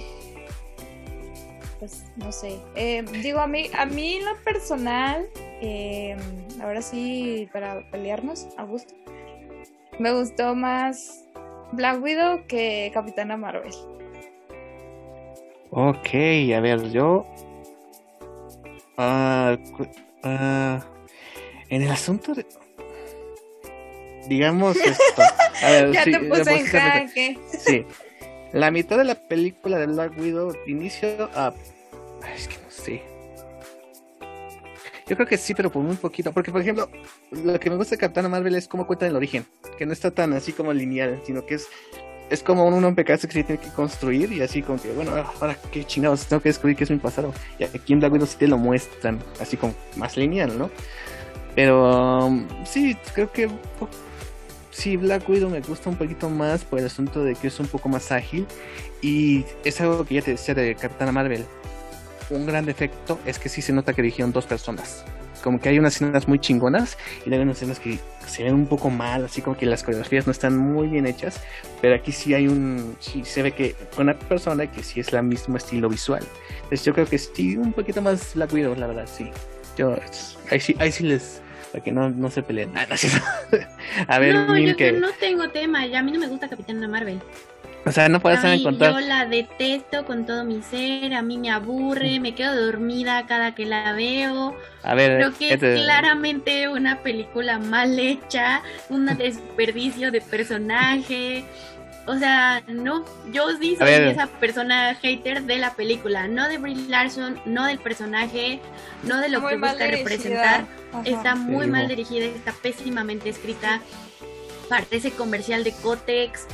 pues 1.78 2.04
no 2.16 2.32
sé. 2.32 2.58
Eh, 2.74 3.04
digo, 3.22 3.40
a 3.40 3.46
mí, 3.46 3.70
a 3.76 3.86
mí 3.86 4.20
lo 4.20 4.36
personal, 4.42 5.28
eh, 5.60 6.16
ahora 6.62 6.82
sí, 6.82 7.48
para 7.52 7.88
pelearnos, 7.90 8.48
a 8.56 8.64
gusto, 8.64 8.94
me 9.98 10.12
gustó 10.12 10.54
más 10.54 11.24
Black 11.72 12.02
Widow 12.02 12.46
que 12.46 12.90
Capitana 12.92 13.36
Marvel. 13.36 13.72
Ok, 15.76 16.14
a 16.54 16.60
ver, 16.60 16.92
yo. 16.92 17.26
Uh, 18.96 19.58
en 21.68 21.82
el 21.82 21.90
asunto 21.90 22.32
de. 22.32 22.46
Digamos 24.28 24.76
esto. 24.76 25.22
A 25.62 25.70
ver, 25.70 25.92
ya 25.92 26.04
te 26.04 26.20
puse 26.20 26.54
en 26.60 26.66
jaque. 26.66 27.38
Sí. 27.48 27.84
La 28.52 28.70
mitad 28.70 28.98
de 28.98 29.02
la 29.02 29.16
película 29.16 29.78
de 29.78 29.86
Black 29.86 30.16
Widow, 30.16 30.52
de 30.52 30.70
inicio 30.70 31.28
a. 31.34 31.52
es 32.36 32.46
que 32.46 32.54
no 32.54 32.70
sé. 32.70 33.02
Yo 35.08 35.16
creo 35.16 35.26
que 35.26 35.36
sí, 35.36 35.54
pero 35.54 35.72
por 35.72 35.82
muy 35.82 35.96
poquito. 35.96 36.30
Porque, 36.30 36.52
por 36.52 36.60
ejemplo, 36.60 36.88
lo 37.32 37.58
que 37.58 37.68
me 37.68 37.74
gusta 37.74 37.96
de 37.96 38.00
Capitana 38.00 38.28
Marvel 38.28 38.54
es 38.54 38.68
cómo 38.68 38.86
cuenta 38.86 39.08
el 39.08 39.16
origen. 39.16 39.44
Que 39.76 39.86
no 39.86 39.92
está 39.92 40.12
tan 40.12 40.34
así 40.34 40.52
como 40.52 40.72
lineal, 40.72 41.20
sino 41.26 41.44
que 41.44 41.56
es 41.56 41.66
es 42.30 42.42
como 42.42 42.66
un, 42.66 42.84
un 42.84 42.94
que 42.94 43.18
se 43.18 43.28
tiene 43.28 43.58
que 43.58 43.68
construir 43.70 44.32
y 44.32 44.42
así 44.42 44.62
como 44.62 44.80
que, 44.80 44.90
bueno, 44.92 45.12
ahora 45.40 45.56
qué 45.70 45.84
chingados 45.84 46.26
tengo 46.26 46.42
que 46.42 46.48
descubrir 46.48 46.76
qué 46.76 46.84
es 46.84 46.90
mi 46.90 46.98
pasado. 46.98 47.32
Y 47.58 47.64
aquí 47.64 47.92
en 47.92 48.00
Black 48.00 48.12
Widow 48.12 48.26
sí 48.26 48.36
te 48.38 48.48
lo 48.48 48.58
muestran, 48.58 49.20
así 49.40 49.56
como 49.56 49.74
más 49.96 50.16
lineal, 50.16 50.58
¿no? 50.58 50.70
Pero 51.54 52.26
um, 52.26 52.46
sí, 52.64 52.96
creo 53.14 53.30
que 53.30 53.48
sí, 54.70 54.96
Black 54.96 55.28
Widow 55.28 55.50
me 55.50 55.60
gusta 55.60 55.90
un 55.90 55.96
poquito 55.96 56.28
más 56.28 56.64
por 56.64 56.78
el 56.80 56.86
asunto 56.86 57.22
de 57.22 57.34
que 57.34 57.46
es 57.46 57.60
un 57.60 57.66
poco 57.66 57.88
más 57.88 58.10
ágil 58.10 58.46
y 59.00 59.44
es 59.64 59.80
algo 59.80 60.04
que 60.04 60.14
ya 60.14 60.22
te 60.22 60.32
decía 60.32 60.54
de 60.54 60.74
Capitana 60.74 61.12
Marvel. 61.12 61.44
Un 62.30 62.46
gran 62.46 62.64
defecto 62.64 63.20
es 63.26 63.38
que 63.38 63.48
sí 63.48 63.62
se 63.62 63.72
nota 63.72 63.92
que 63.92 64.02
dirigieron 64.02 64.32
dos 64.32 64.46
personas 64.46 65.04
como 65.44 65.60
que 65.60 65.68
hay 65.68 65.78
unas 65.78 65.96
escenas 65.96 66.26
muy 66.26 66.38
chingonas 66.38 66.96
y 67.26 67.28
luego 67.28 67.42
hay 67.42 67.44
unas 67.44 67.58
escenas 67.58 67.78
que 67.78 67.98
se 68.26 68.42
ven 68.42 68.54
un 68.54 68.66
poco 68.66 68.88
mal, 68.88 69.26
así 69.26 69.42
como 69.42 69.58
que 69.58 69.66
las 69.66 69.82
coreografías 69.82 70.26
no 70.26 70.32
están 70.32 70.56
muy 70.56 70.88
bien 70.88 71.06
hechas, 71.06 71.38
pero 71.82 71.94
aquí 71.94 72.12
sí 72.12 72.32
hay 72.32 72.48
un, 72.48 72.96
sí 72.98 73.24
se 73.26 73.42
ve 73.42 73.52
que 73.52 73.74
con 73.94 74.08
una 74.08 74.18
persona 74.18 74.66
que 74.66 74.82
sí 74.82 75.00
es 75.00 75.12
la 75.12 75.20
mismo 75.20 75.58
estilo 75.58 75.90
visual. 75.90 76.24
Entonces 76.54 76.82
yo 76.82 76.94
creo 76.94 77.06
que 77.06 77.18
sí, 77.18 77.58
un 77.58 77.74
poquito 77.74 78.00
más 78.00 78.34
Black 78.34 78.54
Widow, 78.54 78.74
la 78.74 78.86
verdad, 78.86 79.06
sí. 79.06 79.30
Yo, 79.76 79.94
ahí 80.50 80.60
sí, 80.60 80.74
ahí 80.78 80.90
sí 80.90 81.04
les, 81.04 81.42
para 81.72 81.84
que 81.84 81.92
no, 81.92 82.08
no 82.08 82.30
se 82.30 82.42
peleen. 82.42 82.72
a 84.08 84.18
ver, 84.18 84.34
no, 84.34 84.56
yo 84.56 84.74
que... 84.76 84.92
no 84.92 85.10
tengo 85.20 85.50
tema, 85.50 85.86
ya 85.86 85.98
a 85.98 86.02
mí 86.02 86.10
no 86.10 86.20
me 86.20 86.28
gusta 86.28 86.48
Capitana 86.48 86.88
Marvel. 86.88 87.20
O 87.86 87.92
sea, 87.92 88.08
no 88.08 88.20
puedes 88.20 88.42
encontrar. 88.44 88.94
Yo 88.94 89.00
la 89.00 89.26
detesto 89.26 90.06
con 90.06 90.24
todo 90.24 90.44
mi 90.44 90.62
ser, 90.62 91.14
a 91.14 91.22
mí 91.22 91.36
me 91.36 91.50
aburre, 91.50 92.18
me 92.18 92.34
quedo 92.34 92.66
dormida 92.66 93.26
cada 93.26 93.54
que 93.54 93.66
la 93.66 93.92
veo. 93.92 94.56
A 94.82 94.94
ver, 94.94 95.18
creo 95.18 95.34
que 95.34 95.54
es 95.54 95.82
claramente 95.82 96.68
una 96.68 97.02
película 97.02 97.58
mal 97.58 97.98
hecha, 97.98 98.62
un 98.88 99.06
desperdicio 99.18 100.10
de 100.10 100.22
personaje. 100.22 101.44
O 102.06 102.18
sea, 102.18 102.62
no, 102.68 103.04
yo 103.32 103.48
sí 103.58 103.76
soy 103.76 103.90
esa 103.90 104.26
persona 104.26 104.94
hater 104.94 105.42
de 105.42 105.56
la 105.56 105.74
película, 105.74 106.28
no 106.28 106.48
de 106.48 106.58
Brie 106.58 106.88
Larson, 106.88 107.40
no 107.46 107.64
del 107.66 107.78
personaje, 107.78 108.60
no 109.04 109.20
de 109.20 109.30
lo 109.30 109.46
que 109.46 109.56
busca 109.56 109.86
representar. 109.86 110.66
Está 111.04 111.34
muy 111.34 111.66
mal 111.66 111.88
dirigida, 111.88 112.26
está 112.26 112.52
pésimamente 112.52 113.28
escrita. 113.28 113.80
Parece 114.68 115.10
comercial 115.10 115.64
de 115.64 115.72
Cotex 115.72 116.46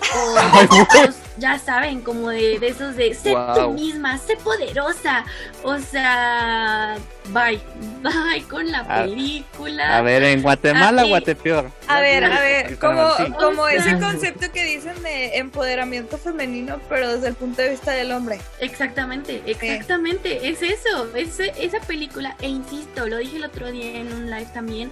o 0.00 1.28
ya 1.38 1.58
saben, 1.58 2.00
como 2.00 2.30
de, 2.30 2.58
de 2.58 2.68
esos 2.68 2.96
de 2.96 3.14
sé 3.14 3.34
tú 3.54 3.70
misma, 3.72 4.18
sé 4.18 4.36
poderosa. 4.36 5.24
O 5.62 5.78
sea, 5.78 6.96
bye, 7.28 7.60
bye 8.02 8.42
con 8.48 8.70
la 8.70 8.86
película. 8.86 9.98
A 9.98 10.02
ver, 10.02 10.22
en 10.24 10.42
Guatemala, 10.42 11.04
Guatepeor. 11.04 11.70
A 11.86 12.00
ver, 12.00 12.24
a 12.24 12.40
ver, 12.40 12.78
como, 12.78 13.08
como 13.38 13.68
ese 13.68 13.98
concepto 13.98 14.50
que 14.52 14.64
dicen 14.64 15.00
de 15.02 15.38
empoderamiento 15.38 16.18
femenino, 16.18 16.80
pero 16.88 17.14
desde 17.14 17.28
el 17.28 17.34
punto 17.34 17.62
de 17.62 17.70
vista 17.70 17.92
del 17.92 18.12
hombre. 18.12 18.40
Exactamente, 18.60 19.42
exactamente, 19.46 20.48
es 20.48 20.62
eso, 20.62 21.14
es 21.14 21.38
esa 21.38 21.80
película, 21.86 22.36
e 22.40 22.48
insisto, 22.48 23.06
lo 23.06 23.18
dije 23.18 23.36
el 23.36 23.44
otro 23.44 23.70
día 23.70 23.98
en 23.98 24.12
un 24.12 24.26
live 24.30 24.48
también, 24.52 24.90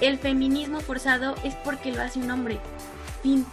el 0.00 0.18
feminismo 0.18 0.80
forzado 0.80 1.34
es 1.44 1.54
porque 1.56 1.92
lo 1.92 2.02
hace 2.02 2.18
un 2.18 2.30
hombre. 2.30 2.58
Fin 3.22 3.44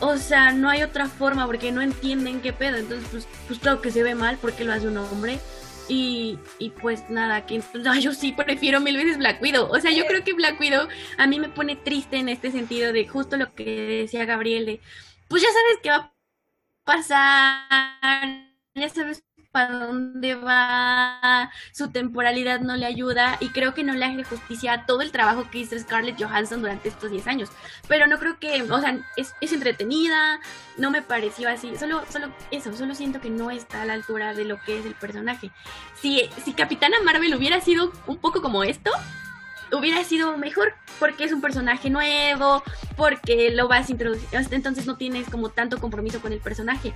o 0.00 0.16
sea, 0.16 0.52
no 0.52 0.68
hay 0.68 0.82
otra 0.82 1.08
forma 1.08 1.46
porque 1.46 1.72
no 1.72 1.82
entienden 1.82 2.40
qué 2.40 2.52
pedo. 2.52 2.76
Entonces, 2.76 3.08
pues, 3.10 3.28
pues 3.46 3.58
claro 3.58 3.80
que 3.80 3.90
se 3.90 4.02
ve 4.02 4.14
mal 4.14 4.38
porque 4.40 4.64
lo 4.64 4.72
hace 4.72 4.88
un 4.88 4.98
hombre. 4.98 5.38
Y, 5.88 6.38
y 6.58 6.70
pues 6.70 7.08
nada, 7.08 7.46
que 7.46 7.62
yo 8.00 8.12
sí 8.12 8.32
prefiero 8.32 8.80
mil 8.80 8.96
veces 8.96 9.18
Black 9.18 9.42
Widow. 9.42 9.68
O 9.70 9.80
sea, 9.80 9.90
yo 9.90 10.06
creo 10.06 10.22
que 10.24 10.34
Black 10.34 10.60
Widow 10.60 10.88
a 11.16 11.26
mí 11.26 11.40
me 11.40 11.48
pone 11.48 11.76
triste 11.76 12.18
en 12.18 12.28
este 12.28 12.50
sentido 12.50 12.92
de 12.92 13.08
justo 13.08 13.36
lo 13.36 13.54
que 13.54 13.64
decía 14.02 14.24
Gabriel 14.24 14.66
de, 14.66 14.80
pues 15.28 15.42
ya 15.42 15.48
sabes 15.48 15.78
qué 15.82 15.90
va 15.90 15.96
a 15.96 16.14
pasar, 16.84 18.48
ya 18.74 18.88
sabes 18.88 19.27
para 19.50 19.86
dónde 19.86 20.34
va, 20.34 21.50
su 21.72 21.90
temporalidad 21.90 22.60
no 22.60 22.76
le 22.76 22.86
ayuda 22.86 23.38
y 23.40 23.48
creo 23.48 23.74
que 23.74 23.82
no 23.82 23.94
le 23.94 24.04
hace 24.04 24.24
justicia 24.24 24.72
a 24.72 24.86
todo 24.86 25.00
el 25.00 25.10
trabajo 25.10 25.48
que 25.50 25.58
hizo 25.58 25.78
Scarlett 25.78 26.22
Johansson 26.22 26.60
durante 26.60 26.88
estos 26.88 27.10
10 27.10 27.26
años. 27.26 27.50
Pero 27.88 28.06
no 28.06 28.18
creo 28.18 28.38
que, 28.38 28.62
o 28.62 28.80
sea, 28.80 28.98
es, 29.16 29.32
entretenida, 29.52 30.40
no 30.76 30.90
me 30.90 31.02
pareció 31.02 31.48
así, 31.48 31.76
solo, 31.76 32.02
solo 32.10 32.32
eso, 32.50 32.76
solo 32.76 32.94
siento 32.94 33.20
que 33.20 33.30
no 33.30 33.50
está 33.50 33.82
a 33.82 33.86
la 33.86 33.94
altura 33.94 34.34
de 34.34 34.44
lo 34.44 34.60
que 34.62 34.78
es 34.78 34.86
el 34.86 34.94
personaje. 34.94 35.50
Si, 36.00 36.28
si 36.44 36.52
Capitana 36.52 36.96
Marvel 37.04 37.34
hubiera 37.34 37.60
sido 37.60 37.92
un 38.06 38.18
poco 38.18 38.42
como 38.42 38.64
esto, 38.64 38.90
hubiera 39.72 40.02
sido 40.04 40.36
mejor 40.36 40.74
porque 40.98 41.24
es 41.24 41.32
un 41.32 41.40
personaje 41.40 41.90
nuevo, 41.90 42.62
porque 42.96 43.50
lo 43.50 43.68
vas 43.68 43.88
a 43.88 43.92
introducir, 43.92 44.28
entonces 44.50 44.86
no 44.86 44.96
tienes 44.96 45.28
como 45.28 45.50
tanto 45.50 45.78
compromiso 45.78 46.20
con 46.20 46.32
el 46.32 46.40
personaje. 46.40 46.92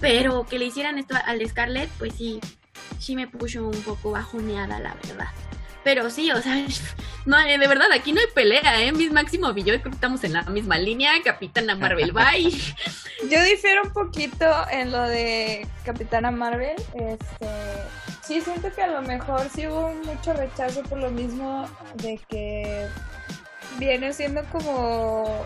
Pero 0.00 0.46
que 0.46 0.58
le 0.58 0.66
hicieran 0.66 0.98
esto 0.98 1.14
al 1.24 1.46
Scarlett, 1.46 1.90
pues 1.98 2.14
sí, 2.14 2.40
sí 2.98 3.16
me 3.16 3.26
puso 3.26 3.66
un 3.66 3.82
poco 3.82 4.12
bajoneada, 4.12 4.78
la 4.78 4.94
verdad. 4.94 5.28
Pero 5.82 6.10
sí, 6.10 6.30
o 6.30 6.40
sea, 6.42 6.54
no, 7.26 7.38
de 7.38 7.58
verdad, 7.58 7.90
aquí 7.92 8.12
no 8.12 8.20
hay 8.20 8.26
pelea, 8.34 8.82
¿eh? 8.82 8.92
Miss 8.92 9.12
Máximo 9.12 9.52
y 9.56 9.62
yo 9.62 9.72
creo 9.72 9.82
que 9.82 9.88
estamos 9.90 10.22
en 10.24 10.34
la 10.34 10.42
misma 10.42 10.78
línea. 10.78 11.12
Capitana 11.24 11.74
Marvel, 11.74 12.12
bye. 12.12 12.50
Yo 13.30 13.42
difiero 13.44 13.82
un 13.82 13.92
poquito 13.92 14.46
en 14.70 14.92
lo 14.92 15.02
de 15.02 15.66
Capitana 15.84 16.30
Marvel. 16.30 16.76
Este, 16.94 17.46
sí, 18.22 18.40
siento 18.40 18.72
que 18.72 18.82
a 18.82 18.88
lo 18.88 19.02
mejor 19.02 19.48
sí 19.54 19.66
hubo 19.66 19.92
mucho 20.04 20.32
rechazo 20.32 20.82
por 20.84 20.98
lo 20.98 21.10
mismo 21.10 21.68
de 21.94 22.18
que 22.28 22.86
viene 23.78 24.12
siendo 24.12 24.42
como 24.50 25.44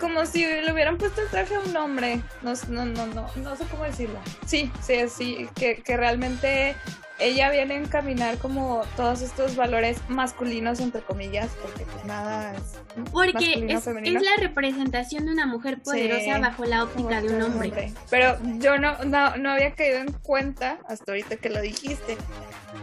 como 0.00 0.24
si 0.24 0.44
le 0.44 0.72
hubieran 0.72 0.96
puesto 0.96 1.20
el 1.20 1.28
traje 1.28 1.54
a 1.54 1.60
un 1.60 1.76
hombre. 1.76 2.22
No, 2.42 2.54
no, 2.68 2.86
no, 2.86 3.06
no, 3.06 3.30
no 3.36 3.56
sé 3.56 3.64
cómo 3.66 3.84
decirlo. 3.84 4.18
Sí, 4.46 4.72
sí, 4.80 5.08
sí, 5.08 5.48
que, 5.54 5.82
que 5.82 5.96
realmente 5.96 6.74
ella 7.18 7.50
viene 7.50 7.74
a 7.74 7.78
encaminar 7.78 8.38
como 8.38 8.82
todos 8.96 9.22
estos 9.22 9.54
valores 9.54 9.98
masculinos, 10.08 10.80
entre 10.80 11.02
comillas, 11.02 11.48
porque 11.62 11.84
pues 11.84 12.04
nada 12.04 12.54
es. 12.54 12.80
Porque 13.12 13.66
es, 13.68 13.86
es, 13.86 14.22
la 14.22 14.36
representación 14.38 15.26
de 15.26 15.32
una 15.32 15.46
mujer 15.46 15.80
poderosa 15.80 16.38
bajo 16.38 16.64
la 16.64 16.84
óptica 16.84 17.20
de 17.20 17.34
un 17.34 17.42
hombre. 17.42 17.92
Pero 18.10 18.36
yo 18.58 18.78
no, 18.78 18.98
no, 19.04 19.36
no 19.36 19.50
había 19.50 19.74
caído 19.74 19.98
en 19.98 20.12
cuenta 20.12 20.78
hasta 20.88 21.12
ahorita 21.12 21.36
que 21.36 21.50
lo 21.50 21.60
dijiste. 21.60 22.16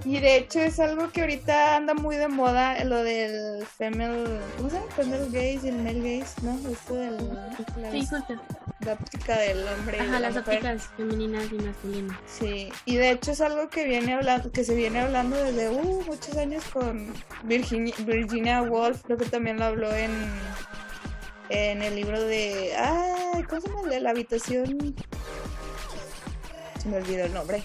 Y 0.05 0.19
de 0.19 0.37
hecho 0.37 0.59
es 0.59 0.79
algo 0.79 1.11
que 1.11 1.21
ahorita 1.21 1.75
anda 1.75 1.93
muy 1.93 2.15
de 2.15 2.27
moda, 2.27 2.83
lo 2.85 3.03
del 3.03 3.65
female, 3.65 4.39
¿cómo 4.57 4.69
se 4.69 4.77
llama? 4.77 4.91
Female 4.91 5.25
gaze 5.25 5.59
y 5.63 5.67
el 5.67 5.77
male 5.77 6.19
gaze, 6.19 6.41
¿no? 6.41 6.57
Esto 6.71 6.95
del... 6.95 7.17
Sí, 7.91 8.05
justo. 8.05 8.41
la 8.85 8.93
óptica 8.93 9.37
del 9.39 9.67
hombre. 9.67 9.99
Ajá, 9.99 10.19
las 10.19 10.37
ópticas 10.37 10.89
femeninas 10.97 11.45
y 11.51 11.55
masculinas. 11.55 12.17
Sí, 12.25 12.69
y 12.85 12.95
de 12.95 13.11
hecho 13.11 13.31
es 13.31 13.41
algo 13.41 13.69
que 13.69 13.85
viene 13.85 14.15
que 14.53 14.63
se 14.63 14.75
viene 14.75 14.99
hablando 14.99 15.35
desde 15.35 15.69
uh, 15.69 16.03
muchos 16.05 16.37
años 16.37 16.63
con 16.71 17.11
Virginia, 17.43 17.93
Virginia 18.05 18.61
Woolf, 18.61 19.01
creo 19.03 19.17
que 19.17 19.25
también 19.25 19.57
lo 19.57 19.65
habló 19.65 19.93
en, 19.93 20.11
en 21.49 21.81
el 21.81 21.95
libro 21.95 22.21
de. 22.21 22.73
Ay, 22.77 23.43
¿cómo 23.43 23.61
se 23.61 23.67
llama? 23.67 23.81
El 23.83 23.89
de 23.89 23.99
la 23.99 24.09
habitación. 24.11 24.95
Se 26.81 26.89
me 26.89 26.97
olvidó 26.97 27.25
el 27.25 27.33
nombre. 27.33 27.63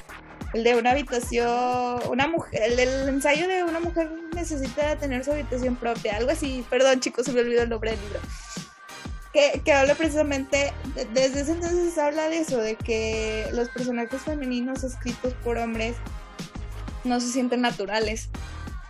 El 0.54 0.64
de 0.64 0.76
una 0.76 0.92
habitación, 0.92 2.00
una 2.08 2.26
mujer, 2.26 2.62
el 2.62 2.76
del 2.76 3.08
ensayo 3.08 3.46
de 3.48 3.64
una 3.64 3.80
mujer 3.80 4.10
necesita 4.34 4.96
tener 4.96 5.24
su 5.24 5.32
habitación 5.32 5.76
propia, 5.76 6.16
algo 6.16 6.30
así. 6.30 6.64
Perdón, 6.70 7.00
chicos, 7.00 7.26
se 7.26 7.32
me 7.32 7.40
olvidó 7.40 7.62
el 7.62 7.68
nombre 7.68 7.90
del 7.90 8.00
libro. 8.00 8.20
Que, 9.32 9.60
que 9.62 9.72
habla 9.72 9.94
precisamente, 9.94 10.72
desde 11.12 11.40
ese 11.40 11.52
entonces 11.52 11.98
habla 11.98 12.30
de 12.30 12.38
eso, 12.38 12.58
de 12.58 12.76
que 12.76 13.46
los 13.52 13.68
personajes 13.68 14.22
femeninos 14.22 14.82
escritos 14.82 15.34
por 15.44 15.58
hombres 15.58 15.96
no 17.06 17.20
se 17.20 17.28
sienten 17.28 17.60
naturales, 17.60 18.28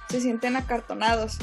se 0.09 0.21
sienten 0.21 0.57
acartonados. 0.57 1.39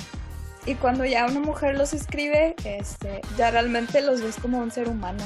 Y 0.65 0.75
cuando 0.75 1.05
ya 1.05 1.25
una 1.25 1.39
mujer 1.39 1.77
los 1.77 1.93
escribe, 1.93 2.55
este, 2.63 3.21
ya 3.37 3.51
realmente 3.51 4.01
los 4.01 4.21
ves 4.21 4.37
como 4.41 4.59
un 4.59 4.71
ser 4.71 4.87
humano 4.87 5.23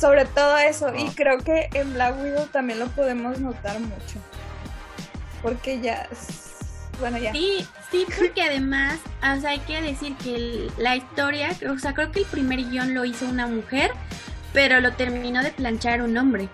sobre 0.00 0.24
todo 0.24 0.56
eso. 0.56 0.92
Y 0.96 1.10
creo 1.10 1.38
que 1.38 1.68
en 1.74 1.92
Black 1.92 2.18
Widow 2.20 2.46
también 2.46 2.78
lo 2.78 2.88
podemos 2.88 3.38
notar 3.38 3.78
mucho. 3.78 4.18
Porque 5.42 5.80
ya. 5.80 6.08
Bueno, 6.98 7.18
ya. 7.18 7.32
Sí, 7.32 7.66
sí, 7.90 8.06
porque 8.18 8.42
además, 8.42 8.98
o 9.18 9.40
sea, 9.40 9.50
hay 9.50 9.60
que 9.60 9.80
decir 9.80 10.16
que 10.16 10.70
la 10.78 10.96
historia, 10.96 11.50
o 11.70 11.78
sea, 11.78 11.94
creo 11.94 12.10
que 12.12 12.20
el 12.20 12.26
primer 12.26 12.58
guion 12.68 12.94
lo 12.94 13.04
hizo 13.04 13.26
una 13.26 13.46
mujer, 13.46 13.90
pero 14.52 14.80
lo 14.80 14.92
terminó 14.92 15.42
de 15.42 15.50
planchar 15.50 16.02
un 16.02 16.16
hombre. 16.16 16.48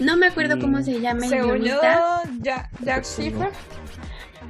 No 0.00 0.16
me 0.16 0.26
acuerdo 0.26 0.58
cómo 0.58 0.82
se 0.82 1.00
llama 1.00 1.26
el 1.26 1.42
guionista. 1.42 2.22
Jack, 2.40 2.70
Jack 2.82 3.04
Schiffer. 3.04 3.50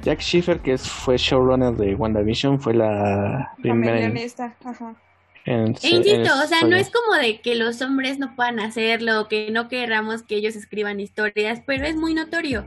Jack 0.03 0.19
Schiffer, 0.19 0.59
que 0.59 0.77
fue 0.77 1.17
showrunner 1.17 1.73
de 1.73 1.95
WandaVision, 1.95 2.59
fue 2.59 2.73
la 2.73 3.53
primera. 3.61 3.97
guionista, 3.97 4.55
ajá 4.63 4.95
e 5.45 5.73
insisto, 5.89 6.33
o 6.43 6.47
sea, 6.47 6.61
no 6.67 6.75
es 6.75 6.91
como 6.91 7.15
de 7.15 7.41
que 7.41 7.55
los 7.55 7.81
hombres 7.81 8.19
no 8.19 8.35
puedan 8.35 8.59
hacerlo, 8.59 9.27
que 9.27 9.49
no 9.49 9.67
queramos 9.67 10.21
que 10.21 10.35
ellos 10.35 10.55
escriban 10.55 10.99
historias, 10.99 11.61
pero 11.65 11.85
es 11.85 11.95
muy 11.95 12.13
notorio. 12.13 12.65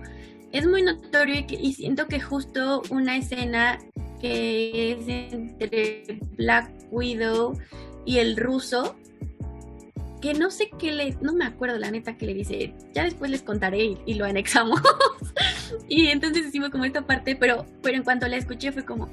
Es 0.52 0.66
muy 0.66 0.82
notorio 0.82 1.44
y, 1.48 1.72
siento 1.72 2.06
que 2.06 2.20
justo 2.20 2.82
una 2.90 3.16
escena 3.16 3.78
que 4.20 4.92
es 4.92 5.08
entre 5.08 6.18
Black 6.36 6.70
Widow 6.90 7.58
y 8.04 8.18
el 8.18 8.36
ruso, 8.36 8.96
que 10.24 10.32
no 10.32 10.50
sé 10.50 10.70
qué 10.78 10.90
le, 10.90 11.14
no 11.20 11.34
me 11.34 11.44
acuerdo 11.44 11.76
la 11.76 11.90
neta 11.90 12.16
que 12.16 12.24
le 12.24 12.32
dice, 12.32 12.72
ya 12.94 13.04
después 13.04 13.30
les 13.30 13.42
contaré 13.42 13.84
y, 13.84 13.98
y 14.06 14.14
lo 14.14 14.24
anexamos. 14.24 14.80
y 15.88 16.06
entonces 16.06 16.46
hicimos 16.46 16.70
como 16.70 16.86
esta 16.86 17.06
parte, 17.06 17.36
pero, 17.36 17.66
pero 17.82 17.98
en 17.98 18.04
cuanto 18.04 18.26
la 18.26 18.38
escuché 18.38 18.72
fue 18.72 18.86
como, 18.86 19.10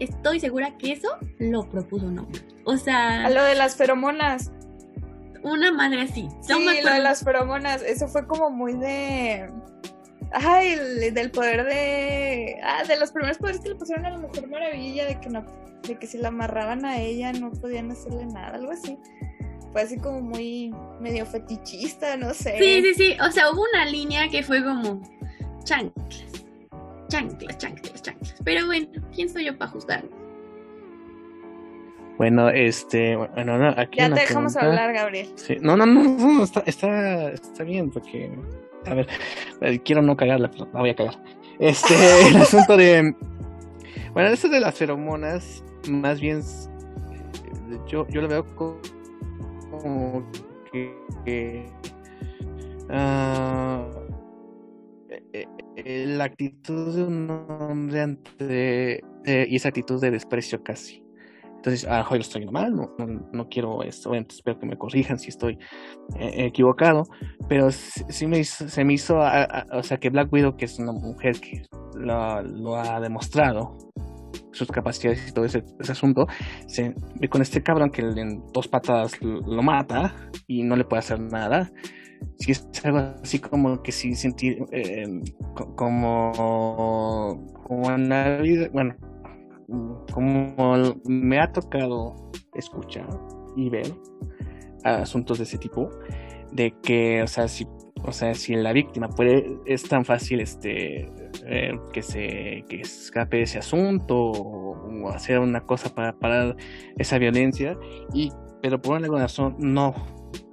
estoy 0.00 0.40
segura 0.40 0.78
que 0.78 0.92
eso 0.92 1.08
lo 1.38 1.68
propuso 1.68 2.06
hombre. 2.06 2.40
O 2.64 2.78
sea. 2.78 3.26
A 3.26 3.30
lo 3.30 3.44
de 3.44 3.54
las 3.54 3.76
feromonas. 3.76 4.50
Una 5.42 5.70
madre 5.72 6.00
así. 6.00 6.26
sí, 6.40 6.80
lo 6.82 6.90
de 6.90 7.00
las 7.00 7.22
feromonas. 7.22 7.82
Eso 7.82 8.08
fue 8.08 8.26
como 8.26 8.48
muy 8.48 8.72
de. 8.72 9.52
Ay, 10.32 11.10
del 11.10 11.30
poder 11.32 11.66
de. 11.66 12.56
Ah, 12.64 12.84
de 12.84 12.98
los 12.98 13.12
primeros 13.12 13.36
poderes 13.36 13.60
que 13.60 13.68
le 13.68 13.74
pusieron 13.74 14.06
a 14.06 14.10
la 14.10 14.18
Mujer 14.18 14.48
Maravilla, 14.48 15.04
de 15.04 15.20
que 15.20 15.28
no, 15.28 15.44
de 15.86 15.98
que 15.98 16.06
si 16.06 16.16
la 16.16 16.28
amarraban 16.28 16.86
a 16.86 16.98
ella 16.98 17.30
no 17.34 17.50
podían 17.50 17.90
hacerle 17.90 18.24
nada, 18.24 18.54
algo 18.54 18.72
así. 18.72 18.98
Fue 19.74 19.82
así 19.82 19.98
como 19.98 20.22
muy 20.22 20.74
medio 20.98 21.26
fetichista, 21.26 22.16
no 22.16 22.32
sé. 22.32 22.56
Sí, 22.58 22.80
sí, 22.80 22.94
sí. 22.94 23.16
O 23.20 23.30
sea, 23.30 23.50
hubo 23.50 23.62
una 23.74 23.84
línea 23.84 24.30
que 24.30 24.42
fue 24.42 24.64
como 24.64 25.02
chanclas 25.64 26.24
chanclas, 27.14 27.58
chanclas, 27.58 28.02
chanclas. 28.02 28.34
Pero 28.44 28.66
bueno, 28.66 28.88
¿quién 29.14 29.28
soy 29.28 29.44
yo 29.44 29.56
para 29.56 29.70
juzgar? 29.70 30.04
Bueno, 32.18 32.48
este, 32.48 33.16
bueno, 33.16 33.58
no, 33.58 33.68
aquí 33.76 33.98
ya 33.98 34.12
te 34.12 34.20
dejamos 34.20 34.56
hablar, 34.56 34.92
Gabriel. 34.92 35.28
Sí, 35.36 35.56
no, 35.60 35.76
no, 35.76 35.86
no, 35.86 36.44
está, 36.44 36.62
está, 36.66 37.30
está 37.30 37.64
bien, 37.64 37.90
porque, 37.90 38.30
a 38.86 38.94
ver, 38.94 39.08
eh, 39.60 39.80
quiero 39.80 40.00
no 40.00 40.16
cagarla, 40.16 40.50
pero 40.50 40.68
la 40.72 40.80
voy 40.80 40.90
a 40.90 40.96
cagar. 40.96 41.20
Este, 41.58 41.94
el 42.28 42.36
asunto 42.36 42.76
de, 42.76 43.14
bueno, 44.12 44.28
eso 44.30 44.48
de 44.48 44.60
las 44.60 44.76
feromonas, 44.76 45.64
más 45.88 46.20
bien, 46.20 46.42
yo, 47.88 48.06
yo 48.08 48.22
lo 48.22 48.28
veo 48.28 48.44
como 48.54 48.78
que, 50.72 51.66
uh, 52.90 54.04
eh, 55.76 56.06
la 56.06 56.24
actitud 56.24 56.94
de 56.94 57.04
un 57.04 57.30
hombre 57.30 58.00
ante 58.00 59.02
eh, 59.24 59.46
y 59.48 59.56
esa 59.56 59.68
actitud 59.68 60.00
de 60.00 60.10
desprecio 60.10 60.62
casi. 60.62 61.04
Entonces, 61.56 61.86
ah, 61.88 62.06
lo 62.10 62.16
estoy 62.16 62.44
mal, 62.44 62.76
no, 62.76 62.94
no, 63.32 63.48
quiero 63.48 63.82
esto, 63.82 64.14
espero 64.14 64.58
que 64.58 64.66
me 64.66 64.76
corrijan 64.76 65.18
si 65.18 65.30
estoy 65.30 65.58
eh, 66.18 66.44
equivocado, 66.44 67.04
pero 67.48 67.70
sí, 67.70 68.26
me 68.26 68.44
se 68.44 68.84
me 68.84 68.92
hizo, 68.92 69.16
o 69.18 69.82
sea, 69.82 69.96
que 69.96 70.10
Black 70.10 70.30
Widow, 70.30 70.58
que 70.58 70.66
es 70.66 70.78
una 70.78 70.92
mujer 70.92 71.40
que 71.40 71.62
lo, 71.94 72.76
ha 72.76 73.00
demostrado, 73.00 73.78
sus 74.54 74.68
capacidades 74.68 75.28
y 75.28 75.32
todo 75.32 75.44
ese, 75.44 75.64
asunto, 75.88 76.26
se 76.66 76.94
con 77.28 77.42
este 77.42 77.62
cabrón 77.62 77.90
que 77.90 78.02
en 78.02 78.42
dos 78.52 78.68
patadas 78.68 79.20
lo 79.20 79.62
mata 79.62 80.14
y 80.46 80.62
no 80.62 80.76
le 80.76 80.84
puede 80.84 81.00
hacer 81.00 81.20
nada. 81.20 81.70
Si 82.38 82.52
es 82.52 82.66
algo 82.84 82.98
así 83.22 83.38
como 83.38 83.82
que 83.82 83.92
sí 83.92 84.14
sentir 84.14 84.64
eh, 84.72 85.06
como 85.76 86.32
como 87.64 87.90
en 87.90 88.08
la 88.08 88.38
vida 88.38 88.68
bueno 88.72 88.94
como 90.12 90.94
me 91.04 91.38
ha 91.40 91.52
tocado 91.52 92.30
escuchar 92.54 93.06
y 93.56 93.68
ver 93.68 93.92
asuntos 94.84 95.38
de 95.38 95.44
ese 95.44 95.58
tipo 95.58 95.90
de 96.52 96.74
que 96.82 97.22
o 97.22 97.26
sea 97.26 97.48
si 97.48 97.66
o 98.02 98.12
sea 98.12 98.34
si 98.34 98.54
la 98.56 98.72
víctima 98.72 99.08
puede 99.08 99.58
es 99.66 99.84
tan 99.84 100.04
fácil 100.04 100.40
este 100.40 101.10
eh, 101.46 101.78
que 101.92 102.02
se 102.02 102.64
que 102.68 102.80
escape 102.80 103.42
ese 103.42 103.58
asunto 103.58 104.16
o, 104.16 105.10
hacer 105.10 105.38
una 105.38 105.60
cosa 105.60 105.94
para 105.94 106.18
parar 106.18 106.56
esa 106.96 107.18
violencia 107.18 107.76
y 108.14 108.32
pero 108.62 108.80
por 108.80 108.96
alguna 108.96 109.22
razón 109.22 109.54
no 109.58 109.94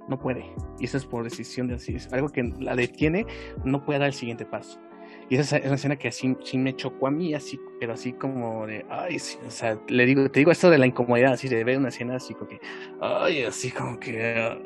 no 0.08 0.18
puede. 0.18 0.44
Y 0.78 0.84
eso 0.84 0.96
es 0.96 1.06
por 1.06 1.24
decisión 1.24 1.68
de 1.68 1.74
así. 1.74 1.96
Algo 2.10 2.28
que 2.28 2.42
la 2.60 2.74
detiene, 2.76 3.26
no 3.64 3.84
puede 3.84 4.00
dar 4.00 4.08
el 4.08 4.14
siguiente 4.14 4.44
paso. 4.44 4.80
Y 5.28 5.36
esa 5.36 5.56
es 5.56 5.64
una 5.64 5.76
escena 5.76 5.96
que 5.96 6.08
así 6.08 6.36
sí 6.44 6.58
me 6.58 6.76
chocó 6.76 7.06
a 7.06 7.10
mí, 7.10 7.32
así, 7.32 7.58
pero 7.80 7.94
así 7.94 8.12
como 8.12 8.66
de, 8.66 8.84
ay, 8.90 9.16
o 9.16 9.50
sea, 9.50 9.78
le 9.88 10.04
digo, 10.04 10.30
te 10.30 10.40
digo 10.40 10.50
esto 10.50 10.68
de 10.68 10.78
la 10.78 10.86
incomodidad, 10.86 11.32
así 11.32 11.48
de 11.48 11.64
ver 11.64 11.78
una 11.78 11.88
escena 11.88 12.16
así 12.16 12.34
como 12.34 12.48
que, 12.48 12.60
ay, 13.00 13.44
así 13.44 13.70
como 13.70 13.98
que, 13.98 14.34
ah, 14.36 14.58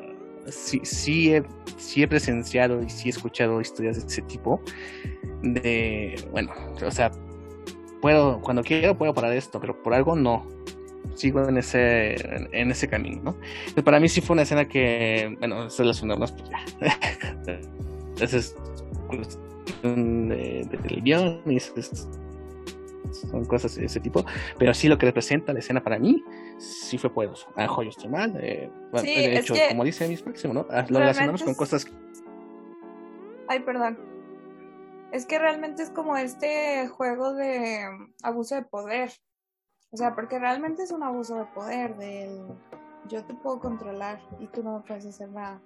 sí, 0.49 0.81
sí 0.83 1.33
he, 1.33 1.43
sí 1.77 2.03
he 2.03 2.07
presenciado 2.07 2.81
y 2.81 2.89
sí 2.89 3.09
he 3.09 3.11
escuchado 3.11 3.61
historias 3.61 3.97
de 3.97 4.07
ese 4.07 4.21
tipo, 4.23 4.61
de, 5.41 6.23
bueno, 6.31 6.51
o 6.85 6.91
sea, 6.91 7.11
puedo, 8.01 8.39
cuando 8.41 8.63
quiero 8.63 8.97
puedo 8.97 9.13
parar 9.13 9.33
esto, 9.33 9.59
pero 9.59 9.81
por 9.81 9.93
algo 9.93 10.15
no, 10.15 10.47
sigo 11.15 11.47
en 11.47 11.57
ese, 11.57 12.15
en, 12.51 12.71
ese 12.71 12.87
camino, 12.87 13.21
¿no? 13.75 13.83
Para 13.83 13.99
mí 13.99 14.07
sí 14.09 14.21
fue 14.21 14.33
una 14.33 14.43
escena 14.43 14.67
que, 14.67 15.35
bueno, 15.39 15.67
es 15.67 15.77
relacionarnos, 15.77 16.31
pues 16.31 16.49
ya. 16.49 17.59
Esa 18.19 18.37
es 18.37 18.55
cuestión 19.07 20.29
de, 20.29 20.67
guion 21.03 21.41
y 21.45 21.59
son 21.59 23.45
cosas 23.45 23.75
de 23.75 23.85
ese 23.85 23.99
tipo, 23.99 24.25
pero 24.57 24.73
sí 24.73 24.87
lo 24.87 24.97
que 24.97 25.05
representa 25.05 25.53
la 25.53 25.59
escena 25.59 25.83
para 25.83 25.99
mí 25.99 26.23
sí 26.57 26.97
fue 26.97 27.09
poderoso. 27.09 27.47
Ah, 27.55 27.67
yo 27.67 27.89
estoy 27.89 28.09
mal. 28.09 28.35
Eh, 28.41 28.71
de 29.03 29.39
hecho, 29.39 29.53
como 29.69 29.83
dice 29.83 30.07
mis 30.07 30.21
próximos, 30.21 30.55
¿no? 30.55 30.65
Ah, 30.69 30.85
lo 30.89 30.99
relacionamos 30.99 31.43
con 31.43 31.55
cosas. 31.55 31.87
Ay, 33.47 33.59
perdón. 33.61 33.97
Es 35.11 35.25
que 35.25 35.39
realmente 35.39 35.83
es 35.83 35.89
como 35.89 36.17
este 36.17 36.87
juego 36.89 37.33
de 37.33 37.85
abuso 38.23 38.55
de 38.55 38.63
poder. 38.63 39.11
O 39.91 39.97
sea, 39.97 40.15
porque 40.15 40.37
realmente 40.37 40.83
es 40.83 40.91
un 40.91 41.03
abuso 41.03 41.35
de 41.35 41.45
poder, 41.45 41.95
del 41.95 42.41
yo 43.07 43.23
te 43.23 43.33
puedo 43.33 43.59
controlar 43.59 44.19
y 44.39 44.47
tú 44.47 44.63
no 44.63 44.77
me 44.77 44.83
puedes 44.83 45.05
hacer 45.05 45.29
nada. 45.29 45.61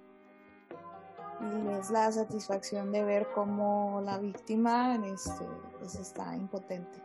Y 1.40 1.68
es 1.72 1.90
la 1.90 2.10
satisfacción 2.12 2.92
de 2.92 3.02
ver 3.02 3.26
cómo 3.34 4.00
la 4.04 4.18
víctima 4.18 4.94
este, 5.04 5.44
pues 5.80 5.96
está 5.96 6.36
impotente. 6.36 7.02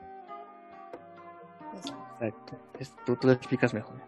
Exacto. 2.20 2.57
Tú, 3.05 3.15
tú 3.15 3.28
lo 3.28 3.34
explicas 3.34 3.74
mejor. 3.74 4.01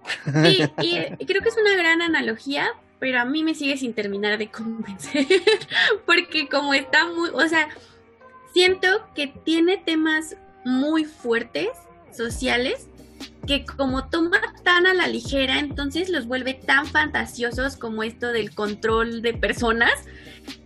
Sí, 0.44 0.64
y 1.20 1.26
creo 1.26 1.42
que 1.42 1.50
es 1.50 1.58
una 1.58 1.76
gran 1.76 2.02
analogía, 2.02 2.68
pero 3.00 3.20
a 3.20 3.26
mí 3.26 3.44
me 3.44 3.56
sigue 3.56 3.78
sin 3.78 3.94
terminar 3.94 4.38
de 4.38 4.50
convencer. 4.52 5.26
Porque 6.06 6.48
como 6.48 6.74
está 6.74 7.08
muy, 7.08 7.30
o 7.30 7.48
sea, 7.48 7.70
siento 8.54 8.88
que 9.16 9.28
tiene 9.28 9.78
temas 9.78 10.36
muy 10.66 11.06
fuertes, 11.06 11.70
sociales, 12.12 12.89
que 13.48 13.66
como 13.66 14.10
toma 14.10 14.40
tan 14.64 14.86
a 14.86 14.94
la 14.94 15.08
ligera, 15.08 15.60
entonces 15.60 16.10
los 16.10 16.28
vuelve 16.28 16.54
tan 16.54 16.86
fantasiosos 16.86 17.78
como 17.78 18.04
esto 18.04 18.28
del 18.28 18.54
control 18.54 19.22
de 19.22 19.34
personas. 19.34 19.92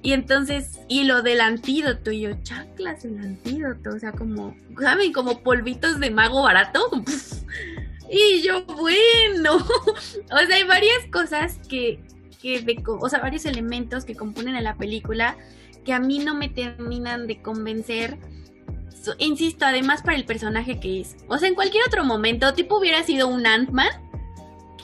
Y 0.01 0.13
entonces, 0.13 0.79
y 0.87 1.03
lo 1.03 1.21
del 1.21 1.41
antídoto, 1.41 2.11
y 2.11 2.21
yo, 2.21 2.31
chaclas, 2.43 3.05
el 3.05 3.17
antídoto, 3.19 3.91
o 3.95 3.99
sea, 3.99 4.11
como, 4.11 4.55
¿saben? 4.79 5.11
Como 5.13 5.43
polvitos 5.43 5.99
de 5.99 6.11
mago 6.11 6.43
barato. 6.43 6.89
Y 8.09 8.41
yo, 8.43 8.65
bueno, 8.65 9.55
o 10.31 10.37
sea, 10.47 10.55
hay 10.55 10.63
varias 10.63 11.07
cosas 11.11 11.59
que, 11.67 11.99
que 12.41 12.63
o 12.85 13.09
sea, 13.09 13.19
varios 13.19 13.45
elementos 13.45 14.05
que 14.05 14.15
componen 14.15 14.55
a 14.55 14.61
la 14.61 14.75
película 14.75 15.35
que 15.83 15.93
a 15.93 15.99
mí 15.99 16.19
no 16.19 16.35
me 16.35 16.49
terminan 16.49 17.27
de 17.27 17.41
convencer 17.41 18.17
insisto, 19.17 19.65
además 19.65 20.01
para 20.01 20.17
el 20.17 20.25
personaje 20.25 20.79
que 20.79 21.01
es. 21.01 21.15
O 21.27 21.37
sea, 21.37 21.47
en 21.47 21.55
cualquier 21.55 21.83
otro 21.87 22.03
momento, 22.03 22.53
tipo 22.53 22.77
hubiera 22.77 23.03
sido 23.03 23.27
un 23.27 23.45
Ant-Man, 23.45 23.89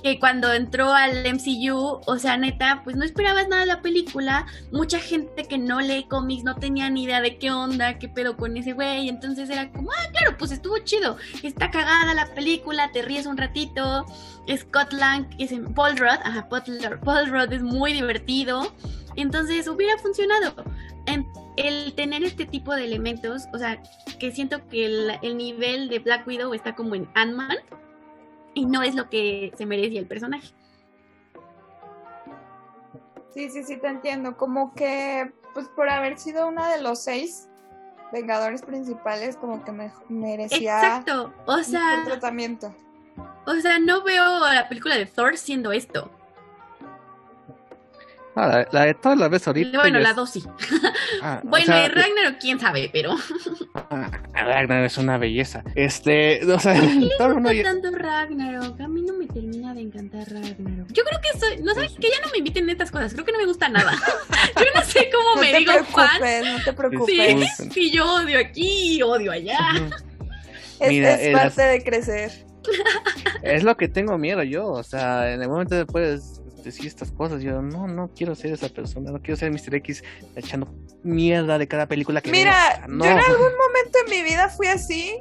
que 0.02 0.20
cuando 0.20 0.54
entró 0.54 0.94
al 0.94 1.24
MCU, 1.26 2.02
o 2.06 2.18
sea, 2.18 2.38
neta, 2.38 2.82
pues 2.84 2.96
no 2.96 3.04
esperabas 3.04 3.48
nada 3.48 3.62
de 3.62 3.68
la 3.68 3.82
película. 3.82 4.46
Mucha 4.72 5.00
gente 5.00 5.44
que 5.44 5.58
no 5.58 5.82
lee 5.82 6.06
cómics 6.10 6.44
no 6.44 6.56
tenía 6.56 6.90
ni 6.90 7.04
idea 7.04 7.22
de 7.22 7.38
qué 7.38 7.52
onda, 7.52 7.98
qué 8.00 8.08
pedo 8.08 8.38
con 8.38 8.56
ese 8.58 8.74
güey. 8.74 9.10
Entonces 9.10 9.50
era 9.50 9.72
como, 9.72 9.92
ah, 9.92 10.10
claro, 10.12 10.38
pues 10.38 10.52
estuvo 10.52 10.78
chido. 10.80 11.18
Está 11.44 11.72
cagada 11.72 12.14
la 12.14 12.34
película, 12.34 12.92
te 12.92 13.02
ríes 13.02 13.26
un 13.26 13.38
ratito. 13.38 14.06
Scott 14.56 14.94
Lang, 14.94 15.28
es 15.38 15.52
en 15.52 15.74
Paul 15.74 15.98
Rudd, 15.98 16.20
ajá, 16.24 16.50
Paul, 16.50 16.64
Paul 17.04 17.28
Rudd 17.28 17.54
es 17.54 17.62
muy 17.62 17.94
divertido. 17.94 18.74
Entonces 19.16 19.68
hubiera 19.68 19.98
funcionado 19.98 20.54
el 21.58 21.94
tener 21.96 22.24
este 22.24 22.46
tipo 22.46 22.74
de 22.74 22.86
elementos, 22.86 23.48
o 23.54 23.58
sea, 23.58 23.82
que 24.20 24.32
siento 24.32 24.66
que 24.68 24.86
el, 25.22 25.38
nivel 25.38 25.90
de 25.90 26.00
Black 26.00 26.26
Widow 26.28 26.54
está 26.54 26.76
como 26.76 26.96
en 26.96 27.10
Ant-Man 27.16 27.58
y 28.54 28.66
no 28.66 28.82
es 28.84 28.96
lo 28.96 29.10
que 29.10 29.52
se 29.58 29.66
merecía 29.66 30.00
el 30.00 30.08
personaje. 30.08 30.48
Sí, 33.34 33.50
sí, 33.50 33.64
sí, 33.64 33.78
te 33.78 33.88
entiendo. 33.88 34.38
Como 34.38 34.74
que, 34.74 35.32
pues 35.54 35.68
por 35.70 35.90
haber 35.90 36.18
sido 36.18 36.48
una 36.48 36.70
de 36.72 36.82
los 36.82 37.04
seis 37.04 37.50
Vengadores 38.12 38.64
principales, 38.64 39.38
como 39.38 39.64
que 39.64 39.72
me 39.72 39.92
merecía 40.10 40.82
Exacto. 40.82 41.32
O 41.46 41.60
sea, 41.60 42.04
tratamiento. 42.06 42.74
O 43.46 43.54
sea, 43.56 43.78
no 43.78 44.04
veo 44.04 44.40
la 44.40 44.68
película 44.68 44.96
de 44.96 45.06
Thor 45.06 45.38
siendo 45.38 45.72
esto. 45.72 46.10
Ah, 48.42 48.66
la, 48.72 48.86
de 48.86 48.94
todas 48.94 49.18
las 49.18 49.30
veces 49.30 49.48
ahorita. 49.50 49.80
Bueno, 49.80 50.00
la 50.00 50.14
dos 50.14 50.30
sí. 50.30 50.44
Ah, 51.22 51.42
bueno, 51.44 51.66
y 51.78 51.88
Ragnarok, 51.90 52.40
quién 52.40 52.58
sabe, 52.58 52.90
pero. 52.94 53.18
Ah, 53.76 54.10
Ragnarok 54.34 54.86
es 54.86 54.98
una 54.98 55.18
belleza. 55.18 55.62
Este, 55.76 56.40
o 56.50 56.58
sea, 56.58 56.74
todo 57.18 57.28
el 57.28 57.34
mundo. 57.34 57.52
tanto 57.62 57.92
Ragnarok? 57.92 58.80
A 58.80 58.88
mí 58.88 59.02
no 59.02 59.14
me 59.16 59.28
termina 59.28 59.74
de 59.74 59.82
encantar 59.82 60.26
Ragnarok. 60.32 60.88
Yo 60.94 61.04
creo 61.04 61.20
que 61.22 61.38
soy. 61.38 61.62
No 61.62 61.74
sabes 61.74 61.92
que 62.00 62.10
ya 62.10 62.22
no 62.24 62.32
me 62.32 62.38
inviten 62.38 62.70
a 62.70 62.72
estas 62.72 62.92
cosas. 62.92 63.14
Creo 63.14 63.26
que 63.26 63.34
no 63.34 63.40
me 63.40 63.46
gusta 63.46 63.68
nada. 63.68 63.92
yo 64.56 64.66
no 64.74 64.82
sé 64.84 65.10
cómo 65.14 65.42
me 65.42 65.58
digo 65.58 65.74
fan. 65.84 66.22
No 66.46 66.64
te 66.64 66.72
preocupes. 66.72 67.50
Sí, 67.58 67.70
sí, 67.72 67.92
yo 67.92 68.06
odio 68.06 68.40
aquí, 68.40 69.02
odio 69.02 69.34
allá. 69.34 69.60
es, 70.80 71.34
parte 71.36 71.62
de 71.62 71.84
crecer. 71.84 72.46
Es 73.42 73.64
lo 73.64 73.76
que 73.76 73.90
tengo 73.90 74.18
miedo 74.18 74.44
yo. 74.44 74.68
O 74.68 74.84
sea, 74.84 75.34
en 75.34 75.42
el 75.42 75.50
momento 75.50 75.76
después 75.76 76.40
decir 76.70 76.88
estas 76.88 77.12
cosas. 77.12 77.42
Yo 77.42 77.62
no, 77.62 77.88
no 77.88 78.12
quiero 78.16 78.36
ser 78.36 78.54
esa 78.54 78.70
persona, 78.70 79.12
no 79.12 79.22
quiero 79.22 79.36
ser 79.36 79.52
Mr. 79.52 79.76
X 79.76 80.04
echando 80.36 80.68
mierda 81.04 81.58
de 81.58 81.68
cada 81.68 81.88
película 81.88 82.22
que 82.22 82.32
Mira, 82.32 82.86
yo 82.88 83.06
en 83.06 83.18
algún 83.18 83.54
momento 83.58 84.00
en 84.06 84.10
mi 84.10 84.24
vida 84.24 84.50
fui 84.50 84.68
así 84.68 85.18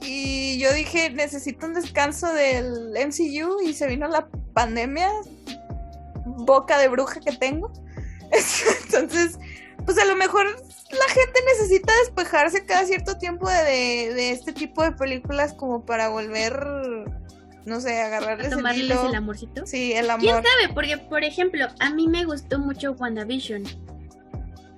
y 0.00 0.58
yo 0.58 0.72
dije, 0.72 1.10
necesito 1.10 1.66
un 1.66 1.74
descanso 1.74 2.32
del 2.32 2.90
MCU 2.92 3.60
y 3.64 3.74
se 3.74 3.86
vino 3.86 4.08
la 4.08 4.28
pandemia, 4.52 5.10
boca 6.24 6.78
de 6.78 6.88
bruja 6.88 7.20
que 7.20 7.32
tengo. 7.32 7.72
Entonces, 8.84 9.38
pues 9.84 9.98
a 9.98 10.04
lo 10.04 10.16
mejor 10.16 10.46
la 10.46 11.14
gente 11.14 11.40
necesita 11.46 11.92
despejarse 12.04 12.64
cada 12.64 12.84
cierto 12.86 13.16
tiempo 13.18 13.48
de, 13.48 14.12
de 14.14 14.32
este 14.32 14.52
tipo 14.52 14.82
de 14.82 14.92
películas 14.92 15.54
como 15.54 15.84
para 15.84 16.08
volver 16.08 16.52
no 17.64 17.80
sé, 17.80 18.00
agarrarles 18.00 18.50
tomarles 18.50 18.90
el, 18.90 19.06
el 19.08 19.14
amorcito. 19.14 19.66
Sí, 19.66 19.92
el 19.92 20.10
amor. 20.10 20.20
¿Quién 20.20 20.34
sabe? 20.36 20.74
Porque, 20.74 20.98
por 20.98 21.24
ejemplo, 21.24 21.66
a 21.78 21.90
mí 21.90 22.08
me 22.08 22.24
gustó 22.24 22.58
mucho 22.58 22.92
WandaVision. 22.92 23.64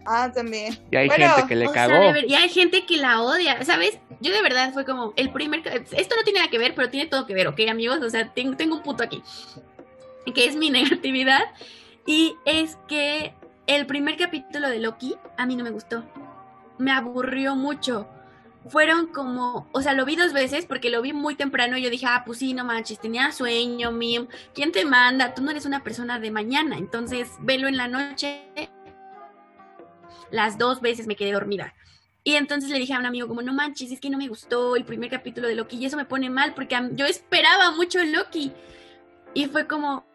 Ah, 0.06 0.30
también. 0.32 0.78
Y 0.90 0.96
hay 0.96 1.08
gente 1.08 1.46
que 1.48 1.56
le 1.56 1.70
cagó. 1.70 2.16
y 2.26 2.34
hay 2.34 2.48
gente 2.48 2.84
que 2.84 2.96
la 2.98 3.22
odia, 3.22 3.64
¿sabes? 3.64 3.98
Yo 4.20 4.32
de 4.32 4.42
verdad 4.42 4.72
fue 4.72 4.84
como 4.84 5.12
el 5.16 5.30
primer... 5.30 5.60
Esto 5.92 6.16
no 6.16 6.22
tiene 6.24 6.40
nada 6.40 6.50
que 6.50 6.58
ver, 6.58 6.74
pero 6.74 6.90
tiene 6.90 7.08
todo 7.08 7.26
que 7.26 7.34
ver, 7.34 7.48
¿ok, 7.48 7.60
amigos? 7.70 8.00
O 8.02 8.10
sea, 8.10 8.32
tengo, 8.32 8.56
tengo 8.56 8.76
un 8.76 8.82
punto 8.82 9.02
aquí. 9.02 9.22
Que 10.34 10.46
es 10.46 10.56
mi 10.56 10.70
negatividad. 10.70 11.42
Y 12.06 12.34
es 12.44 12.76
que 12.86 13.34
el 13.66 13.86
primer 13.86 14.16
capítulo 14.16 14.68
de 14.68 14.78
Loki 14.78 15.16
a 15.38 15.46
mí 15.46 15.56
no 15.56 15.64
me 15.64 15.70
gustó. 15.70 16.04
Me 16.78 16.92
aburrió 16.92 17.56
mucho 17.56 18.08
fueron 18.68 19.08
como, 19.08 19.68
o 19.72 19.82
sea, 19.82 19.92
lo 19.92 20.04
vi 20.04 20.16
dos 20.16 20.32
veces 20.32 20.66
porque 20.66 20.90
lo 20.90 21.02
vi 21.02 21.12
muy 21.12 21.34
temprano 21.34 21.76
y 21.76 21.82
yo 21.82 21.90
dije, 21.90 22.06
ah, 22.06 22.22
pues 22.24 22.38
sí, 22.38 22.54
no 22.54 22.64
manches, 22.64 22.98
tenía 22.98 23.30
sueño, 23.32 23.92
Mim, 23.92 24.26
¿quién 24.54 24.72
te 24.72 24.84
manda? 24.84 25.34
Tú 25.34 25.42
no 25.42 25.50
eres 25.50 25.66
una 25.66 25.82
persona 25.84 26.18
de 26.18 26.30
mañana, 26.30 26.76
entonces 26.78 27.30
velo 27.40 27.68
en 27.68 27.76
la 27.76 27.88
noche. 27.88 28.42
Las 30.30 30.58
dos 30.58 30.80
veces 30.80 31.06
me 31.06 31.16
quedé 31.16 31.32
dormida. 31.32 31.74
Y 32.26 32.36
entonces 32.36 32.70
le 32.70 32.78
dije 32.78 32.94
a 32.94 32.98
un 32.98 33.06
amigo 33.06 33.28
como, 33.28 33.42
no 33.42 33.52
manches, 33.52 33.92
es 33.92 34.00
que 34.00 34.08
no 34.08 34.16
me 34.16 34.28
gustó 34.28 34.76
el 34.76 34.84
primer 34.84 35.10
capítulo 35.10 35.46
de 35.46 35.54
Loki 35.54 35.76
y 35.76 35.84
eso 35.84 35.98
me 35.98 36.06
pone 36.06 36.30
mal 36.30 36.54
porque 36.54 36.76
yo 36.92 37.04
esperaba 37.04 37.70
mucho 37.72 38.02
Loki. 38.02 38.52
Y 39.34 39.46
fue 39.46 39.66
como, 39.66 40.06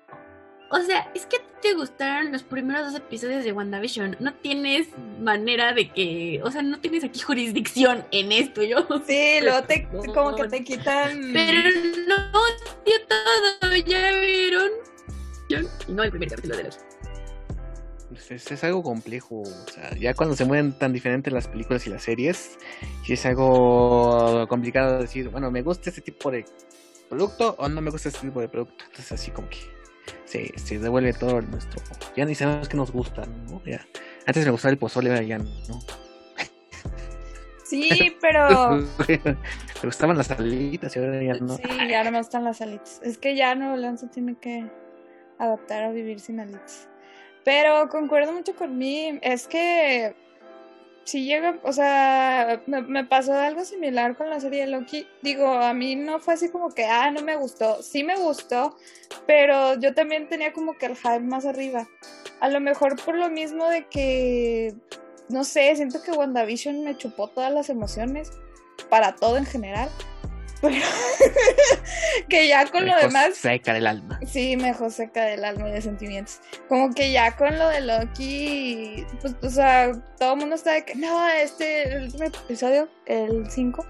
o 0.72 0.80
sea, 0.82 1.12
es 1.16 1.26
que 1.26 1.38
te 1.62 1.74
gustaron 1.74 2.32
los 2.32 2.44
primeros 2.44 2.92
dos 2.92 2.96
episodios 2.96 3.44
de 3.44 3.52
WandaVision. 3.52 4.18
No 4.20 4.34
tienes 4.34 4.88
manera 5.20 5.74
de 5.74 5.90
que. 5.90 6.42
O 6.44 6.52
sea, 6.52 6.62
no 6.62 6.80
tienes 6.80 7.04
aquí 7.04 7.20
jurisdicción 7.20 8.06
en 8.12 8.32
esto. 8.32 8.64
Yo. 8.64 8.88
Sí, 9.08 9.40
luego 9.42 9.64
te. 9.64 9.88
Como 9.88 10.36
que 10.36 10.48
te 10.48 10.64
quitan. 10.64 11.32
Pero 11.34 11.70
no, 12.08 12.32
dio 12.86 12.96
todo. 13.08 13.76
¿Ya 13.76 14.12
vieron? 14.20 14.70
Y 15.50 15.92
no 15.92 16.04
el 16.04 16.12
primer 16.12 16.30
capítulo 16.30 16.58
de 16.58 16.64
los. 16.64 16.80
Pues 18.10 18.32
es, 18.32 18.52
es, 18.52 18.64
algo 18.64 18.84
complejo. 18.84 19.42
O 19.42 19.72
sea, 19.72 19.96
ya 19.96 20.14
cuando 20.14 20.36
se 20.36 20.46
mueven 20.46 20.78
tan 20.78 20.94
diferentes 20.94 21.32
las 21.32 21.48
películas 21.48 21.86
y 21.88 21.90
las 21.90 22.04
series, 22.04 22.58
sí 23.06 23.14
es 23.14 23.26
algo 23.26 24.48
complicado 24.48 25.00
decir, 25.00 25.30
bueno, 25.30 25.52
me 25.52 25.62
gusta 25.62 25.90
este 25.90 26.02
tipo 26.02 26.32
de 26.32 26.46
producto 27.08 27.56
o 27.58 27.70
no 27.70 27.82
me 27.82 27.92
gusta 27.92 28.10
este 28.10 28.22
tipo 28.22 28.42
de 28.42 28.50
producto. 28.50 28.84
Entonces, 28.86 29.12
así 29.12 29.32
como 29.32 29.50
que 29.50 29.79
se, 30.30 30.58
se 30.60 30.78
devuelve 30.78 31.14
todo 31.14 31.42
nuestro. 31.42 31.82
Ya 32.16 32.26
ni 32.26 32.36
sabemos 32.36 32.70
que 32.70 32.78
nos 32.78 32.92
gusta, 32.92 33.26
¿no? 33.26 33.62
Ya. 33.66 33.86
Antes 34.28 34.46
me 34.46 34.52
gustaba 34.52 34.72
el 34.72 34.78
pozole, 34.78 35.10
ahora 35.10 35.24
ya 35.24 35.40
no. 35.40 35.46
Sí, 37.66 38.16
pero. 38.22 38.78
me 39.08 39.36
gustaban 39.84 40.18
las 40.18 40.28
salitas 40.28 40.96
y 40.96 41.00
ahora 41.00 41.24
ya 41.24 41.34
no. 41.34 41.56
Sí, 41.56 41.64
ya 41.90 42.04
no 42.04 42.12
me 42.12 42.20
gustan 42.20 42.44
las 42.44 42.62
alitas. 42.62 43.02
Es 43.04 43.18
que 43.18 43.36
ya 43.36 43.56
no 43.56 43.76
León 43.76 43.98
se 43.98 44.08
tiene 44.08 44.36
que 44.36 44.70
adaptar 45.40 45.84
a 45.84 45.92
vivir 45.92 46.20
sin 46.20 46.40
alitas. 46.40 46.88
Pero 47.44 47.90
concuerdo 47.90 48.32
mucho 48.32 48.56
con 48.56 48.78
mí. 48.78 49.18
Es 49.24 49.48
que 49.48 50.16
si 51.10 51.26
llega, 51.26 51.58
o 51.64 51.74
sea, 51.74 52.62
me, 52.68 53.04
pasó 53.04 53.34
algo 53.34 53.66
similar 53.66 54.16
con 54.16 54.30
la 54.30 54.40
serie 54.40 54.62
de 54.62 54.68
Loki. 54.68 55.08
Digo, 55.24 55.48
a 55.48 55.74
mí 55.74 55.96
no 55.96 56.20
fue 56.20 56.36
así 56.36 56.50
como 56.50 56.70
que, 56.70 56.86
ah, 56.86 57.10
no 57.10 57.24
me 57.24 57.36
gustó. 57.36 57.82
Sí 57.82 58.04
me 58.04 58.16
gustó, 58.16 58.78
pero 59.26 59.74
yo 59.80 59.96
también 59.96 60.30
tenía 60.30 60.54
como 60.54 60.78
que 60.78 60.86
el 60.86 60.96
hype 60.96 61.22
más 61.22 61.48
arriba. 61.48 61.88
A 62.42 62.50
lo 62.50 62.60
mejor 62.60 63.04
por 63.04 63.16
lo 63.16 63.28
mismo 63.28 63.68
de 63.68 63.88
que, 63.88 64.76
no 65.30 65.44
sé, 65.44 65.76
siento 65.76 66.04
que 66.04 66.12
WandaVision 66.12 66.84
me 66.84 66.96
chupó 66.96 67.28
todas 67.28 67.52
las 67.52 67.70
emociones, 67.72 68.32
para 68.88 69.16
todo 69.16 69.38
en 69.38 69.46
general. 69.46 69.90
que 72.30 72.48
ya 72.48 72.66
con 72.66 72.86
lo 72.86 72.96
demás. 72.96 73.36
Seca 73.36 73.74
del 73.74 73.88
alma. 73.88 74.20
Sí, 74.26 74.58
mejor 74.58 74.92
seca 74.92 75.26
del 75.26 75.44
alma 75.44 75.70
y 75.70 75.74
de 75.74 75.82
sentimientos. 75.82 76.42
Como 76.68 76.94
que 76.94 77.12
ya 77.12 77.36
con 77.36 77.58
lo 77.58 77.70
de 77.70 77.82
Loki, 77.82 79.06
pues, 79.22 79.36
o 79.42 79.50
sea, 79.50 79.92
todo 80.18 80.34
el 80.34 80.40
mundo 80.40 80.56
está 80.56 80.74
de 80.74 80.86
que 80.86 80.96
no, 80.96 81.28
este, 81.30 81.84
el 81.84 82.04
último 82.04 82.26
episodio, 82.26 82.90
el 83.06 83.50
5, 83.50 83.86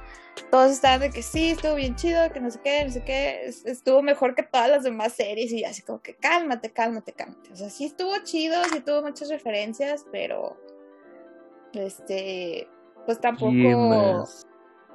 todos 0.51 0.72
estaban 0.72 1.01
de 1.01 1.09
que 1.09 1.22
sí, 1.22 1.51
estuvo 1.51 1.76
bien 1.76 1.95
chido, 1.95 2.32
que 2.32 2.39
no 2.39 2.51
sé 2.51 2.59
qué, 2.63 2.86
no 2.86 2.91
sé 2.91 3.03
qué, 3.03 3.51
estuvo 3.65 4.01
mejor 4.01 4.36
que 4.36 4.43
todas 4.43 4.70
las 4.70 4.84
demás 4.84 5.13
series 5.13 5.51
y 5.51 5.63
así 5.63 5.82
como 5.82 6.01
que 6.01 6.15
cálmate, 6.15 6.72
cálmate, 6.72 7.13
cálmate. 7.13 7.51
O 7.51 7.55
sea, 7.55 7.70
sí 7.70 7.86
estuvo 7.86 8.15
chido, 8.24 8.63
sí 8.72 8.80
tuvo 8.82 9.01
muchas 9.01 9.30
referencias, 9.30 10.05
pero, 10.11 10.57
este, 11.74 12.67
pues 13.05 13.20
tampoco 13.20 14.28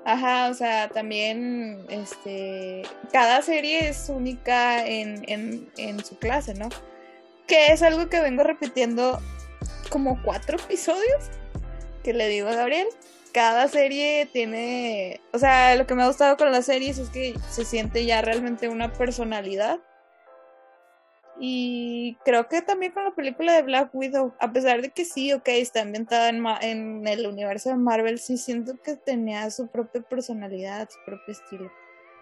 Ajá, 0.04 0.50
o 0.50 0.54
sea, 0.54 0.88
también 0.90 1.86
este, 1.88 2.82
cada 3.12 3.40
serie 3.40 3.88
es 3.88 4.08
única 4.10 4.86
en, 4.86 5.24
en, 5.28 5.70
en 5.78 6.04
su 6.04 6.18
clase, 6.18 6.54
¿no? 6.54 6.68
Que 7.46 7.68
es 7.72 7.82
algo 7.82 8.08
que 8.10 8.20
vengo 8.20 8.42
repitiendo 8.42 9.20
como 9.88 10.22
cuatro 10.22 10.58
episodios 10.58 11.30
que 12.02 12.12
le 12.12 12.28
digo 12.28 12.48
a 12.48 12.54
Gabriel. 12.54 12.86
cada 13.32 13.66
serie 13.66 14.28
tiene, 14.32 15.20
o 15.32 15.38
sea, 15.38 15.74
lo 15.74 15.86
que 15.86 15.94
me 15.94 16.04
ha 16.04 16.06
gustado 16.06 16.36
con 16.36 16.52
las 16.52 16.66
series 16.66 16.98
es 16.98 17.08
que 17.10 17.34
se 17.50 17.64
siente 17.64 18.04
ya 18.04 18.22
realmente 18.22 18.68
una 18.68 18.92
personalidad. 18.92 19.80
Y 21.40 22.16
creo 22.24 22.48
que 22.48 22.62
también 22.62 22.92
con 22.92 23.04
la 23.04 23.14
película 23.14 23.54
de 23.54 23.62
Black 23.62 23.90
Widow, 23.92 24.34
a 24.38 24.52
pesar 24.52 24.82
de 24.82 24.90
que 24.90 25.04
sí, 25.04 25.32
ok, 25.32 25.48
está 25.48 25.82
ambientada 25.82 26.28
en, 26.28 26.44
en 26.62 27.08
el 27.08 27.26
universo 27.26 27.70
de 27.70 27.76
Marvel, 27.76 28.18
sí 28.18 28.36
siento 28.36 28.80
que 28.82 28.96
tenía 28.96 29.50
su 29.50 29.66
propia 29.68 30.00
personalidad, 30.02 30.88
su 30.88 30.98
propio 31.04 31.32
estilo. 31.32 31.72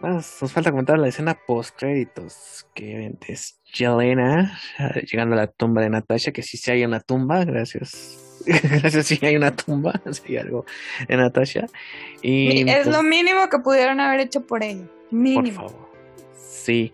nos 0.00 0.26
falta 0.26 0.70
comentar 0.70 0.98
la 0.98 1.08
escena 1.08 1.38
post 1.46 1.76
créditos, 1.76 2.66
que 2.74 3.14
es 3.28 3.60
Jelena 3.64 4.58
ah, 4.78 4.94
llegando 5.00 5.34
a 5.34 5.38
la 5.38 5.46
tumba 5.46 5.82
de 5.82 5.90
Natasha, 5.90 6.32
que 6.32 6.42
sí 6.42 6.56
se 6.56 6.72
hay 6.72 6.84
una 6.84 7.00
tumba, 7.00 7.44
gracias 7.44 8.30
Gracias, 8.46 9.06
si 9.06 9.24
hay 9.24 9.36
una 9.36 9.54
tumba, 9.54 10.00
hay 10.28 10.36
algo 10.36 10.64
en 11.08 11.20
Natasha. 11.20 11.66
Y, 12.22 12.68
es 12.68 12.86
lo 12.86 12.92
pues 12.92 13.04
mínimo 13.04 13.48
que 13.48 13.58
pudieron 13.58 14.00
haber 14.00 14.20
hecho 14.20 14.46
por 14.46 14.62
ella. 14.62 14.84
Mínimo. 15.10 15.62
Por 15.62 15.70
favor. 15.70 15.91
Sí. 16.62 16.92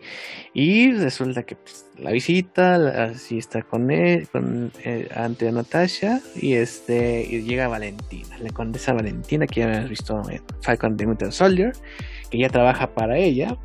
Y 0.55 0.93
resulta 0.93 1.43
que 1.43 1.55
pues, 1.57 1.91
la 1.99 2.11
visita, 2.11 3.05
así 3.05 3.37
está 3.37 3.61
con 3.63 3.91
él, 3.91 4.27
con 4.29 4.73
eh, 4.83 5.09
ante 5.15 5.53
Natasha, 5.53 6.23
y 6.35 6.55
este 6.55 7.25
llega 7.43 7.69
Valentina, 7.69 8.39
la 8.39 8.51
condesa 8.51 8.95
Valentina, 8.95 9.47
que 9.47 9.61
ya 9.61 9.67
habíamos 9.67 9.91
visto 9.91 10.23
en 10.31 10.43
Falcon 10.63 10.97
the 10.97 11.07
Winter 11.07 11.31
Soldier, 11.33 11.73
que 12.31 12.39
ya 12.39 12.49
trabaja 12.49 12.95
para 12.95 13.19
ella, 13.19 13.59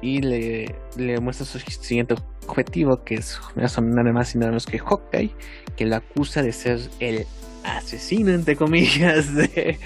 y 0.00 0.22
le, 0.22 0.74
le 0.96 1.20
muestra 1.20 1.44
su 1.44 1.58
siguiente 1.58 2.14
objetivo, 2.46 3.04
que 3.04 3.16
es 3.16 3.38
nada 3.56 4.12
más 4.12 4.34
y 4.34 4.38
nada 4.38 4.52
menos 4.52 4.64
que 4.64 4.78
Hawkeye, 4.78 5.34
que 5.76 5.84
lo 5.84 5.96
acusa 5.96 6.42
de 6.42 6.52
ser 6.52 6.80
el 7.00 7.26
asesino, 7.62 8.32
entre 8.32 8.56
comillas, 8.56 9.34
de 9.54 9.78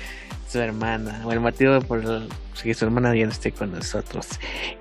su 0.51 0.59
hermana, 0.59 1.23
o 1.25 1.33
el 1.33 1.39
motivo 1.39 1.81
por 1.81 2.03
que 2.63 2.75
su 2.75 2.85
hermana 2.85 3.15
ya 3.15 3.25
no 3.25 3.31
esté 3.31 3.53
con 3.53 3.71
nosotros. 3.71 4.27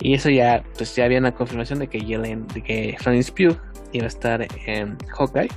Y 0.01 0.15
eso 0.15 0.29
ya, 0.29 0.63
pues 0.75 0.95
ya 0.95 1.05
había 1.05 1.19
una 1.19 1.33
confirmación 1.33 1.79
de 1.79 1.87
que 1.87 2.01
Yellen, 2.01 2.47
de 2.47 2.63
que 2.63 2.97
Florence 2.99 3.31
Pugh 3.31 3.57
iba 3.93 4.05
a 4.05 4.07
estar 4.07 4.47
en 4.65 4.97
Hawkeye. 5.07 5.49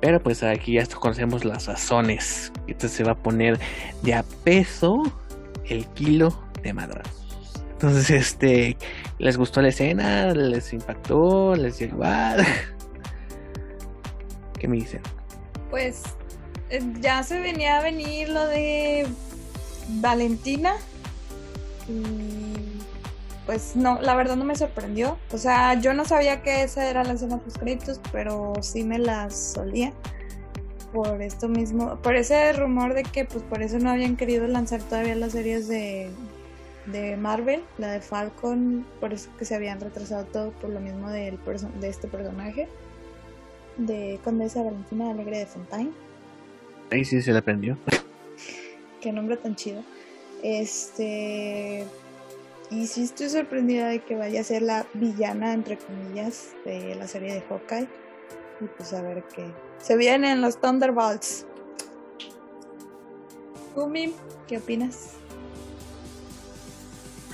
Pero 0.00 0.22
pues 0.22 0.42
aquí 0.42 0.74
ya 0.74 0.86
conocemos 0.86 1.44
las 1.44 1.66
razones. 1.66 2.52
Entonces 2.66 2.92
se 2.92 3.04
va 3.04 3.12
a 3.12 3.16
poner 3.16 3.58
de 4.02 4.14
a 4.14 4.22
peso 4.44 5.02
el 5.64 5.86
kilo 5.94 6.38
de 6.62 6.74
madras. 6.74 7.08
Entonces, 7.72 8.10
este, 8.10 8.76
¿les 9.18 9.36
gustó 9.36 9.62
la 9.62 9.68
escena? 9.68 10.32
¿Les 10.34 10.72
impactó? 10.72 11.56
¿Les 11.56 11.78
llegó 11.78 12.04
¿Qué 14.58 14.68
me 14.68 14.76
dicen? 14.76 15.00
Pues 15.70 16.02
ya 17.00 17.22
se 17.22 17.40
venía 17.40 17.78
a 17.78 17.82
venir 17.82 18.28
lo 18.28 18.46
de 18.46 19.06
Valentina. 20.00 20.74
Y 21.88 22.80
pues 23.46 23.76
no, 23.76 24.00
la 24.00 24.14
verdad 24.14 24.36
no 24.36 24.44
me 24.44 24.56
sorprendió. 24.56 25.18
O 25.32 25.38
sea, 25.38 25.74
yo 25.74 25.92
no 25.94 26.04
sabía 26.04 26.42
que 26.42 26.62
esa 26.62 26.88
era 26.88 27.04
la 27.04 27.12
escena 27.12 27.38
post 27.38 27.58
créditos, 27.58 28.00
pero 28.12 28.54
sí 28.62 28.84
me 28.84 28.98
la 28.98 29.30
solía. 29.30 29.92
Por 30.92 31.22
esto 31.22 31.48
mismo, 31.48 31.96
por 32.02 32.14
ese 32.14 32.52
rumor 32.52 32.94
de 32.94 33.02
que 33.02 33.24
pues 33.24 33.42
por 33.42 33.62
eso 33.62 33.80
no 33.80 33.90
habían 33.90 34.16
querido 34.16 34.46
lanzar 34.46 34.80
todavía 34.80 35.16
las 35.16 35.32
series 35.32 35.66
de, 35.66 36.08
de 36.86 37.16
Marvel, 37.16 37.64
la 37.78 37.90
de 37.90 38.00
Falcon, 38.00 38.86
por 39.00 39.12
eso 39.12 39.28
que 39.36 39.44
se 39.44 39.56
habían 39.56 39.80
retrasado 39.80 40.24
todo 40.26 40.52
por 40.52 40.70
lo 40.70 40.78
mismo 40.78 41.10
de 41.10 41.36
este 41.82 42.06
personaje, 42.06 42.68
de 43.76 44.20
Condesa 44.22 44.62
Valentina 44.62 45.10
Alegre 45.10 45.38
de 45.38 45.46
Fontaine. 45.46 45.90
Ahí 46.90 47.04
sí 47.04 47.22
se 47.22 47.32
le 47.32 47.38
aprendió. 47.38 47.76
Qué 49.00 49.12
nombre 49.12 49.36
tan 49.36 49.56
chido. 49.56 49.82
Este. 50.42 51.86
Y 52.70 52.86
sí 52.86 53.04
estoy 53.04 53.28
sorprendida 53.28 53.88
de 53.88 54.00
que 54.00 54.14
vaya 54.14 54.40
a 54.40 54.44
ser 54.44 54.62
la 54.62 54.86
villana, 54.94 55.52
entre 55.52 55.78
comillas, 55.78 56.54
de 56.64 56.94
la 56.94 57.06
serie 57.06 57.34
de 57.34 57.40
Hawkeye. 57.42 57.88
Y 58.60 58.64
pues 58.64 58.92
a 58.92 59.02
ver 59.02 59.22
qué. 59.34 59.46
Se 59.78 59.96
vienen 59.96 60.40
los 60.40 60.60
Thunderbolts. 60.60 61.46
Gumi, 63.74 64.14
¿qué 64.46 64.58
opinas? 64.58 65.14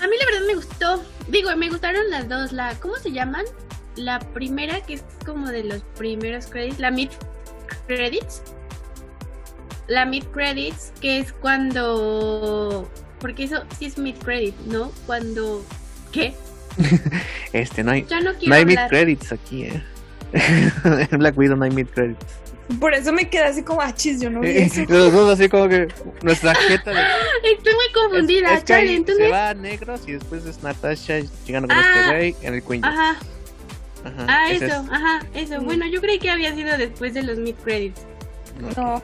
A 0.01 0.09
mí 0.09 0.17
la 0.19 0.25
verdad 0.27 0.47
me 0.47 0.55
gustó. 0.55 1.03
Digo, 1.29 1.55
me 1.57 1.69
gustaron 1.69 2.11
las 2.11 2.29
dos. 2.29 2.53
La, 2.53 2.75
¿Cómo 2.81 2.97
se 2.97 3.13
llaman? 3.13 3.45
La 3.97 4.19
primera, 4.19 4.81
que 4.81 4.95
es 4.95 5.05
como 5.27 5.49
de 5.49 5.65
los 5.65 5.83
primeros 5.97 6.47
credits. 6.47 6.79
La 6.79 6.91
mid 6.91 7.11
credits. 7.87 8.43
La 9.91 10.07
mid 10.07 10.23
credits, 10.33 10.93
que 11.01 11.19
es 11.19 11.33
cuando. 11.33 12.89
Porque 13.19 13.43
eso 13.43 13.65
sí 13.77 13.87
es 13.87 13.99
mid 13.99 14.15
credit, 14.15 14.55
¿no? 14.67 14.93
Cuando. 15.05 15.65
¿Qué? 16.13 16.33
este, 17.53 17.83
no 17.83 17.91
hay. 17.91 18.07
no, 18.47 18.55
hay 18.55 18.65
mid 18.65 18.79
credits 18.89 19.33
aquí, 19.33 19.65
¿eh? 19.65 19.83
en 20.85 21.19
Black 21.19 21.37
Widow 21.37 21.57
no 21.57 21.65
hay 21.65 21.73
mid 21.73 21.89
credits. 21.89 22.25
Por 22.79 22.95
eso 22.95 23.13
me 23.13 23.29
quedé 23.29 23.47
así 23.47 23.65
como, 23.65 23.81
achis, 23.81 24.19
ah, 24.19 24.23
yo 24.23 24.31
no 24.31 24.41
vi 24.43 24.51
eso. 24.51 24.83
Los 24.89 25.13
dos 25.13 25.33
así 25.37 25.49
como 25.49 25.69
que 25.69 25.89
nuestra 26.23 26.55
jeta 26.55 26.93
de... 26.93 27.01
Estoy 27.53 27.75
muy 27.75 27.93
confundida, 27.93 28.55
es, 28.55 28.71
entonces... 28.71 29.27
Se 29.27 29.29
va 29.29 29.49
a 29.49 29.55
negros 29.55 30.03
y 30.07 30.13
después 30.13 30.47
es 30.47 30.63
Natasha 30.63 31.19
llegando 31.45 31.67
con 31.67 31.77
este 31.77 31.99
ah, 31.99 32.13
güey 32.13 32.37
en 32.43 32.55
el 32.55 32.63
Queen. 32.63 32.85
Ajá. 32.85 33.17
Ajá. 34.05 34.27
Ah, 34.29 34.53
eso, 34.53 34.87
ajá, 34.89 35.27
eso. 35.35 35.61
Bueno, 35.63 35.85
yo 35.87 36.01
creí 36.01 36.21
que 36.21 36.31
había 36.31 36.55
sido 36.55 36.79
después 36.79 37.13
de 37.13 37.25
los 37.25 37.39
mid 37.39 37.57
credits. 37.57 38.03
No. 38.77 39.03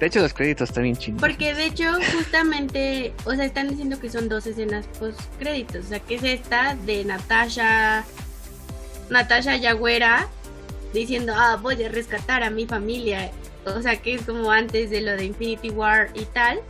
De 0.00 0.06
hecho, 0.06 0.20
los 0.20 0.32
créditos 0.32 0.68
están 0.68 0.84
bien 0.84 0.96
chinos. 0.96 1.20
Porque 1.20 1.54
de 1.54 1.66
hecho, 1.66 1.84
justamente, 2.16 3.12
o 3.24 3.34
sea, 3.34 3.44
están 3.44 3.68
diciendo 3.68 3.98
que 3.98 4.10
son 4.10 4.28
dos 4.28 4.46
escenas 4.46 4.86
post 4.98 5.20
créditos. 5.38 5.86
O 5.86 5.88
sea, 5.88 6.00
que 6.00 6.14
es 6.14 6.22
esta 6.22 6.76
de 6.86 7.04
Natasha, 7.04 8.04
Natasha 9.10 9.56
Yagüera 9.56 10.28
diciendo, 10.92 11.32
ah, 11.36 11.58
voy 11.60 11.82
a 11.82 11.88
rescatar 11.88 12.42
a 12.42 12.50
mi 12.50 12.66
familia. 12.66 13.30
O 13.66 13.82
sea, 13.82 13.96
que 14.00 14.14
es 14.14 14.22
como 14.22 14.50
antes 14.50 14.90
de 14.90 15.00
lo 15.00 15.12
de 15.12 15.24
Infinity 15.24 15.70
War 15.70 16.10
y 16.14 16.24
tal. 16.26 16.60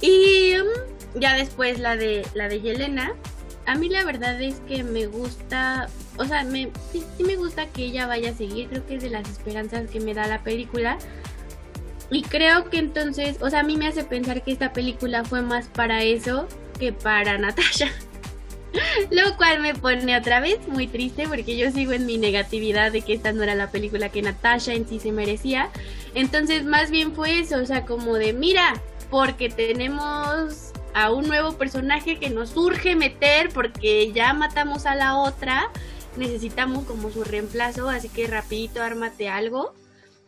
Y 0.00 0.54
um, 0.58 1.20
ya 1.20 1.34
después 1.34 1.78
la 1.78 1.96
de 1.96 2.26
la 2.34 2.48
de 2.48 2.60
Yelena. 2.60 3.14
A 3.66 3.76
mí 3.76 3.88
la 3.88 4.04
verdad 4.04 4.40
es 4.42 4.60
que 4.68 4.84
me 4.84 5.06
gusta, 5.06 5.88
o 6.18 6.26
sea, 6.26 6.44
me, 6.44 6.70
sí, 6.92 7.02
me 7.24 7.36
gusta 7.36 7.66
que 7.66 7.86
ella 7.86 8.06
vaya 8.06 8.30
a 8.30 8.34
seguir, 8.34 8.68
creo 8.68 8.84
que 8.86 8.96
es 8.96 9.02
de 9.02 9.08
las 9.08 9.26
esperanzas 9.26 9.88
que 9.90 10.00
me 10.00 10.12
da 10.12 10.26
la 10.26 10.42
película. 10.44 10.98
Y 12.10 12.22
creo 12.22 12.68
que 12.70 12.78
entonces, 12.78 13.38
o 13.40 13.50
sea, 13.50 13.60
a 13.60 13.62
mí 13.62 13.76
me 13.76 13.86
hace 13.86 14.04
pensar 14.04 14.42
que 14.42 14.52
esta 14.52 14.72
película 14.72 15.24
fue 15.24 15.42
más 15.42 15.68
para 15.68 16.02
eso 16.02 16.46
que 16.78 16.92
para 16.92 17.38
Natasha. 17.38 17.90
Lo 19.10 19.36
cual 19.36 19.60
me 19.60 19.74
pone 19.74 20.16
otra 20.16 20.40
vez 20.40 20.66
muy 20.66 20.88
triste 20.88 21.28
porque 21.28 21.56
yo 21.56 21.70
sigo 21.70 21.92
en 21.92 22.06
mi 22.06 22.18
negatividad 22.18 22.90
de 22.90 23.02
que 23.02 23.14
esta 23.14 23.32
no 23.32 23.44
era 23.44 23.54
la 23.54 23.70
película 23.70 24.08
que 24.08 24.22
Natasha 24.22 24.74
en 24.74 24.88
sí 24.88 24.98
se 24.98 25.12
merecía. 25.12 25.70
Entonces 26.14 26.64
más 26.64 26.90
bien 26.90 27.14
fue 27.14 27.38
eso, 27.38 27.58
o 27.58 27.66
sea, 27.66 27.84
como 27.84 28.14
de 28.14 28.32
mira, 28.32 28.74
porque 29.10 29.48
tenemos 29.48 30.72
a 30.92 31.12
un 31.12 31.26
nuevo 31.28 31.52
personaje 31.52 32.18
que 32.18 32.30
nos 32.30 32.56
urge 32.56 32.96
meter 32.96 33.50
porque 33.50 34.12
ya 34.12 34.32
matamos 34.32 34.86
a 34.86 34.94
la 34.94 35.16
otra, 35.16 35.70
necesitamos 36.16 36.84
como 36.84 37.10
su 37.10 37.24
reemplazo, 37.24 37.88
así 37.88 38.08
que 38.08 38.26
rapidito 38.26 38.82
ármate 38.82 39.28
algo. 39.28 39.74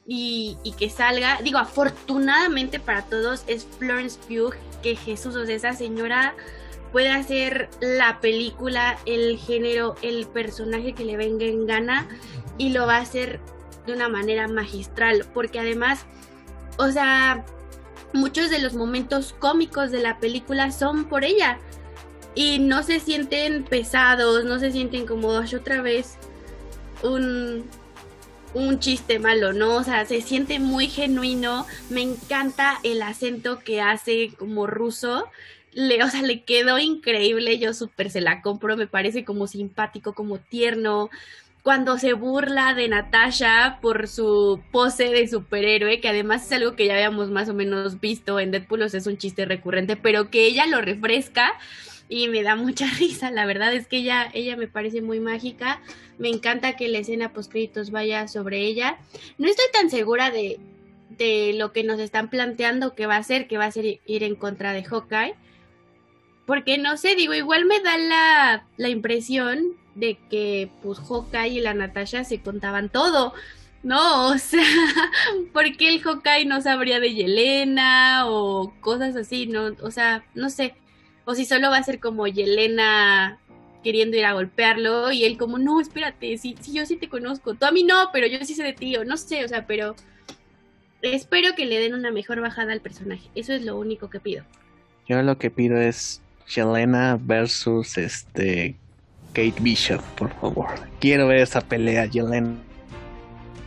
Y, 0.09 0.57
que 0.79 0.89
salga. 0.89 1.41
Digo, 1.43 1.59
afortunadamente 1.59 2.79
para 2.79 3.03
todos 3.03 3.45
es 3.49 3.67
Florence 3.79 4.19
Pugh, 4.29 4.55
que 4.83 4.95
Jesús, 4.95 5.35
o 5.35 5.45
sea, 5.45 5.57
esa 5.57 5.73
señora 5.73 6.35
puede 6.93 7.11
hacer 7.11 7.69
la 7.81 8.21
película, 8.21 8.99
el 9.05 9.37
género, 9.39 9.97
el 10.03 10.27
personaje 10.27 10.93
que 10.95 11.05
le 11.05 11.17
venga 11.17 11.45
en 11.45 11.67
gana 11.67 12.09
y 12.57 12.71
lo 12.71 12.87
va 12.87 12.97
a 12.97 13.01
hacer 13.01 13.41
de 13.87 13.93
una 13.93 14.09
manera 14.09 14.49
magistral, 14.49 15.27
porque 15.35 15.59
además, 15.59 16.07
o 16.79 16.91
sea, 16.91 17.45
muchos 18.13 18.51
de 18.51 18.61
los 18.61 18.75
momentos 18.75 19.35
cómicos 19.39 19.91
de 19.91 20.01
la 20.01 20.19
película 20.19 20.71
son 20.71 21.05
por 21.05 21.25
ella 21.25 21.59
y 22.35 22.59
no 22.59 22.83
se 22.83 23.01
sienten 23.01 23.65
pesados, 23.65 24.45
no 24.45 24.59
se 24.59 24.71
sienten 24.71 25.07
como 25.07 25.29
otra 25.29 25.83
vez 25.83 26.17
un 27.03 27.65
un 28.57 28.81
chiste 28.81 29.19
malo, 29.19 29.53
¿no? 29.53 29.77
O 29.77 29.85
sea, 29.85 30.07
se 30.07 30.23
siente 30.23 30.59
muy 30.59 30.89
genuino. 30.89 31.67
Me 31.91 32.03
encanta 32.03 32.79
el 32.83 33.03
acento 33.03 33.59
que 33.61 33.81
hace 33.81 34.33
como 34.39 34.67
ruso 34.67 35.27
le, 35.77 36.03
o 36.03 36.09
sea, 36.09 36.23
le 36.23 36.43
quedó 36.43 36.79
increíble, 36.79 37.59
yo 37.59 37.75
súper 37.75 38.11
se 38.11 38.23
la 38.23 38.41
compro, 38.41 38.79
me 38.79 38.87
parece 38.87 39.27
como 39.27 39.47
simpático, 39.47 40.15
como 40.15 40.39
tierno. 40.39 41.11
Cuando 41.63 41.99
se 41.99 42.15
burla 42.15 42.73
de 42.73 42.89
Natasha 42.89 43.79
por 43.83 44.09
su 44.09 44.63
pose 44.73 45.11
de 45.11 45.29
superhéroe, 45.29 46.01
que 46.01 46.09
además 46.09 46.47
es 46.47 46.53
algo 46.53 46.77
que 46.77 46.87
ya 46.87 46.95
habíamos 46.95 47.31
más 47.31 47.51
o 47.51 47.55
menos 47.55 48.01
visto 48.01 48.41
en 48.41 48.53
Deadpool, 48.53 48.83
o 48.83 48.89
sea, 48.89 49.01
es 49.01 49.07
un 49.07 49.19
chiste 49.19 49.45
recurrente, 49.45 49.97
pero 49.97 50.31
que 50.31 50.47
ella 50.47 50.65
lo 50.67 50.81
refresca 50.81 51.53
y 52.09 52.29
me 52.29 52.43
da 52.43 52.57
mucha 52.57 52.87
risa, 52.99 53.31
la 53.31 53.47
verdad 53.47 53.75
es 53.75 53.87
que 53.87 53.99
ella, 53.99 54.31
ella 54.33 54.57
me 54.57 54.69
parece 54.69 55.03
muy 55.03 55.21
mágica, 55.21 55.81
me 56.19 56.29
encanta 56.29 56.77
que 56.77 56.89
la 56.89 56.99
escena 56.99 57.33
post 57.33 57.51
créditos 57.51 57.91
vaya 57.91 58.29
sobre 58.29 58.61
ella. 58.61 58.99
No 59.39 59.49
estoy 59.49 59.67
tan 59.73 59.91
segura 59.91 60.31
de 60.31 60.59
de 61.19 61.55
lo 61.55 61.73
que 61.73 61.85
nos 61.85 62.01
están 62.01 62.29
planteando 62.29 62.95
que 62.95 63.07
va 63.07 63.17
a 63.17 63.23
ser, 63.23 63.47
que 63.47 63.59
va 63.59 63.67
a 63.67 63.73
ser 63.73 64.01
ir 64.07 64.23
en 64.23 64.35
contra 64.35 64.73
de 64.73 64.85
Hawkeye. 64.85 65.35
Porque 66.47 66.79
no 66.79 66.97
sé, 66.97 67.15
digo, 67.17 67.35
igual 67.35 67.65
me 67.65 67.81
da 67.81 67.99
la, 67.99 68.67
la 68.77 68.89
impresión 68.89 69.75
de 69.95 70.19
que 70.31 70.71
pues 70.83 70.99
Hawkeye 71.01 71.49
y 71.49 71.61
la 71.61 71.75
Natasha 71.75 72.25
se 72.25 72.41
contaban 72.41 72.89
todo. 72.89 73.35
No, 73.83 74.29
o 74.31 74.39
sea, 74.39 74.63
¿por 75.53 75.77
qué 75.77 75.89
el 75.89 76.03
Hawkeye 76.03 76.45
no 76.47 76.61
sabría 76.61 77.01
de 77.01 77.15
Yelena 77.15 78.25
o 78.27 78.73
cosas 78.81 79.17
así? 79.17 79.47
No, 79.47 79.75
o 79.83 79.91
sea, 79.91 80.25
no 80.35 80.51
sé. 80.51 80.75
O 81.27 81.35
si 81.35 81.45
solo 81.45 81.71
va 81.71 81.77
a 81.77 81.83
ser 81.83 82.01
como 82.01 82.27
Yelena 82.27 83.39
queriendo 83.83 84.17
ir 84.17 84.25
a 84.25 84.33
golpearlo 84.33 85.13
y 85.13 85.25
él 85.25 85.37
como, 85.39 85.59
no, 85.59 85.81
espérate, 85.81 86.39
si, 86.39 86.57
si 86.61 86.73
yo 86.73 86.87
sí 86.87 86.97
te 86.97 87.09
conozco, 87.09 87.55
tú 87.55 87.67
a 87.67 87.71
mí 87.71 87.85
no, 87.85 88.11
pero 88.13 88.27
yo 88.27 88.39
sí 88.45 88.55
sé 88.55 88.65
de 88.65 88.73
ti, 88.73 88.97
o 88.97 89.05
no 89.05 89.17
sé, 89.17 89.45
o 89.45 89.49
sea, 89.49 89.67
pero 89.67 89.95
espero 91.03 91.55
que 91.55 91.67
le 91.67 91.79
den 91.79 91.95
una 91.95 92.11
mejor 92.11 92.41
bajada 92.41 92.73
al 92.73 92.81
personaje, 92.81 93.29
eso 93.37 93.53
es 93.53 93.65
lo 93.65 93.79
único 93.79 94.11
que 94.11 94.19
pido. 94.19 94.45
Yo 95.09 95.23
lo 95.23 95.39
que 95.39 95.51
pido 95.51 95.81
es 95.81 96.21
Yelena 96.53 97.17
versus 97.21 97.97
este 97.97 98.75
Kate 99.35 99.55
Bishop, 99.61 100.03
por 100.17 100.33
favor. 100.41 100.67
Quiero 100.99 101.29
ver 101.29 101.39
esa 101.39 101.61
pelea, 101.61 102.07
Yelena 102.07 102.57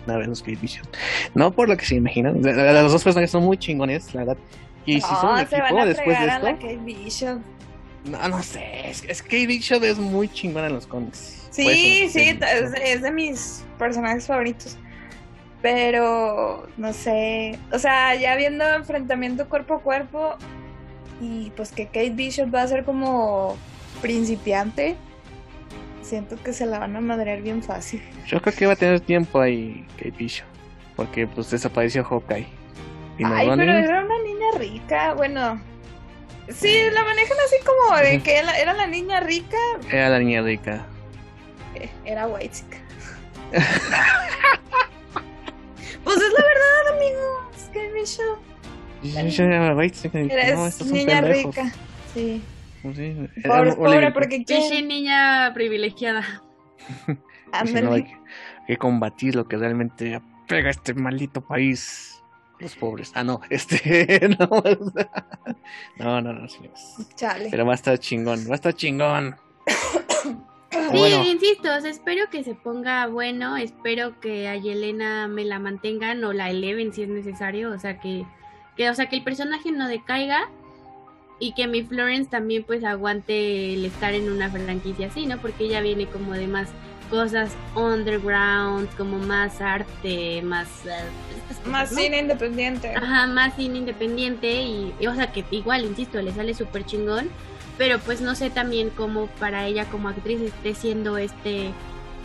versus 0.06 0.42
Kate 0.42 0.58
Bishop. 0.62 0.88
No 1.34 1.52
por 1.52 1.70
lo 1.70 1.78
que 1.78 1.86
se 1.86 1.96
imaginan, 1.96 2.42
los 2.42 2.92
dos 2.92 3.04
personajes 3.04 3.32
son 3.32 3.44
muy 3.44 3.58
chingones, 3.58 4.14
la 4.14 4.26
verdad. 4.26 4.38
Y 4.90 5.02
si 5.02 5.08
son 5.16 5.32
un 5.32 5.38
se 5.38 5.44
equipo 5.44 5.76
van 5.76 5.78
a 5.80 5.86
después 5.86 6.20
de 6.20 6.26
a 6.26 6.36
esto, 6.36 6.46
la 6.46 6.54
Kate 6.54 6.78
Bishop. 6.78 7.42
no, 8.06 8.28
no 8.30 8.44
sé, 8.44 8.90
es, 8.90 9.04
es 9.04 9.22
que 9.22 9.30
Kate 9.30 9.48
Bishop 9.48 9.84
es 9.84 9.98
muy 9.98 10.28
chingona 10.30 10.68
en 10.68 10.74
los 10.74 10.88
cómics. 10.88 11.48
Sí, 11.52 12.02
eso, 12.04 12.14
sí, 12.14 12.40
es, 12.42 12.74
es 12.82 13.02
de 13.02 13.12
mis 13.12 13.66
personajes 13.78 14.28
favoritos. 14.28 14.78
Pero, 15.62 16.68
no 16.78 16.94
sé, 16.94 17.60
o 17.72 17.80
sea, 17.80 18.16
ya 18.16 18.36
viendo 18.36 18.64
enfrentamiento 18.66 19.50
cuerpo 19.50 19.76
a 19.76 19.80
cuerpo 19.82 20.36
y 21.22 21.52
pues 21.52 21.72
que 21.72 21.88
Kate 21.88 22.12
Bishop 22.12 22.54
va 22.54 22.62
a 22.62 22.68
ser 22.68 22.86
como 22.86 23.58
principiante, 24.02 24.96
siento 26.02 26.42
que 26.42 26.54
se 26.54 26.66
la 26.66 26.80
van 26.80 26.96
a 26.96 27.02
madrear 27.02 27.42
bien 27.42 27.62
fácil. 27.62 28.02
Yo 28.26 28.42
creo 28.42 28.56
que 28.56 28.66
va 28.68 28.74
a 28.74 28.76
tener 28.78 29.02
tiempo 29.02 29.42
ahí 29.42 29.86
Kate 29.98 30.14
Bishop, 30.18 30.48
porque 30.96 31.28
pues 31.28 31.52
desapareció 31.52 32.06
Hawkeye. 32.06 32.48
Y 33.18 33.26
Ay, 33.26 33.50
a 33.50 33.56
pero 33.58 33.74
era 33.74 34.06
una 34.06 34.16
rica, 34.58 35.14
bueno. 35.14 35.62
Sí, 36.50 36.80
la 36.92 37.04
manejan 37.04 37.38
así 37.46 37.58
como 37.66 37.98
de 38.00 38.22
que 38.24 38.38
era, 38.38 38.58
era 38.58 38.74
la 38.74 38.88
niña 38.88 39.20
rica, 39.20 39.58
Era 39.92 40.10
la 40.10 40.20
niña 40.20 40.42
rica. 40.42 40.86
eh, 41.76 41.90
era 42.06 42.26
white 42.28 42.64
Pues 46.04 46.18
es 46.18 46.34
la 46.34 46.44
verdad, 46.46 46.96
amigos. 46.98 47.68
Kate 47.68 47.92
Bishop 47.94 48.40
Yo- 49.04 49.28
yo 49.28 49.44
era 49.44 49.76
white, 49.76 49.96
sí, 49.96 50.10
que- 50.10 50.26
era 50.26 50.56
no, 50.56 50.66
es 50.66 50.74
estos 50.74 50.88
son 50.88 50.98
niña 50.98 51.22
pendejos. 51.22 51.56
rica. 51.56 51.72
Sí. 52.14 52.42
Pues 52.82 52.96
sí, 52.98 53.16
era 53.44 53.76
Pobre, 53.76 54.12
porque 54.12 54.44
quién. 54.44 54.88
niña 54.88 55.52
privilegiada. 55.54 56.24
Pues 57.52 57.74
no, 57.84 57.90
que, 57.96 57.96
hay 57.96 58.06
que 58.68 58.78
combatir 58.78 59.34
lo 59.36 59.48
que 59.48 59.58
realmente 59.58 60.22
pega 60.48 60.68
a 60.68 60.72
este 60.72 60.94
maldito 60.94 61.42
país. 61.42 62.09
Los 62.60 62.76
pobres. 62.76 63.12
Ah, 63.16 63.24
no, 63.24 63.42
este. 63.50 64.30
No, 64.38 64.48
no, 65.98 66.22
no, 66.22 66.34
no, 66.34 66.50
señores. 66.50 66.96
Chale. 67.16 67.48
Pero 67.50 67.66
va 67.66 67.72
a 67.72 67.76
estar 67.76 67.98
chingón, 67.98 68.46
va 68.48 68.54
a 68.54 68.56
estar 68.56 68.74
chingón. 68.74 69.36
Sí, 70.72 70.98
Bueno. 70.98 71.26
insisto, 71.26 71.76
o 71.76 71.82
sea, 71.82 71.90
espero 71.90 72.30
que 72.32 72.44
se 72.44 72.54
ponga 72.54 73.08
bueno, 73.08 73.58
espero 73.58 74.20
que 74.20 74.48
a 74.48 74.56
Yelena 74.56 75.28
me 75.28 75.44
la 75.44 75.58
mantengan 75.60 76.24
o 76.24 76.32
la 76.32 76.50
eleven 76.52 76.94
si 76.94 77.04
es 77.04 77.10
necesario, 77.10 77.72
o 77.72 77.80
sea 77.80 78.00
que, 78.00 78.24
que, 78.78 78.88
o 78.90 78.94
sea 78.96 79.08
que 79.10 79.16
el 79.16 79.24
personaje 79.24 79.72
no 79.72 79.88
decaiga 79.88 80.48
y 81.40 81.54
que 81.54 81.68
mi 81.68 81.84
Florence 81.84 82.30
también 82.30 82.64
pues 82.64 82.84
aguante 82.84 83.74
el 83.74 83.84
estar 83.86 84.14
en 84.14 84.32
una 84.32 84.50
franquicia 84.50 85.08
así, 85.08 85.26
¿no? 85.26 85.38
Porque 85.40 85.66
ella 85.66 85.82
viene 85.82 86.06
como 86.06 86.34
de 86.34 86.48
más 86.48 86.70
cosas 87.10 87.52
underground, 87.76 88.90
como 88.96 89.18
más 89.18 89.62
arte, 89.62 90.42
más 90.44 90.68
eh, 90.86 90.92
Más 91.66 91.92
¿no? 91.92 91.98
cine 92.00 92.20
independiente. 92.20 92.94
Ajá, 92.96 93.28
más 93.28 93.56
cine 93.56 93.80
independiente 93.80 94.62
y, 94.62 94.94
y, 95.00 95.08
o 95.08 95.16
sea 95.16 95.32
que 95.32 95.44
igual, 95.52 95.86
insisto, 95.86 96.22
le 96.22 96.32
sale 96.34 96.54
súper 96.54 96.86
chingón, 96.86 97.30
pero 97.78 98.00
pues 98.00 98.22
no 98.22 98.36
sé 98.36 98.50
también 98.50 98.90
cómo 98.90 99.28
para 99.40 99.66
ella 99.66 99.86
como 99.86 100.10
actriz 100.10 100.42
esté 100.42 100.74
siendo 100.76 101.18
este 101.18 101.72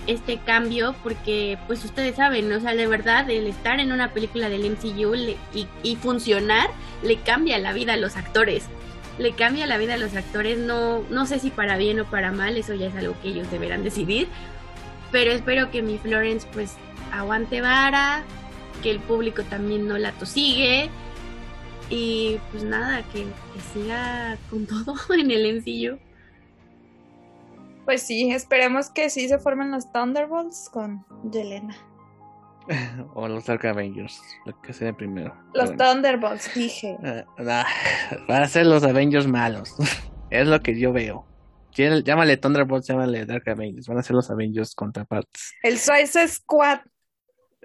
este 0.07 0.37
cambio 0.37 0.95
porque 1.03 1.57
pues 1.67 1.83
ustedes 1.83 2.17
saben, 2.17 2.53
o 2.53 2.61
sea, 2.61 2.75
de 2.75 2.87
verdad 2.87 3.31
el 3.31 3.47
estar 3.47 3.81
en 3.81 3.91
una 3.91 4.13
película 4.13 4.51
del 4.51 4.67
MCU 4.71 5.15
le- 5.15 5.39
y, 5.55 5.67
y 5.83 5.97
funcionar 5.97 6.69
le 7.03 7.17
cambia 7.21 7.57
la 7.59 7.73
vida 7.73 7.95
a 7.95 7.97
los 7.97 8.17
actores. 8.17 8.67
Le 9.17 9.33
cambia 9.33 9.67
la 9.67 9.79
vida 9.79 9.95
a 9.95 9.97
los 9.97 10.15
actores, 10.15 10.59
no, 10.59 11.03
no 11.09 11.25
sé 11.25 11.39
si 11.39 11.51
para 11.51 11.79
bien 11.79 12.01
o 12.01 12.05
para 12.05 12.33
mal, 12.33 12.59
eso 12.59 12.75
ya 12.75 12.89
es 12.89 12.97
algo 12.97 13.15
que 13.23 13.29
ellos 13.29 13.51
deberán 13.51 13.83
decidir. 13.83 14.29
Pero 15.11 15.31
espero 15.31 15.71
que 15.71 15.81
mi 15.83 15.97
Florence 15.99 16.47
pues 16.53 16.73
aguante 17.13 17.61
vara, 17.63 18.25
que 18.85 18.91
el 18.91 19.01
público 19.01 19.43
también 19.45 19.89
no 19.89 19.97
la 19.99 20.13
tosigue. 20.13 20.91
Y 21.89 22.39
pues 22.53 22.63
nada, 22.65 23.03
que, 23.13 23.25
que 23.25 23.61
siga 23.73 24.37
con 24.51 24.67
todo 24.67 24.95
en 25.19 25.31
el 25.31 25.57
MCU. 25.57 25.99
Pues 27.87 28.03
sí, 28.03 28.31
esperemos 28.31 28.91
que 28.91 29.11
sí 29.11 29.29
se 29.29 29.39
formen 29.39 29.71
los 29.71 29.91
Thunderbolts 29.93 30.69
con 30.71 31.05
Yelena. 31.33 31.75
O 33.15 33.29
los 33.29 33.45
Dark 33.45 33.67
Avengers, 33.67 34.23
lo 34.47 34.59
que 34.63 34.73
sea 34.73 34.93
primero. 34.95 35.35
Los 35.53 35.75
Bueno. 35.75 35.85
Thunderbolts, 35.93 36.55
dije. 36.55 36.97
Ah, 37.03 37.25
nah, 37.39 37.65
van 38.29 38.43
a 38.43 38.49
ser 38.49 38.67
los 38.67 38.85
Avengers 38.85 39.27
malos. 39.27 39.75
es 40.31 40.47
lo 40.47 40.61
que 40.61 40.79
yo 40.79 40.93
veo. 40.93 41.27
Llámale 41.77 42.37
Thunderbolts, 42.37 42.87
llámale 42.87 43.27
Dark 43.27 43.49
Avengers. 43.49 43.87
Van 43.89 43.99
a 43.99 44.03
ser 44.03 44.15
los 44.17 44.31
Avengers 44.31 44.75
contrapartes. 44.75 45.53
El 45.63 45.79
Suicide 45.79 46.29
Squad 46.29 46.81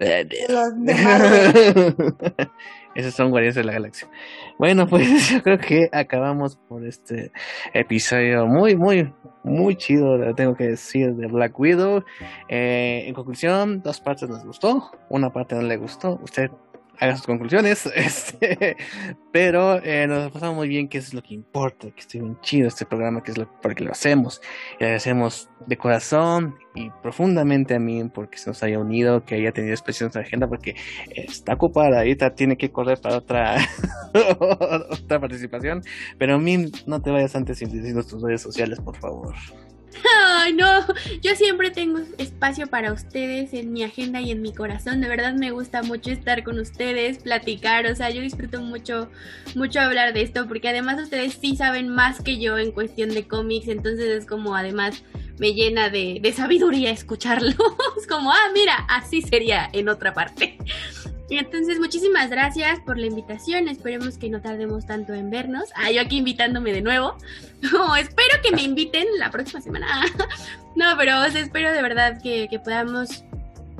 Esos 2.94 3.14
son 3.14 3.30
Guardianes 3.30 3.54
de 3.54 3.64
la 3.64 3.72
Galaxia. 3.72 4.08
Bueno, 4.58 4.86
pues 4.86 5.08
yo 5.30 5.42
creo 5.42 5.58
que 5.58 5.88
acabamos 5.92 6.56
por 6.56 6.86
este 6.86 7.32
episodio 7.72 8.46
muy, 8.46 8.76
muy, 8.76 9.12
muy 9.44 9.76
chido, 9.76 10.16
lo 10.16 10.34
tengo 10.34 10.56
que 10.56 10.68
decir, 10.68 11.14
de 11.14 11.26
Black 11.26 11.58
Widow. 11.58 12.04
Eh, 12.48 13.04
en 13.06 13.14
conclusión, 13.14 13.82
dos 13.82 14.00
partes 14.00 14.28
nos 14.28 14.44
gustó, 14.44 14.90
una 15.08 15.30
parte 15.30 15.54
no 15.54 15.62
le 15.62 15.76
gustó. 15.76 16.18
Usted 16.22 16.50
haga 17.00 17.16
sus 17.16 17.26
conclusiones, 17.26 17.86
este, 17.94 18.76
pero 19.32 19.82
eh, 19.82 20.06
nos 20.06 20.30
pasamos 20.30 20.56
muy 20.56 20.68
bien, 20.68 20.88
que 20.88 20.98
es 20.98 21.14
lo 21.14 21.22
que 21.22 21.34
importa, 21.34 21.90
que 21.90 22.00
esté 22.00 22.20
bien 22.20 22.38
chido 22.42 22.68
este 22.68 22.84
programa, 22.86 23.22
que 23.22 23.32
es 23.32 23.38
lo 23.38 23.50
por 23.60 23.74
que 23.74 23.84
lo 23.84 23.90
hacemos. 23.90 24.40
Y 24.78 24.84
agradecemos 24.84 25.48
de 25.66 25.76
corazón 25.76 26.56
y 26.74 26.90
profundamente 27.02 27.74
a 27.74 27.80
mí 27.80 28.04
porque 28.04 28.38
se 28.38 28.50
nos 28.50 28.62
haya 28.62 28.78
unido, 28.78 29.24
que 29.24 29.36
haya 29.36 29.52
tenido 29.52 29.74
espacio 29.74 30.04
en 30.04 30.06
nuestra 30.08 30.22
agenda, 30.22 30.46
porque 30.46 30.76
está 31.14 31.54
ocupada, 31.54 31.98
ahorita 31.98 32.34
tiene 32.34 32.56
que 32.56 32.70
correr 32.70 33.00
para 33.00 33.16
otra 33.16 33.56
otra 34.90 35.20
participación. 35.20 35.82
Pero 36.18 36.38
Min, 36.38 36.70
no 36.86 37.00
te 37.00 37.10
vayas 37.10 37.34
antes 37.34 37.58
sin 37.58 37.70
decirnos 37.70 38.06
tus 38.06 38.22
redes 38.22 38.42
sociales, 38.42 38.78
por 38.80 38.96
favor. 38.96 39.34
Ay, 40.22 40.52
no, 40.52 40.86
yo 41.20 41.34
siempre 41.34 41.70
tengo 41.70 42.00
espacio 42.18 42.66
para 42.66 42.92
ustedes 42.92 43.52
en 43.52 43.72
mi 43.72 43.82
agenda 43.82 44.20
y 44.20 44.30
en 44.30 44.42
mi 44.42 44.54
corazón. 44.54 45.00
De 45.00 45.08
verdad 45.08 45.34
me 45.34 45.50
gusta 45.50 45.82
mucho 45.82 46.10
estar 46.10 46.44
con 46.44 46.58
ustedes, 46.58 47.18
platicar, 47.18 47.86
o 47.86 47.94
sea, 47.94 48.10
yo 48.10 48.22
disfruto 48.22 48.60
mucho, 48.60 49.10
mucho 49.54 49.80
hablar 49.80 50.12
de 50.12 50.22
esto, 50.22 50.46
porque 50.48 50.68
además 50.68 51.00
ustedes 51.02 51.34
sí 51.34 51.56
saben 51.56 51.88
más 51.88 52.22
que 52.22 52.40
yo 52.40 52.58
en 52.58 52.72
cuestión 52.72 53.10
de 53.10 53.26
cómics, 53.26 53.68
entonces 53.68 54.06
es 54.06 54.26
como 54.26 54.54
además 54.56 55.02
me 55.38 55.54
llena 55.54 55.88
de, 55.88 56.20
de 56.22 56.32
sabiduría 56.32 56.90
escucharlo. 56.90 57.54
Es 57.98 58.06
como, 58.08 58.30
ah, 58.30 58.50
mira, 58.54 58.74
así 58.88 59.22
sería 59.22 59.68
en 59.72 59.88
otra 59.88 60.12
parte. 60.12 60.58
Entonces, 61.38 61.78
muchísimas 61.78 62.30
gracias 62.30 62.80
por 62.80 62.98
la 62.98 63.06
invitación. 63.06 63.68
Esperemos 63.68 64.18
que 64.18 64.28
no 64.28 64.40
tardemos 64.40 64.86
tanto 64.86 65.14
en 65.14 65.30
vernos. 65.30 65.70
Ah, 65.74 65.90
yo 65.90 66.00
aquí 66.00 66.18
invitándome 66.18 66.72
de 66.72 66.82
nuevo. 66.82 67.16
No, 67.60 67.94
espero 67.94 68.40
que 68.42 68.56
me 68.56 68.62
inviten 68.62 69.06
la 69.18 69.30
próxima 69.30 69.60
semana. 69.60 69.86
No, 70.76 70.96
pero 70.96 71.24
espero 71.24 71.72
de 71.72 71.82
verdad 71.82 72.22
que 72.22 72.48
podamos 72.64 73.24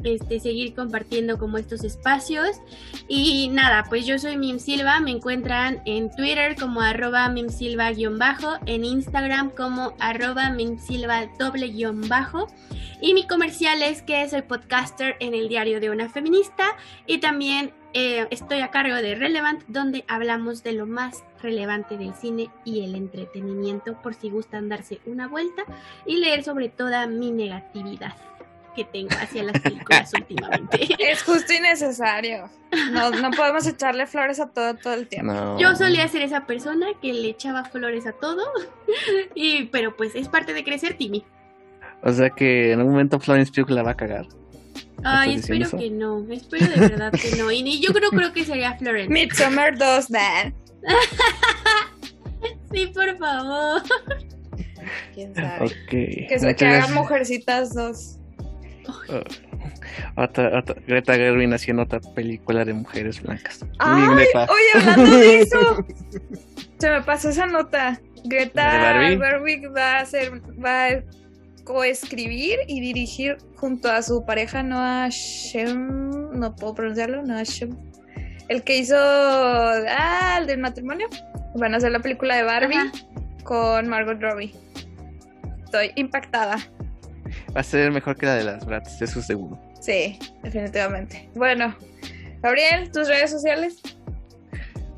este, 0.04 0.40
seguir 0.40 0.74
compartiendo 0.74 1.38
como 1.38 1.58
estos 1.58 1.84
espacios. 1.84 2.60
Y 3.08 3.48
nada, 3.48 3.84
pues 3.88 4.06
yo 4.06 4.18
soy 4.18 4.36
Mim 4.36 4.58
Silva, 4.58 5.00
me 5.00 5.10
encuentran 5.10 5.82
en 5.84 6.10
Twitter 6.10 6.56
como 6.58 6.80
arroba 6.80 7.28
mimsilva-bajo, 7.28 8.58
en 8.66 8.84
Instagram 8.84 9.50
como 9.50 9.94
arroba 9.98 10.50
mimsilva 10.50 11.26
doble-bajo. 11.38 12.48
Y 13.02 13.14
mi 13.14 13.26
comercial 13.26 13.82
es 13.82 14.02
que 14.02 14.28
soy 14.28 14.42
podcaster 14.42 15.16
en 15.20 15.34
el 15.34 15.48
diario 15.48 15.80
de 15.80 15.90
una 15.90 16.08
feminista 16.08 16.76
y 17.06 17.18
también 17.18 17.72
eh, 17.92 18.28
estoy 18.30 18.60
a 18.60 18.70
cargo 18.70 18.94
de 18.96 19.14
Relevant, 19.16 19.64
donde 19.66 20.04
hablamos 20.06 20.62
de 20.62 20.72
lo 20.72 20.86
más 20.86 21.24
relevante 21.42 21.96
del 21.96 22.14
cine 22.14 22.50
y 22.64 22.84
el 22.84 22.94
entretenimiento, 22.94 24.00
por 24.00 24.14
si 24.14 24.30
gustan 24.30 24.68
darse 24.68 25.00
una 25.06 25.26
vuelta 25.26 25.64
y 26.06 26.18
leer 26.18 26.44
sobre 26.44 26.68
toda 26.68 27.06
mi 27.06 27.32
negatividad. 27.32 28.14
Que 28.74 28.84
tengo 28.84 29.10
hacia 29.20 29.42
las 29.42 29.60
películas 29.60 30.12
últimamente. 30.18 30.88
Es 30.98 31.22
justo 31.22 31.52
y 31.52 31.60
necesario. 31.60 32.48
No, 32.92 33.10
no 33.10 33.30
podemos 33.32 33.66
echarle 33.66 34.06
flores 34.06 34.38
a 34.40 34.48
todo 34.48 34.74
todo 34.74 34.94
el 34.94 35.08
tiempo. 35.08 35.32
No. 35.32 35.58
Yo 35.58 35.74
solía 35.76 36.06
ser 36.08 36.22
esa 36.22 36.46
persona 36.46 36.86
que 37.02 37.12
le 37.12 37.28
echaba 37.30 37.64
flores 37.64 38.06
a 38.06 38.12
todo, 38.12 38.42
y, 39.34 39.64
pero 39.66 39.96
pues 39.96 40.14
es 40.14 40.28
parte 40.28 40.52
de 40.54 40.62
crecer, 40.64 40.94
Timmy. 40.96 41.24
O 42.02 42.12
sea 42.12 42.30
que 42.30 42.72
en 42.72 42.78
algún 42.78 42.92
momento 42.94 43.18
Florence 43.20 43.52
Pugh 43.52 43.70
la 43.70 43.82
va 43.82 43.90
a 43.92 43.96
cagar. 43.96 44.26
Ay, 45.02 45.34
¿Estás 45.36 45.48
diciendo 45.48 45.64
espero 45.64 45.66
eso? 45.66 45.76
que 45.78 45.90
no, 45.90 46.26
espero 46.32 46.66
de 46.66 46.88
verdad 46.88 47.12
que 47.12 47.36
no. 47.36 47.50
Y 47.50 47.62
ni- 47.62 47.80
yo 47.80 47.92
creo, 47.92 48.10
creo 48.10 48.32
que 48.32 48.44
sería 48.44 48.76
Florence. 48.78 49.12
Midsommar 49.12 49.76
2, 49.78 50.08
Dan. 50.08 50.54
Sí, 52.72 52.86
por 52.94 53.18
favor. 53.18 53.82
¿Quién 55.14 55.34
sabe? 55.34 55.70
Que, 55.88 56.26
se, 56.38 56.46
Muchas 56.46 56.54
que 56.56 56.66
hagan. 56.66 56.94
Mujercitas 56.94 57.74
2. 57.74 58.16
Otra, 60.16 60.58
otra- 60.58 60.76
Greta 60.86 61.14
Gerwig 61.14 61.52
haciendo 61.52 61.82
otra 61.82 62.00
película 62.14 62.64
de 62.64 62.72
mujeres 62.72 63.22
blancas. 63.22 63.64
¡Ay! 63.78 64.02
bien. 64.02 64.28
Oye, 64.34 64.70
hablando 64.74 65.18
de 65.18 65.40
eso. 65.40 65.84
Se 66.78 66.90
me 66.90 67.02
pasó 67.02 67.28
esa 67.28 67.46
nota. 67.46 68.00
Greta. 68.24 68.70
Gerwig 68.70 69.74
va 69.74 69.98
a 69.98 70.00
hacer, 70.00 70.40
va 70.62 70.86
a 70.86 71.02
coescribir 71.64 72.58
y 72.66 72.80
dirigir 72.80 73.38
junto 73.56 73.90
a 73.90 74.02
su 74.02 74.24
pareja 74.24 74.62
Noah 74.62 75.08
Shem, 75.10 76.30
no 76.32 76.56
puedo 76.56 76.74
pronunciarlo, 76.74 77.22
Noah 77.22 77.44
Shem, 77.44 77.76
el 78.48 78.62
que 78.64 78.78
hizo 78.78 78.96
ah, 78.96 80.38
el 80.40 80.46
del 80.46 80.58
matrimonio. 80.58 81.08
Van 81.54 81.74
a 81.74 81.76
hacer 81.78 81.92
la 81.92 82.00
película 82.00 82.36
de 82.36 82.42
Barbie 82.44 82.76
Ajá. 82.76 82.92
con 83.44 83.88
Margot 83.88 84.20
Robbie. 84.20 84.54
Estoy 85.64 85.92
impactada. 85.96 86.56
Va 87.54 87.60
a 87.60 87.64
ser 87.64 87.90
mejor 87.90 88.16
que 88.16 88.26
la 88.26 88.34
de 88.36 88.44
las 88.44 88.64
Bratz, 88.64 89.02
eso 89.02 89.20
seguro. 89.20 89.58
Sí, 89.80 90.18
definitivamente. 90.42 91.28
Bueno, 91.34 91.74
Gabriel, 92.42 92.90
tus 92.92 93.08
redes 93.08 93.30
sociales. 93.30 93.80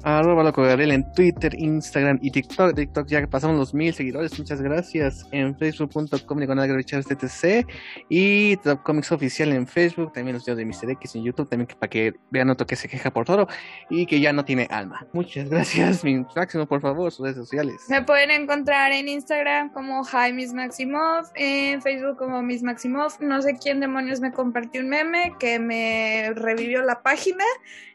Arroba 0.04 0.42
loco 0.42 0.62
Gabriel 0.62 0.90
en 0.90 1.12
Twitter, 1.12 1.54
Instagram 1.56 2.18
y 2.22 2.30
TikTok. 2.30 2.74
TikTok 2.74 3.06
ya 3.06 3.20
que 3.20 3.28
pasamos 3.28 3.56
los 3.56 3.72
mil 3.72 3.94
seguidores, 3.94 4.36
muchas 4.38 4.60
gracias. 4.60 5.26
En 5.30 5.56
facebook.com 5.56 6.38
diagonal 6.38 6.84
TTC 6.84 7.66
y 8.08 8.56
Top 8.56 8.82
Comics 8.82 9.12
Oficial 9.12 9.52
en 9.52 9.66
Facebook. 9.66 10.12
También 10.12 10.34
los 10.34 10.44
videos 10.44 10.58
de 10.58 10.64
Mr. 10.64 10.90
X 10.92 11.14
en 11.14 11.24
YouTube, 11.24 11.48
también 11.48 11.68
para 11.78 11.88
que 11.88 12.14
vean 12.30 12.50
otro 12.50 12.66
que 12.66 12.74
se 12.74 12.88
queja 12.88 13.12
por 13.12 13.24
todo 13.24 13.46
y 13.90 14.06
que 14.06 14.20
ya 14.20 14.32
no 14.32 14.44
tiene 14.44 14.66
alma. 14.70 15.06
Muchas 15.12 15.48
gracias, 15.48 16.02
mi 16.02 16.24
máximo, 16.34 16.66
por 16.66 16.80
favor, 16.80 17.12
sus 17.12 17.24
redes 17.24 17.36
sociales. 17.36 17.76
Me 17.88 18.02
pueden 18.02 18.30
encontrar 18.30 18.90
en 18.92 19.08
Instagram 19.08 19.72
como 19.72 20.02
Hi 20.04 20.32
Miss 20.32 20.52
Maximov, 20.52 21.26
en 21.36 21.80
Facebook 21.80 22.16
como 22.16 22.42
Miss 22.42 22.62
Maximov. 22.62 23.12
No 23.20 23.40
sé 23.40 23.56
quién 23.62 23.78
demonios 23.78 24.20
me 24.20 24.32
compartió 24.32 24.80
un 24.80 24.88
meme 24.88 25.34
que 25.38 25.58
me 25.58 26.32
revivió 26.34 26.82
la 26.82 27.02
página 27.02 27.44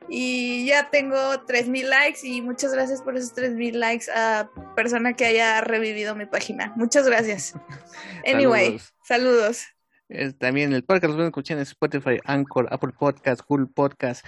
y 0.10 0.66
ya 0.66 0.90
tengo 0.90 1.42
3000 1.46 1.90
likes 1.90 2.20
y 2.24 2.42
muchas 2.42 2.74
gracias 2.74 3.02
por 3.02 3.18
esos 3.18 3.34
3000 3.34 3.80
likes 3.80 4.06
a 4.12 4.50
persona 4.76 5.14
que 5.14 5.26
haya 5.26 5.62
revivido 5.62 6.16
mi 6.16 6.26
página. 6.26 6.74
Muchas 6.76 7.06
gracias. 7.08 7.54
Anyway, 8.26 8.80
saludos. 9.04 9.66
Eh, 10.10 10.34
también 10.34 10.74
el 10.74 10.84
podcast 10.84 11.10
lo 11.10 11.16
pueden 11.16 11.28
escuchar 11.28 11.58
en 11.58 11.64
Spotify, 11.64 12.20
Anchor, 12.26 12.68
Apple 12.72 12.94
Podcast, 12.98 13.42
Google 13.48 13.68
Podcast, 13.68 14.26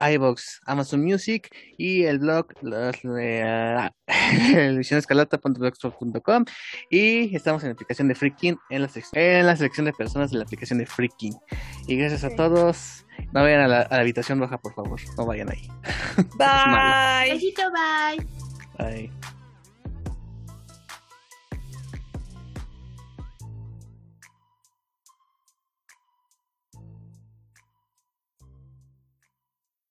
iVoox, 0.00 0.60
Amazon 0.66 1.04
Music 1.04 1.54
y 1.76 2.04
el 2.04 2.18
blog 2.18 2.46
los, 2.62 2.96
eh, 3.18 3.90
y 6.90 7.34
estamos 7.36 7.62
en 7.62 7.68
la 7.70 7.72
aplicación 7.74 8.08
de 8.08 8.14
Freaking 8.14 8.58
en 8.70 8.82
la, 8.82 8.90
en 9.12 9.46
la 9.46 9.56
selección 9.56 9.84
de 9.86 9.92
personas 9.92 10.30
de 10.30 10.38
la 10.38 10.44
aplicación 10.44 10.78
de 10.78 10.86
Freaking. 10.86 11.34
Y 11.86 11.96
gracias 11.96 12.24
a 12.24 12.30
Sí. 12.30 12.36
todos. 12.36 13.06
No 13.32 13.42
vayan 13.42 13.60
a 13.60 13.68
la, 13.68 13.80
a 13.82 13.94
la 13.96 14.00
habitación 14.00 14.38
roja, 14.40 14.58
por 14.58 14.74
favor. 14.74 15.00
No 15.16 15.26
vayan 15.26 15.50
ahí. 15.50 15.66
Bye. 16.38 17.32
Besito, 17.34 17.62
bye. 17.72 18.26
Bye. 18.78 19.35